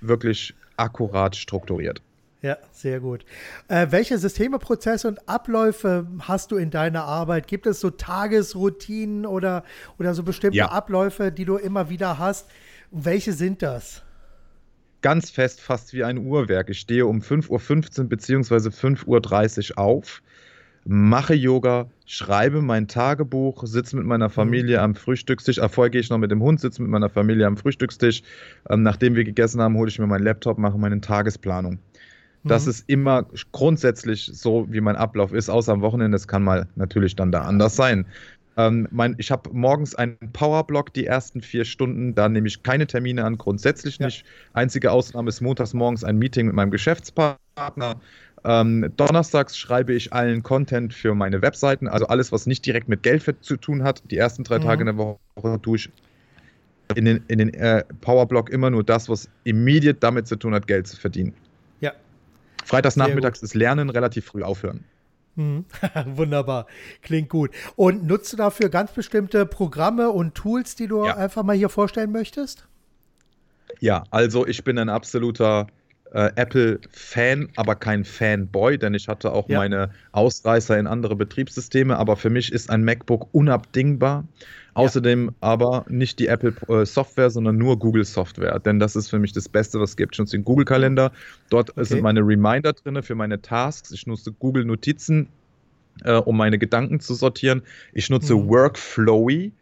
wirklich 0.00 0.54
akkurat 0.76 1.36
strukturiert. 1.36 2.00
Ja, 2.40 2.56
sehr 2.70 3.00
gut. 3.00 3.24
Äh, 3.66 3.88
welche 3.90 4.16
Systeme, 4.16 4.60
Prozesse 4.60 5.08
und 5.08 5.28
Abläufe 5.28 6.06
hast 6.20 6.52
du 6.52 6.56
in 6.56 6.70
deiner 6.70 7.02
Arbeit? 7.04 7.48
Gibt 7.48 7.66
es 7.66 7.80
so 7.80 7.90
Tagesroutinen 7.90 9.26
oder, 9.26 9.64
oder 9.98 10.14
so 10.14 10.22
bestimmte 10.22 10.58
ja. 10.58 10.70
Abläufe, 10.70 11.32
die 11.32 11.44
du 11.44 11.56
immer 11.56 11.90
wieder 11.90 12.18
hast? 12.18 12.48
Welche 12.92 13.32
sind 13.32 13.62
das? 13.62 14.02
Ganz 15.02 15.30
fest, 15.30 15.60
fast 15.60 15.92
wie 15.92 16.04
ein 16.04 16.18
Uhrwerk. 16.18 16.70
Ich 16.70 16.80
stehe 16.80 17.06
um 17.06 17.20
5.15 17.20 18.00
Uhr 18.00 18.04
bzw. 18.08 18.68
5.30 18.68 19.70
Uhr 19.72 19.78
auf, 19.78 20.22
mache 20.84 21.34
Yoga, 21.34 21.86
schreibe 22.06 22.62
mein 22.62 22.88
Tagebuch, 22.88 23.64
sitze 23.66 23.96
mit 23.96 24.06
meiner 24.06 24.30
Familie 24.30 24.80
am 24.80 24.94
Frühstückstisch. 24.94 25.58
Äh, 25.58 25.68
vorher 25.68 25.90
gehe 25.90 26.00
ich 26.00 26.10
noch 26.10 26.18
mit 26.18 26.30
dem 26.30 26.42
Hund, 26.42 26.60
sitze 26.60 26.82
mit 26.82 26.90
meiner 26.90 27.10
Familie 27.10 27.46
am 27.46 27.56
Frühstückstisch. 27.56 28.22
Ähm, 28.70 28.82
nachdem 28.82 29.14
wir 29.14 29.24
gegessen 29.24 29.60
haben, 29.60 29.76
hole 29.76 29.88
ich 29.88 29.98
mir 29.98 30.06
meinen 30.06 30.24
Laptop, 30.24 30.58
mache 30.58 30.78
meine 30.78 31.00
Tagesplanung. 31.00 31.78
Das 32.44 32.64
mhm. 32.64 32.70
ist 32.70 32.84
immer 32.88 33.26
grundsätzlich 33.52 34.30
so, 34.32 34.66
wie 34.70 34.80
mein 34.80 34.96
Ablauf 34.96 35.32
ist, 35.32 35.48
außer 35.48 35.72
am 35.72 35.82
Wochenende. 35.82 36.14
Das 36.14 36.28
kann 36.28 36.42
mal 36.42 36.68
natürlich 36.76 37.16
dann 37.16 37.32
da 37.32 37.42
anders 37.42 37.76
sein. 37.76 38.06
Ähm, 38.58 38.88
mein, 38.90 39.14
ich 39.18 39.30
habe 39.30 39.50
morgens 39.52 39.94
einen 39.94 40.18
Powerblock, 40.32 40.92
die 40.92 41.06
ersten 41.06 41.40
vier 41.42 41.64
Stunden. 41.64 42.16
Da 42.16 42.28
nehme 42.28 42.48
ich 42.48 42.64
keine 42.64 42.88
Termine 42.88 43.24
an, 43.24 43.38
grundsätzlich 43.38 44.00
nicht. 44.00 44.24
Einzige 44.52 44.90
Ausnahme 44.90 45.28
ist 45.28 45.40
montags 45.40 45.74
morgens 45.74 46.02
ein 46.02 46.18
Meeting 46.18 46.46
mit 46.46 46.56
meinem 46.56 46.72
Geschäftspartner. 46.72 48.00
Ähm, 48.44 48.92
donnerstags 48.96 49.56
schreibe 49.56 49.94
ich 49.94 50.12
allen 50.12 50.42
Content 50.42 50.92
für 50.92 51.14
meine 51.14 51.40
Webseiten, 51.40 51.86
also 51.86 52.08
alles, 52.08 52.32
was 52.32 52.46
nicht 52.46 52.66
direkt 52.66 52.88
mit 52.88 53.04
Geld 53.04 53.24
zu 53.40 53.56
tun 53.56 53.84
hat. 53.84 54.02
Die 54.10 54.16
ersten 54.16 54.42
drei 54.42 54.58
mhm. 54.58 54.62
Tage 54.64 54.80
in 54.82 54.86
der 54.86 54.96
Woche 54.96 55.62
tue 55.62 55.76
ich 55.76 55.90
in 56.96 57.04
den, 57.04 57.22
in 57.28 57.38
den 57.38 57.54
äh, 57.54 57.84
Powerblock 58.00 58.50
immer 58.50 58.70
nur 58.70 58.82
das, 58.82 59.08
was 59.08 59.28
immediat 59.44 59.98
damit 60.00 60.26
zu 60.26 60.34
tun 60.34 60.52
hat, 60.52 60.66
Geld 60.66 60.88
zu 60.88 60.96
verdienen. 60.96 61.32
Ja. 61.80 61.92
Freitags 62.64 62.96
nachmittags 62.96 63.40
ist 63.42 63.54
Lernen 63.54 63.88
relativ 63.90 64.24
früh 64.24 64.42
aufhören. 64.42 64.84
Mhm. 65.38 65.66
Wunderbar. 66.16 66.66
Klingt 67.00 67.28
gut. 67.28 67.52
Und 67.76 68.04
nutzt 68.04 68.32
du 68.32 68.36
dafür 68.36 68.68
ganz 68.68 68.90
bestimmte 68.90 69.46
Programme 69.46 70.10
und 70.10 70.34
Tools, 70.34 70.74
die 70.74 70.88
du 70.88 71.06
ja. 71.06 71.16
einfach 71.16 71.44
mal 71.44 71.56
hier 71.56 71.68
vorstellen 71.68 72.10
möchtest? 72.10 72.66
Ja, 73.78 74.02
also 74.10 74.46
ich 74.46 74.64
bin 74.64 74.78
ein 74.78 74.88
absoluter 74.88 75.68
äh, 76.12 76.30
Apple-Fan, 76.34 77.50
aber 77.54 77.76
kein 77.76 78.04
Fanboy, 78.04 78.78
denn 78.78 78.94
ich 78.94 79.06
hatte 79.06 79.32
auch 79.32 79.48
ja. 79.48 79.58
meine 79.58 79.90
Ausreißer 80.10 80.76
in 80.76 80.88
andere 80.88 81.14
Betriebssysteme, 81.14 81.96
aber 81.96 82.16
für 82.16 82.30
mich 82.30 82.50
ist 82.50 82.68
ein 82.68 82.82
MacBook 82.82 83.28
unabdingbar. 83.32 84.24
Außerdem 84.78 85.32
aber 85.40 85.84
nicht 85.88 86.18
die 86.18 86.28
Apple-Software, 86.28 87.26
äh, 87.26 87.30
sondern 87.30 87.56
nur 87.56 87.78
Google-Software, 87.78 88.60
denn 88.60 88.78
das 88.78 88.96
ist 88.96 89.08
für 89.10 89.18
mich 89.18 89.32
das 89.32 89.48
Beste, 89.48 89.80
was 89.80 89.90
es 89.90 89.96
gibt. 89.96 90.14
Ich 90.14 90.18
nutze 90.18 90.36
den 90.36 90.44
Google-Kalender, 90.44 91.12
dort 91.50 91.70
okay. 91.70 91.84
sind 91.84 92.02
meine 92.02 92.20
Reminder 92.20 92.72
drin 92.72 93.02
für 93.02 93.14
meine 93.14 93.42
Tasks. 93.42 93.90
Ich 93.90 94.06
nutze 94.06 94.32
Google-Notizen, 94.32 95.28
äh, 96.04 96.14
um 96.14 96.36
meine 96.36 96.58
Gedanken 96.58 97.00
zu 97.00 97.14
sortieren. 97.14 97.62
Ich 97.92 98.08
nutze 98.08 98.36
mhm. 98.36 98.48
Workflowy, 98.48 99.52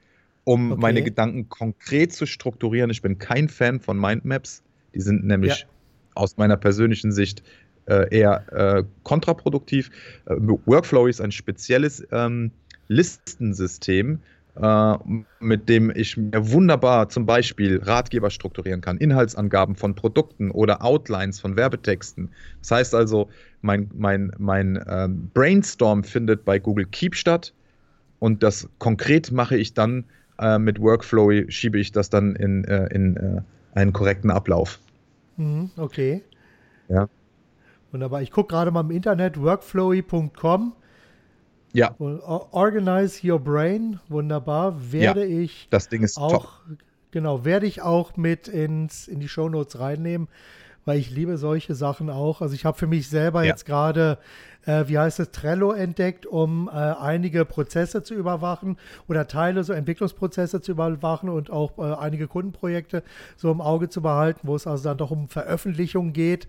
um 0.45 0.73
okay. 0.73 0.81
meine 0.81 1.03
Gedanken 1.03 1.49
konkret 1.49 2.13
zu 2.13 2.27
strukturieren. 2.27 2.91
Ich 2.91 3.03
bin 3.03 3.19
kein 3.19 3.49
Fan 3.49 3.81
von 3.81 3.99
Mindmaps. 3.99 4.63
Die 4.95 5.01
sind 5.01 5.25
nämlich 5.25 5.61
ja. 5.61 5.67
aus 6.15 6.37
meiner 6.37 6.57
persönlichen 6.57 7.11
Sicht 7.11 7.43
äh, 7.87 8.15
eher 8.15 8.53
äh, 8.53 8.85
kontraproduktiv. 9.03 9.91
Äh, 10.27 10.35
Workflowy 10.39 11.11
ist 11.11 11.21
ein 11.21 11.33
spezielles 11.33 12.07
ähm, 12.13 12.51
Listensystem, 12.89 14.21
äh, 14.61 14.97
mit 15.41 15.69
dem 15.69 15.93
ich 15.95 16.17
mir 16.17 16.51
wunderbar 16.51 17.09
zum 17.09 17.27
Beispiel 17.27 17.81
Ratgeber 17.83 18.31
strukturieren 18.31 18.81
kann, 18.81 18.97
Inhaltsangaben 18.99 19.77
von 19.77 19.95
Produkten 19.95 20.51
oder 20.51 20.85
Outlines 20.85 21.41
von 21.41 21.57
Werbetexten. 21.57 22.31
Das 22.61 22.71
heißt 22.71 22.95
also, 22.95 23.29
mein, 23.61 23.91
mein, 23.95 24.33
mein 24.39 24.77
äh, 24.77 25.09
Brainstorm 25.09 26.05
findet 26.05 26.45
bei 26.45 26.59
Google 26.59 26.87
Keep 26.87 27.15
statt 27.15 27.53
und 28.19 28.43
das 28.43 28.69
konkret 28.79 29.31
mache 29.33 29.57
ich 29.57 29.75
dann 29.75 30.05
äh, 30.39 30.59
mit 30.59 30.81
Workflow, 30.81 31.49
schiebe 31.49 31.79
ich 31.79 31.93
das 31.93 32.11
dann 32.11 32.35
in, 32.37 32.65
äh, 32.65 32.87
in 32.95 33.17
äh, 33.17 33.43
einen 33.75 33.93
korrekten 33.93 34.31
Ablauf. 34.31 34.79
Mhm, 35.37 35.71
okay. 35.77 36.23
Ja. 36.89 37.09
Wunderbar. 37.93 38.23
Ich 38.23 38.31
gucke 38.31 38.49
gerade 38.55 38.71
mal 38.71 38.81
im 38.81 38.91
Internet, 38.91 39.41
workflowy.com. 39.41 40.73
Ja. 41.77 41.95
Organize 41.99 43.21
Your 43.23 43.39
Brain, 43.39 44.01
wunderbar. 44.09 44.93
Werde 44.93 45.27
ja, 45.27 45.41
ich 45.41 45.69
das 45.69 45.91
Ding 45.91 46.03
ist 46.03 46.17
auch, 46.17 46.33
top. 46.33 46.79
genau, 47.11 47.45
werde 47.45 47.67
ich 47.67 47.83
auch 47.83 48.17
mit 48.17 48.49
ins, 48.49 49.07
in 49.07 49.21
die 49.21 49.29
Shownotes 49.29 49.79
reinnehmen, 49.79 50.29
weil 50.87 50.99
ich 50.99 51.11
liebe 51.11 51.37
solche 51.37 51.75
Sachen 51.75 52.09
auch. 52.09 52.41
Also 52.41 52.55
ich 52.55 52.65
habe 52.65 52.79
für 52.79 52.87
mich 52.87 53.11
selber 53.11 53.43
ja. 53.43 53.51
jetzt 53.51 53.67
gerade, 53.67 54.17
äh, 54.65 54.85
wie 54.87 54.97
heißt 54.97 55.21
es, 55.21 55.33
Trello 55.33 55.73
entdeckt, 55.73 56.25
um 56.25 56.69
äh, 56.69 56.71
einige 56.73 57.45
Prozesse 57.45 58.03
zu 58.03 58.15
überwachen 58.15 58.79
oder 59.07 59.29
Teile, 59.29 59.63
so 59.63 59.75
Entwicklungsprozesse 59.75 60.63
zu 60.63 60.73
überwachen 60.73 61.29
und 61.29 61.51
auch 61.51 61.77
äh, 61.77 61.95
einige 61.95 62.27
Kundenprojekte 62.27 63.03
so 63.37 63.53
im 63.53 63.61
Auge 63.61 63.91
zu 63.91 64.01
behalten, 64.01 64.41
wo 64.45 64.57
es 64.57 64.67
also 64.67 64.85
dann 64.85 64.97
doch 64.97 65.11
um 65.11 65.29
Veröffentlichung 65.29 66.15
geht. 66.15 66.49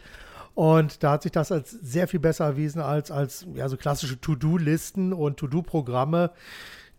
Und 0.58 1.04
da 1.04 1.12
hat 1.12 1.22
sich 1.22 1.32
das 1.32 1.52
als 1.52 1.70
sehr 1.70 2.08
viel 2.08 2.20
besser 2.20 2.46
erwiesen 2.46 2.82
als, 2.82 3.12
als 3.12 3.46
ja, 3.54 3.70
so 3.70 3.78
klassische 3.78 4.20
To-Do-Listen 4.20 5.14
und 5.14 5.38
To-Do-Programme, 5.38 6.32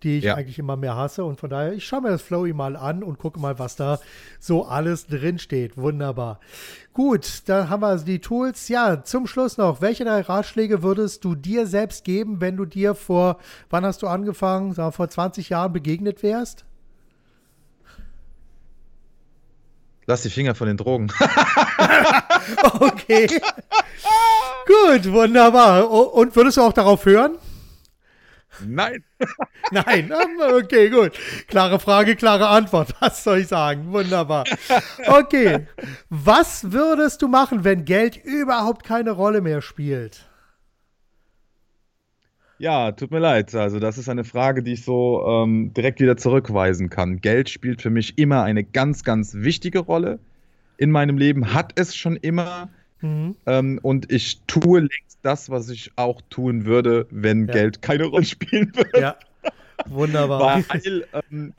die 0.04 0.18
ich 0.18 0.24
ja. 0.26 0.36
eigentlich 0.36 0.60
immer 0.60 0.76
mehr 0.76 0.94
hasse. 0.94 1.24
Und 1.24 1.40
von 1.40 1.50
daher, 1.50 1.72
ich 1.72 1.84
schaue 1.84 2.02
mir 2.02 2.10
das 2.10 2.22
Flowy 2.22 2.52
mal 2.52 2.76
an 2.76 3.02
und 3.02 3.18
gucke 3.18 3.40
mal, 3.40 3.58
was 3.58 3.74
da 3.74 3.98
so 4.38 4.64
alles 4.64 5.08
drin 5.08 5.40
steht. 5.40 5.76
Wunderbar. 5.76 6.38
Gut, 6.92 7.42
dann 7.46 7.68
haben 7.68 7.82
wir 7.82 7.88
also 7.88 8.04
die 8.04 8.20
Tools. 8.20 8.68
Ja, 8.68 9.02
zum 9.02 9.26
Schluss 9.26 9.58
noch, 9.58 9.80
welche 9.80 10.04
drei 10.04 10.20
Ratschläge 10.20 10.84
würdest 10.84 11.24
du 11.24 11.34
dir 11.34 11.66
selbst 11.66 12.04
geben, 12.04 12.40
wenn 12.40 12.56
du 12.56 12.64
dir 12.64 12.94
vor, 12.94 13.38
wann 13.70 13.84
hast 13.84 14.02
du 14.02 14.06
angefangen, 14.06 14.72
vor 14.92 15.08
20 15.08 15.48
Jahren 15.48 15.72
begegnet 15.72 16.22
wärst? 16.22 16.64
Lass 20.08 20.22
die 20.22 20.30
Finger 20.30 20.54
von 20.54 20.68
den 20.68 20.78
Drogen. 20.78 21.12
okay. 22.80 23.28
Gut, 24.66 25.12
wunderbar. 25.12 25.90
Und 25.90 26.34
würdest 26.34 26.56
du 26.56 26.62
auch 26.62 26.72
darauf 26.72 27.04
hören? 27.04 27.36
Nein. 28.66 29.04
Nein, 29.70 30.10
okay, 30.50 30.88
gut. 30.88 31.12
Klare 31.46 31.78
Frage, 31.78 32.16
klare 32.16 32.48
Antwort. 32.48 32.94
Was 33.00 33.22
soll 33.22 33.40
ich 33.40 33.48
sagen? 33.48 33.92
Wunderbar. 33.92 34.44
Okay. 35.06 35.66
Was 36.08 36.72
würdest 36.72 37.20
du 37.20 37.28
machen, 37.28 37.64
wenn 37.64 37.84
Geld 37.84 38.16
überhaupt 38.16 38.84
keine 38.84 39.10
Rolle 39.10 39.42
mehr 39.42 39.60
spielt? 39.60 40.27
Ja, 42.58 42.92
tut 42.92 43.10
mir 43.10 43.20
leid. 43.20 43.54
Also, 43.54 43.78
das 43.78 43.98
ist 43.98 44.08
eine 44.08 44.24
Frage, 44.24 44.62
die 44.62 44.72
ich 44.72 44.84
so 44.84 45.24
ähm, 45.26 45.72
direkt 45.74 46.00
wieder 46.00 46.16
zurückweisen 46.16 46.90
kann. 46.90 47.20
Geld 47.20 47.48
spielt 47.50 47.82
für 47.82 47.90
mich 47.90 48.18
immer 48.18 48.42
eine 48.42 48.64
ganz, 48.64 49.04
ganz 49.04 49.34
wichtige 49.34 49.80
Rolle 49.80 50.18
in 50.76 50.90
meinem 50.90 51.18
Leben, 51.18 51.54
hat 51.54 51.72
es 51.78 51.94
schon 51.94 52.16
immer. 52.16 52.68
Mhm. 53.00 53.36
Ähm, 53.46 53.78
und 53.82 54.10
ich 54.10 54.40
tue 54.46 54.80
längst 54.80 55.18
das, 55.22 55.50
was 55.50 55.68
ich 55.68 55.92
auch 55.96 56.20
tun 56.30 56.64
würde, 56.64 57.06
wenn 57.10 57.46
ja. 57.46 57.52
Geld 57.52 57.82
keine 57.82 58.04
Rolle 58.06 58.24
spielen 58.24 58.72
würde. 58.74 59.00
Ja, 59.00 59.16
wunderbar. 59.86 60.64
Weil 60.68 61.04
ähm, 61.30 61.52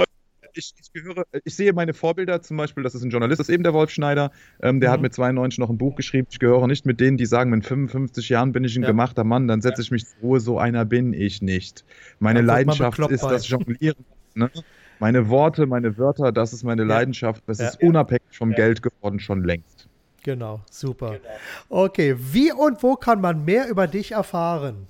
ich, 0.60 0.74
ich, 0.80 0.94
gehöre, 0.94 1.24
ich 1.44 1.56
sehe 1.56 1.74
meine 1.74 1.94
Vorbilder, 1.94 2.42
zum 2.42 2.58
Beispiel, 2.58 2.84
das 2.84 2.94
ist 2.94 3.04
ein 3.04 3.10
Journalist, 3.10 3.40
das 3.40 3.50
ist 3.50 3.54
eben 3.54 3.64
der 3.64 3.74
Wolf 3.74 3.90
Schneider, 3.90 4.32
ähm, 4.62 4.80
der 4.80 4.90
mhm. 4.90 4.94
hat 4.94 5.02
mit 5.02 5.14
92 5.14 5.60
noch 5.60 5.70
ein 5.70 5.78
Buch 5.78 5.96
geschrieben. 5.96 6.28
Ich 6.30 6.40
gehöre 6.40 6.68
nicht 6.68 6.86
mit 6.86 7.00
denen, 7.00 7.18
die 7.18 7.26
sagen, 7.26 7.50
mit 7.50 7.66
55 7.66 8.30
Jahren 8.30 8.52
bin 8.52 8.64
ich 8.64 8.76
ein 8.76 8.84
ja. 8.84 8.90
gemachter 8.90 9.24
Mann, 9.24 9.48
dann 9.48 9.62
setze 9.62 9.82
ich 9.82 9.92
mich 9.92 10.06
zur 10.06 10.20
Ruhe, 10.22 10.40
so 10.40 10.60
einer 10.60 10.86
bin 10.86 11.14
ich 11.14 11.42
nicht. 11.42 11.84
Meine 12.20 12.42
Leidenschaft 12.42 13.00
ist 13.00 13.24
das 13.24 13.48
Jonglieren. 13.48 14.06
Ne? 14.36 14.52
Meine 15.00 15.30
Worte, 15.30 15.66
meine 15.66 15.98
Wörter, 15.98 16.32
das 16.32 16.54
ist 16.54 16.64
meine 16.64 16.84
ja. 16.84 16.88
Leidenschaft. 16.88 17.44
Das 17.48 17.60
ja. 17.60 17.70
ist 17.70 17.82
unabhängig 17.82 18.38
vom 18.38 18.52
Geld 18.52 18.82
geworden, 18.82 19.20
schon 19.20 19.44
längst. 19.44 19.88
Genau, 20.24 20.62
super. 20.70 21.12
Genau. 21.12 21.86
Okay, 21.86 22.16
wie 22.18 22.52
und 22.52 22.84
wo 22.84 22.96
kann 22.96 23.22
man 23.22 23.46
mehr 23.46 23.70
über 23.70 23.88
dich 23.88 24.12
erfahren? 24.12 24.88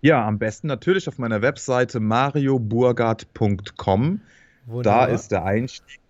Ja, 0.00 0.26
am 0.26 0.40
besten 0.40 0.66
natürlich 0.66 1.08
auf 1.08 1.18
meiner 1.18 1.42
Webseite 1.42 2.00
marioburgard.com. 2.00 4.20
Da 4.66 5.04
ist 5.06 5.32
der 5.32 5.44
Einstieg. 5.44 6.00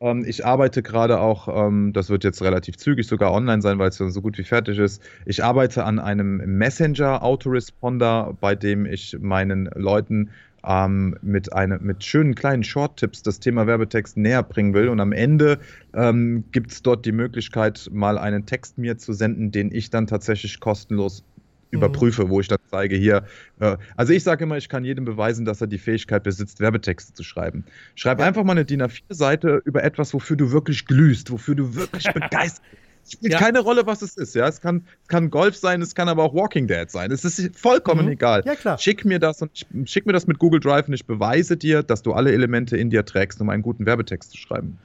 Ähm, 0.00 0.24
ich 0.26 0.44
arbeite 0.44 0.82
gerade 0.82 1.20
auch, 1.20 1.48
ähm, 1.48 1.92
das 1.92 2.10
wird 2.10 2.24
jetzt 2.24 2.42
relativ 2.42 2.76
zügig 2.76 3.06
sogar 3.06 3.32
online 3.32 3.62
sein, 3.62 3.78
weil 3.78 3.88
es 3.88 3.96
so 3.96 4.20
gut 4.20 4.36
wie 4.36 4.44
fertig 4.44 4.78
ist. 4.78 5.02
Ich 5.24 5.44
arbeite 5.44 5.84
an 5.84 5.98
einem 5.98 6.36
Messenger-Autoresponder, 6.58 8.36
bei 8.40 8.54
dem 8.54 8.84
ich 8.84 9.16
meinen 9.20 9.70
Leuten 9.74 10.30
ähm, 10.64 11.16
mit, 11.22 11.52
eine, 11.52 11.78
mit 11.78 12.04
schönen 12.04 12.34
kleinen 12.34 12.64
Short-Tipps 12.64 13.22
das 13.22 13.40
Thema 13.40 13.66
Werbetext 13.66 14.16
näher 14.16 14.42
bringen 14.42 14.74
will. 14.74 14.88
Und 14.88 15.00
am 15.00 15.12
Ende 15.12 15.58
ähm, 15.94 16.44
gibt 16.52 16.72
es 16.72 16.82
dort 16.82 17.06
die 17.06 17.12
Möglichkeit, 17.12 17.88
mal 17.92 18.18
einen 18.18 18.46
Text 18.46 18.78
mir 18.78 18.98
zu 18.98 19.12
senden, 19.12 19.52
den 19.52 19.72
ich 19.72 19.90
dann 19.90 20.06
tatsächlich 20.06 20.60
kostenlos 20.60 21.24
überprüfe, 21.72 22.26
mhm. 22.26 22.28
wo 22.28 22.40
ich 22.40 22.48
dann 22.48 22.58
zeige 22.70 22.94
hier. 22.94 23.24
Äh, 23.58 23.76
also 23.96 24.12
ich 24.12 24.22
sage 24.22 24.44
immer, 24.44 24.56
ich 24.56 24.68
kann 24.68 24.84
jedem 24.84 25.04
beweisen, 25.04 25.44
dass 25.44 25.60
er 25.60 25.66
die 25.66 25.78
Fähigkeit 25.78 26.22
besitzt, 26.22 26.60
Werbetexte 26.60 27.14
zu 27.14 27.24
schreiben. 27.24 27.64
Schreib 27.96 28.20
ja. 28.20 28.26
einfach 28.26 28.44
mal 28.44 28.52
eine 28.52 28.64
DIN 28.64 28.82
A4-Seite 28.82 29.62
über 29.64 29.82
etwas, 29.82 30.14
wofür 30.14 30.36
du 30.36 30.52
wirklich 30.52 30.86
glühst, 30.86 31.30
wofür 31.30 31.56
du 31.56 31.74
wirklich 31.74 32.04
begeistert 32.04 32.62
bist. 32.62 32.62
Es 33.04 33.14
spielt 33.14 33.32
ja. 33.32 33.38
keine 33.40 33.58
Rolle, 33.58 33.84
was 33.84 34.02
es 34.02 34.16
ist. 34.16 34.34
Ja, 34.36 34.46
es 34.46 34.60
kann, 34.60 34.86
es 35.02 35.08
kann 35.08 35.30
Golf 35.30 35.56
sein, 35.56 35.82
es 35.82 35.94
kann 35.94 36.08
aber 36.08 36.22
auch 36.22 36.34
Walking 36.34 36.68
Dead 36.68 36.88
sein. 36.88 37.10
Es 37.10 37.24
ist 37.24 37.58
vollkommen 37.58 38.06
mhm. 38.06 38.12
egal. 38.12 38.42
Ja, 38.46 38.54
klar. 38.54 38.78
Schick 38.78 39.04
mir 39.04 39.18
das 39.18 39.42
und 39.42 39.50
ich, 39.54 39.66
schick 39.90 40.06
mir 40.06 40.12
das 40.12 40.28
mit 40.28 40.38
Google 40.38 40.60
Drive 40.60 40.86
und 40.86 40.94
ich 40.94 41.04
beweise 41.04 41.56
dir, 41.56 41.82
dass 41.82 42.02
du 42.02 42.12
alle 42.12 42.32
Elemente 42.32 42.76
in 42.76 42.90
dir 42.90 43.04
trägst, 43.04 43.40
um 43.40 43.48
einen 43.48 43.62
guten 43.62 43.86
Werbetext 43.86 44.30
zu 44.30 44.38
schreiben. 44.38 44.78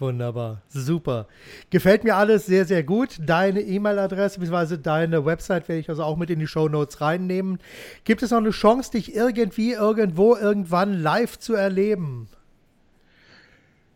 Wunderbar, 0.00 0.62
super. 0.70 1.28
Gefällt 1.68 2.04
mir 2.04 2.16
alles 2.16 2.46
sehr, 2.46 2.64
sehr 2.64 2.82
gut. 2.82 3.18
Deine 3.20 3.60
E-Mail-Adresse 3.60 4.40
bzw. 4.40 4.78
deine 4.78 5.26
Website 5.26 5.68
werde 5.68 5.80
ich 5.80 5.90
also 5.90 6.02
auch 6.02 6.16
mit 6.16 6.30
in 6.30 6.38
die 6.38 6.46
Show 6.46 6.70
Notes 6.70 7.02
reinnehmen. 7.02 7.58
Gibt 8.04 8.22
es 8.22 8.30
noch 8.30 8.38
eine 8.38 8.48
Chance, 8.48 8.92
dich 8.92 9.14
irgendwie, 9.14 9.72
irgendwo, 9.72 10.34
irgendwann 10.36 10.94
live 10.94 11.38
zu 11.38 11.52
erleben? 11.54 12.28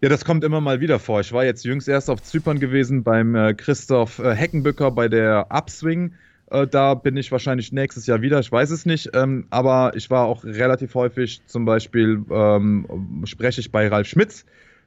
Ja, 0.02 0.10
das 0.10 0.26
kommt 0.26 0.44
immer 0.44 0.60
mal 0.60 0.80
wieder 0.80 0.98
vor. 0.98 1.20
Ich 1.20 1.32
war 1.32 1.46
jetzt 1.46 1.64
jüngst 1.64 1.88
erst 1.88 2.10
auf 2.10 2.22
Zypern 2.22 2.60
gewesen 2.60 3.02
beim 3.02 3.34
äh, 3.34 3.54
Christoph 3.54 4.18
äh, 4.18 4.34
Heckenbücker 4.34 4.90
bei 4.90 5.08
der 5.08 5.46
Upswing. 5.48 6.12
Äh, 6.50 6.66
da 6.66 6.92
bin 6.92 7.16
ich 7.16 7.32
wahrscheinlich 7.32 7.72
nächstes 7.72 8.06
Jahr 8.06 8.20
wieder, 8.20 8.40
ich 8.40 8.52
weiß 8.52 8.70
es 8.72 8.84
nicht. 8.84 9.08
Ähm, 9.14 9.46
aber 9.48 9.92
ich 9.96 10.10
war 10.10 10.26
auch 10.26 10.44
relativ 10.44 10.94
häufig, 10.96 11.40
zum 11.46 11.64
Beispiel 11.64 12.22
ähm, 12.30 13.22
spreche 13.24 13.62
ich 13.62 13.72
bei 13.72 13.88
Ralf 13.88 14.06
Schmitz 14.06 14.44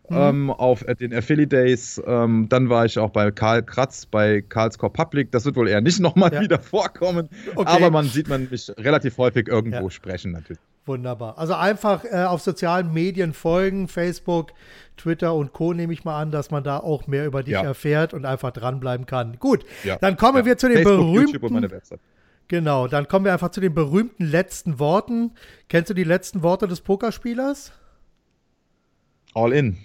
mhm. 0.09 0.17
ähm, 0.17 0.49
auf 0.51 0.83
den 0.83 1.13
Affiliate 1.13 1.49
Days. 1.49 2.01
Ähm, 2.05 2.47
dann 2.49 2.69
war 2.69 2.85
ich 2.85 2.97
auch 2.99 3.09
bei 3.09 3.31
Karl 3.31 3.63
Kratz 3.63 4.05
bei 4.05 4.41
Karlscore 4.41 4.91
Public. 4.91 5.31
Das 5.31 5.45
wird 5.45 5.55
wohl 5.55 5.67
eher 5.67 5.81
nicht 5.81 5.99
nochmal 6.01 6.33
ja. 6.33 6.41
wieder 6.41 6.59
vorkommen. 6.59 7.29
Okay. 7.55 7.69
Aber 7.69 7.91
man 7.91 8.05
sieht 8.05 8.27
man 8.27 8.47
mich 8.49 8.71
relativ 8.77 9.17
häufig 9.17 9.47
irgendwo 9.47 9.85
ja. 9.85 9.89
sprechen 9.89 10.31
natürlich. 10.31 10.61
Wunderbar. 10.85 11.37
Also 11.37 11.53
einfach 11.53 12.05
äh, 12.05 12.23
auf 12.23 12.41
sozialen 12.41 12.93
Medien 12.93 13.33
folgen, 13.33 13.89
Facebook, 13.89 14.53
Twitter 14.95 15.33
und 15.33 15.51
Co. 15.51 15.73
nehme 15.73 15.91
ich 15.91 16.05
mal 16.05 16.17
an, 16.19 16.31
dass 16.31 16.49
man 16.49 16.63
da 16.63 16.79
auch 16.79 17.07
mehr 17.07 17.25
über 17.25 17.43
dich 17.43 17.53
ja. 17.53 17.61
erfährt 17.61 18.13
und 18.13 18.25
einfach 18.25 18.51
dranbleiben 18.51 19.05
kann. 19.05 19.37
Gut, 19.37 19.65
dann 19.99 20.15
kommen 20.15 20.45
wir 20.45 20.57
zu 20.57 20.69
den 20.69 20.83
Facebook, 20.83 21.41
berühmten. 21.41 21.89
Genau, 22.47 22.87
dann 22.87 23.09
kommen 23.09 23.25
wir 23.25 23.33
einfach 23.33 23.49
zu 23.49 23.59
den 23.59 23.73
berühmten 23.73 24.23
letzten 24.23 24.79
Worten. 24.79 25.31
Kennst 25.67 25.89
du 25.89 25.93
die 25.93 26.05
letzten 26.05 26.41
Worte 26.41 26.67
des 26.67 26.79
Pokerspielers? 26.79 27.73
All 29.33 29.51
in. 29.51 29.77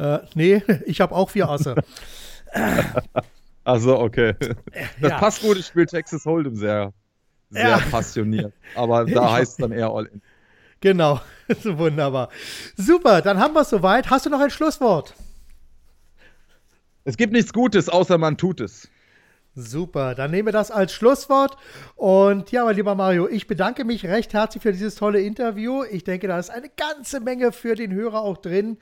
Äh, 0.00 0.20
nee, 0.34 0.62
ich 0.86 1.00
habe 1.00 1.14
auch 1.14 1.28
vier 1.30 1.48
Asse. 1.48 1.74
Also 3.64 3.98
okay. 3.98 4.34
Das 5.00 5.20
passt 5.20 5.42
gut, 5.42 5.58
ich 5.58 5.66
spiele 5.66 5.86
Texas 5.86 6.24
Hold'em 6.24 6.56
sehr, 6.56 6.92
sehr 7.50 7.78
passioniert. 7.90 8.54
Aber 8.74 9.04
da 9.06 9.32
heißt 9.32 9.52
es 9.52 9.56
dann 9.58 9.72
eher 9.72 9.90
All 9.90 10.06
in. 10.06 10.22
Genau, 10.80 11.20
wunderbar. 11.64 12.30
Super, 12.76 13.20
dann 13.20 13.38
haben 13.38 13.52
wir 13.52 13.60
es 13.60 13.68
soweit. 13.70 14.08
Hast 14.08 14.24
du 14.24 14.30
noch 14.30 14.40
ein 14.40 14.50
Schlusswort? 14.50 15.14
Es 17.04 17.18
gibt 17.18 17.34
nichts 17.34 17.52
Gutes, 17.52 17.90
außer 17.90 18.16
man 18.16 18.38
tut 18.38 18.62
es. 18.62 18.88
Super, 19.56 20.14
dann 20.14 20.30
nehmen 20.30 20.46
wir 20.46 20.52
das 20.52 20.70
als 20.70 20.92
Schlusswort. 20.92 21.56
Und 21.96 22.52
ja, 22.52 22.64
mein 22.64 22.76
lieber 22.76 22.94
Mario, 22.94 23.28
ich 23.28 23.48
bedanke 23.48 23.84
mich 23.84 24.06
recht 24.06 24.32
herzlich 24.32 24.62
für 24.62 24.72
dieses 24.72 24.94
tolle 24.94 25.20
Interview. 25.20 25.82
Ich 25.90 26.04
denke, 26.04 26.28
da 26.28 26.38
ist 26.38 26.50
eine 26.50 26.68
ganze 26.68 27.20
Menge 27.20 27.50
für 27.50 27.74
den 27.74 27.92
Hörer 27.92 28.20
auch 28.20 28.38
drin. 28.38 28.78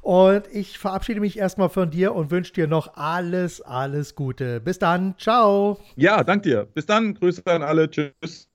Und 0.00 0.44
ich 0.52 0.78
verabschiede 0.78 1.20
mich 1.20 1.38
erstmal 1.38 1.70
von 1.70 1.90
dir 1.90 2.14
und 2.14 2.30
wünsche 2.30 2.52
dir 2.52 2.68
noch 2.68 2.94
alles, 2.94 3.60
alles 3.60 4.14
Gute. 4.14 4.60
Bis 4.60 4.78
dann, 4.78 5.16
ciao. 5.18 5.78
Ja, 5.96 6.22
danke 6.22 6.48
dir. 6.48 6.68
Bis 6.72 6.86
dann, 6.86 7.14
Grüße 7.14 7.42
an 7.46 7.62
alle. 7.62 7.90
Tschüss. 7.90 8.48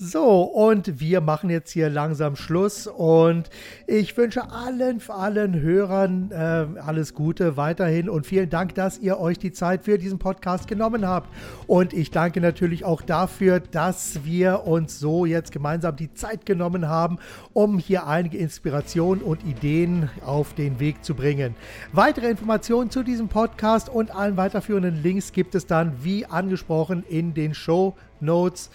So, 0.00 0.42
und 0.42 1.00
wir 1.00 1.20
machen 1.20 1.50
jetzt 1.50 1.72
hier 1.72 1.90
langsam 1.90 2.36
Schluss 2.36 2.86
und 2.86 3.50
ich 3.88 4.16
wünsche 4.16 4.48
allen, 4.48 5.02
allen 5.08 5.60
Hörern 5.60 6.30
äh, 6.30 6.80
alles 6.80 7.14
Gute 7.14 7.56
weiterhin 7.56 8.08
und 8.08 8.24
vielen 8.24 8.48
Dank, 8.48 8.76
dass 8.76 9.00
ihr 9.00 9.18
euch 9.18 9.40
die 9.40 9.50
Zeit 9.50 9.86
für 9.86 9.98
diesen 9.98 10.20
Podcast 10.20 10.68
genommen 10.68 11.04
habt. 11.04 11.28
Und 11.66 11.92
ich 11.92 12.12
danke 12.12 12.40
natürlich 12.40 12.84
auch 12.84 13.02
dafür, 13.02 13.58
dass 13.58 14.24
wir 14.24 14.68
uns 14.68 15.00
so 15.00 15.26
jetzt 15.26 15.50
gemeinsam 15.50 15.96
die 15.96 16.14
Zeit 16.14 16.46
genommen 16.46 16.86
haben, 16.86 17.18
um 17.52 17.80
hier 17.80 18.06
einige 18.06 18.38
Inspirationen 18.38 19.24
und 19.24 19.44
Ideen 19.44 20.10
auf 20.24 20.54
den 20.54 20.78
Weg 20.78 21.04
zu 21.04 21.16
bringen. 21.16 21.56
Weitere 21.90 22.30
Informationen 22.30 22.92
zu 22.92 23.02
diesem 23.02 23.26
Podcast 23.26 23.88
und 23.88 24.14
allen 24.14 24.36
weiterführenden 24.36 25.02
Links 25.02 25.32
gibt 25.32 25.56
es 25.56 25.66
dann, 25.66 26.04
wie 26.04 26.24
angesprochen, 26.24 27.02
in 27.08 27.34
den 27.34 27.52
Show 27.52 27.96
Notes. 28.22 28.70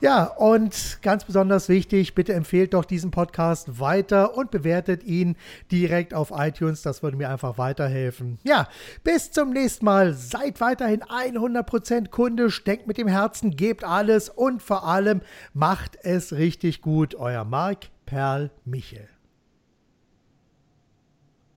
Ja, 0.00 0.24
und 0.24 0.98
ganz 1.02 1.24
besonders 1.24 1.68
wichtig, 1.68 2.14
bitte 2.14 2.32
empfehlt 2.32 2.74
doch 2.74 2.84
diesen 2.84 3.10
Podcast 3.10 3.78
weiter 3.80 4.36
und 4.36 4.50
bewertet 4.50 5.04
ihn 5.04 5.36
direkt 5.70 6.14
auf 6.14 6.32
iTunes. 6.34 6.82
Das 6.82 7.02
würde 7.02 7.16
mir 7.16 7.28
einfach 7.28 7.58
weiterhelfen. 7.58 8.38
Ja, 8.42 8.68
bis 9.04 9.30
zum 9.30 9.50
nächsten 9.50 9.84
Mal. 9.84 10.14
Seid 10.14 10.60
weiterhin 10.60 11.02
100% 11.02 12.08
kundisch, 12.08 12.64
denkt 12.64 12.86
mit 12.86 12.96
dem 12.96 13.08
Herzen, 13.08 13.56
gebt 13.56 13.84
alles 13.84 14.28
und 14.28 14.62
vor 14.62 14.86
allem 14.86 15.20
macht 15.52 15.98
es 16.02 16.32
richtig 16.32 16.80
gut. 16.80 17.14
Euer 17.14 17.44
Marc 17.44 17.88
Perl 18.06 18.50
Michel. 18.64 19.08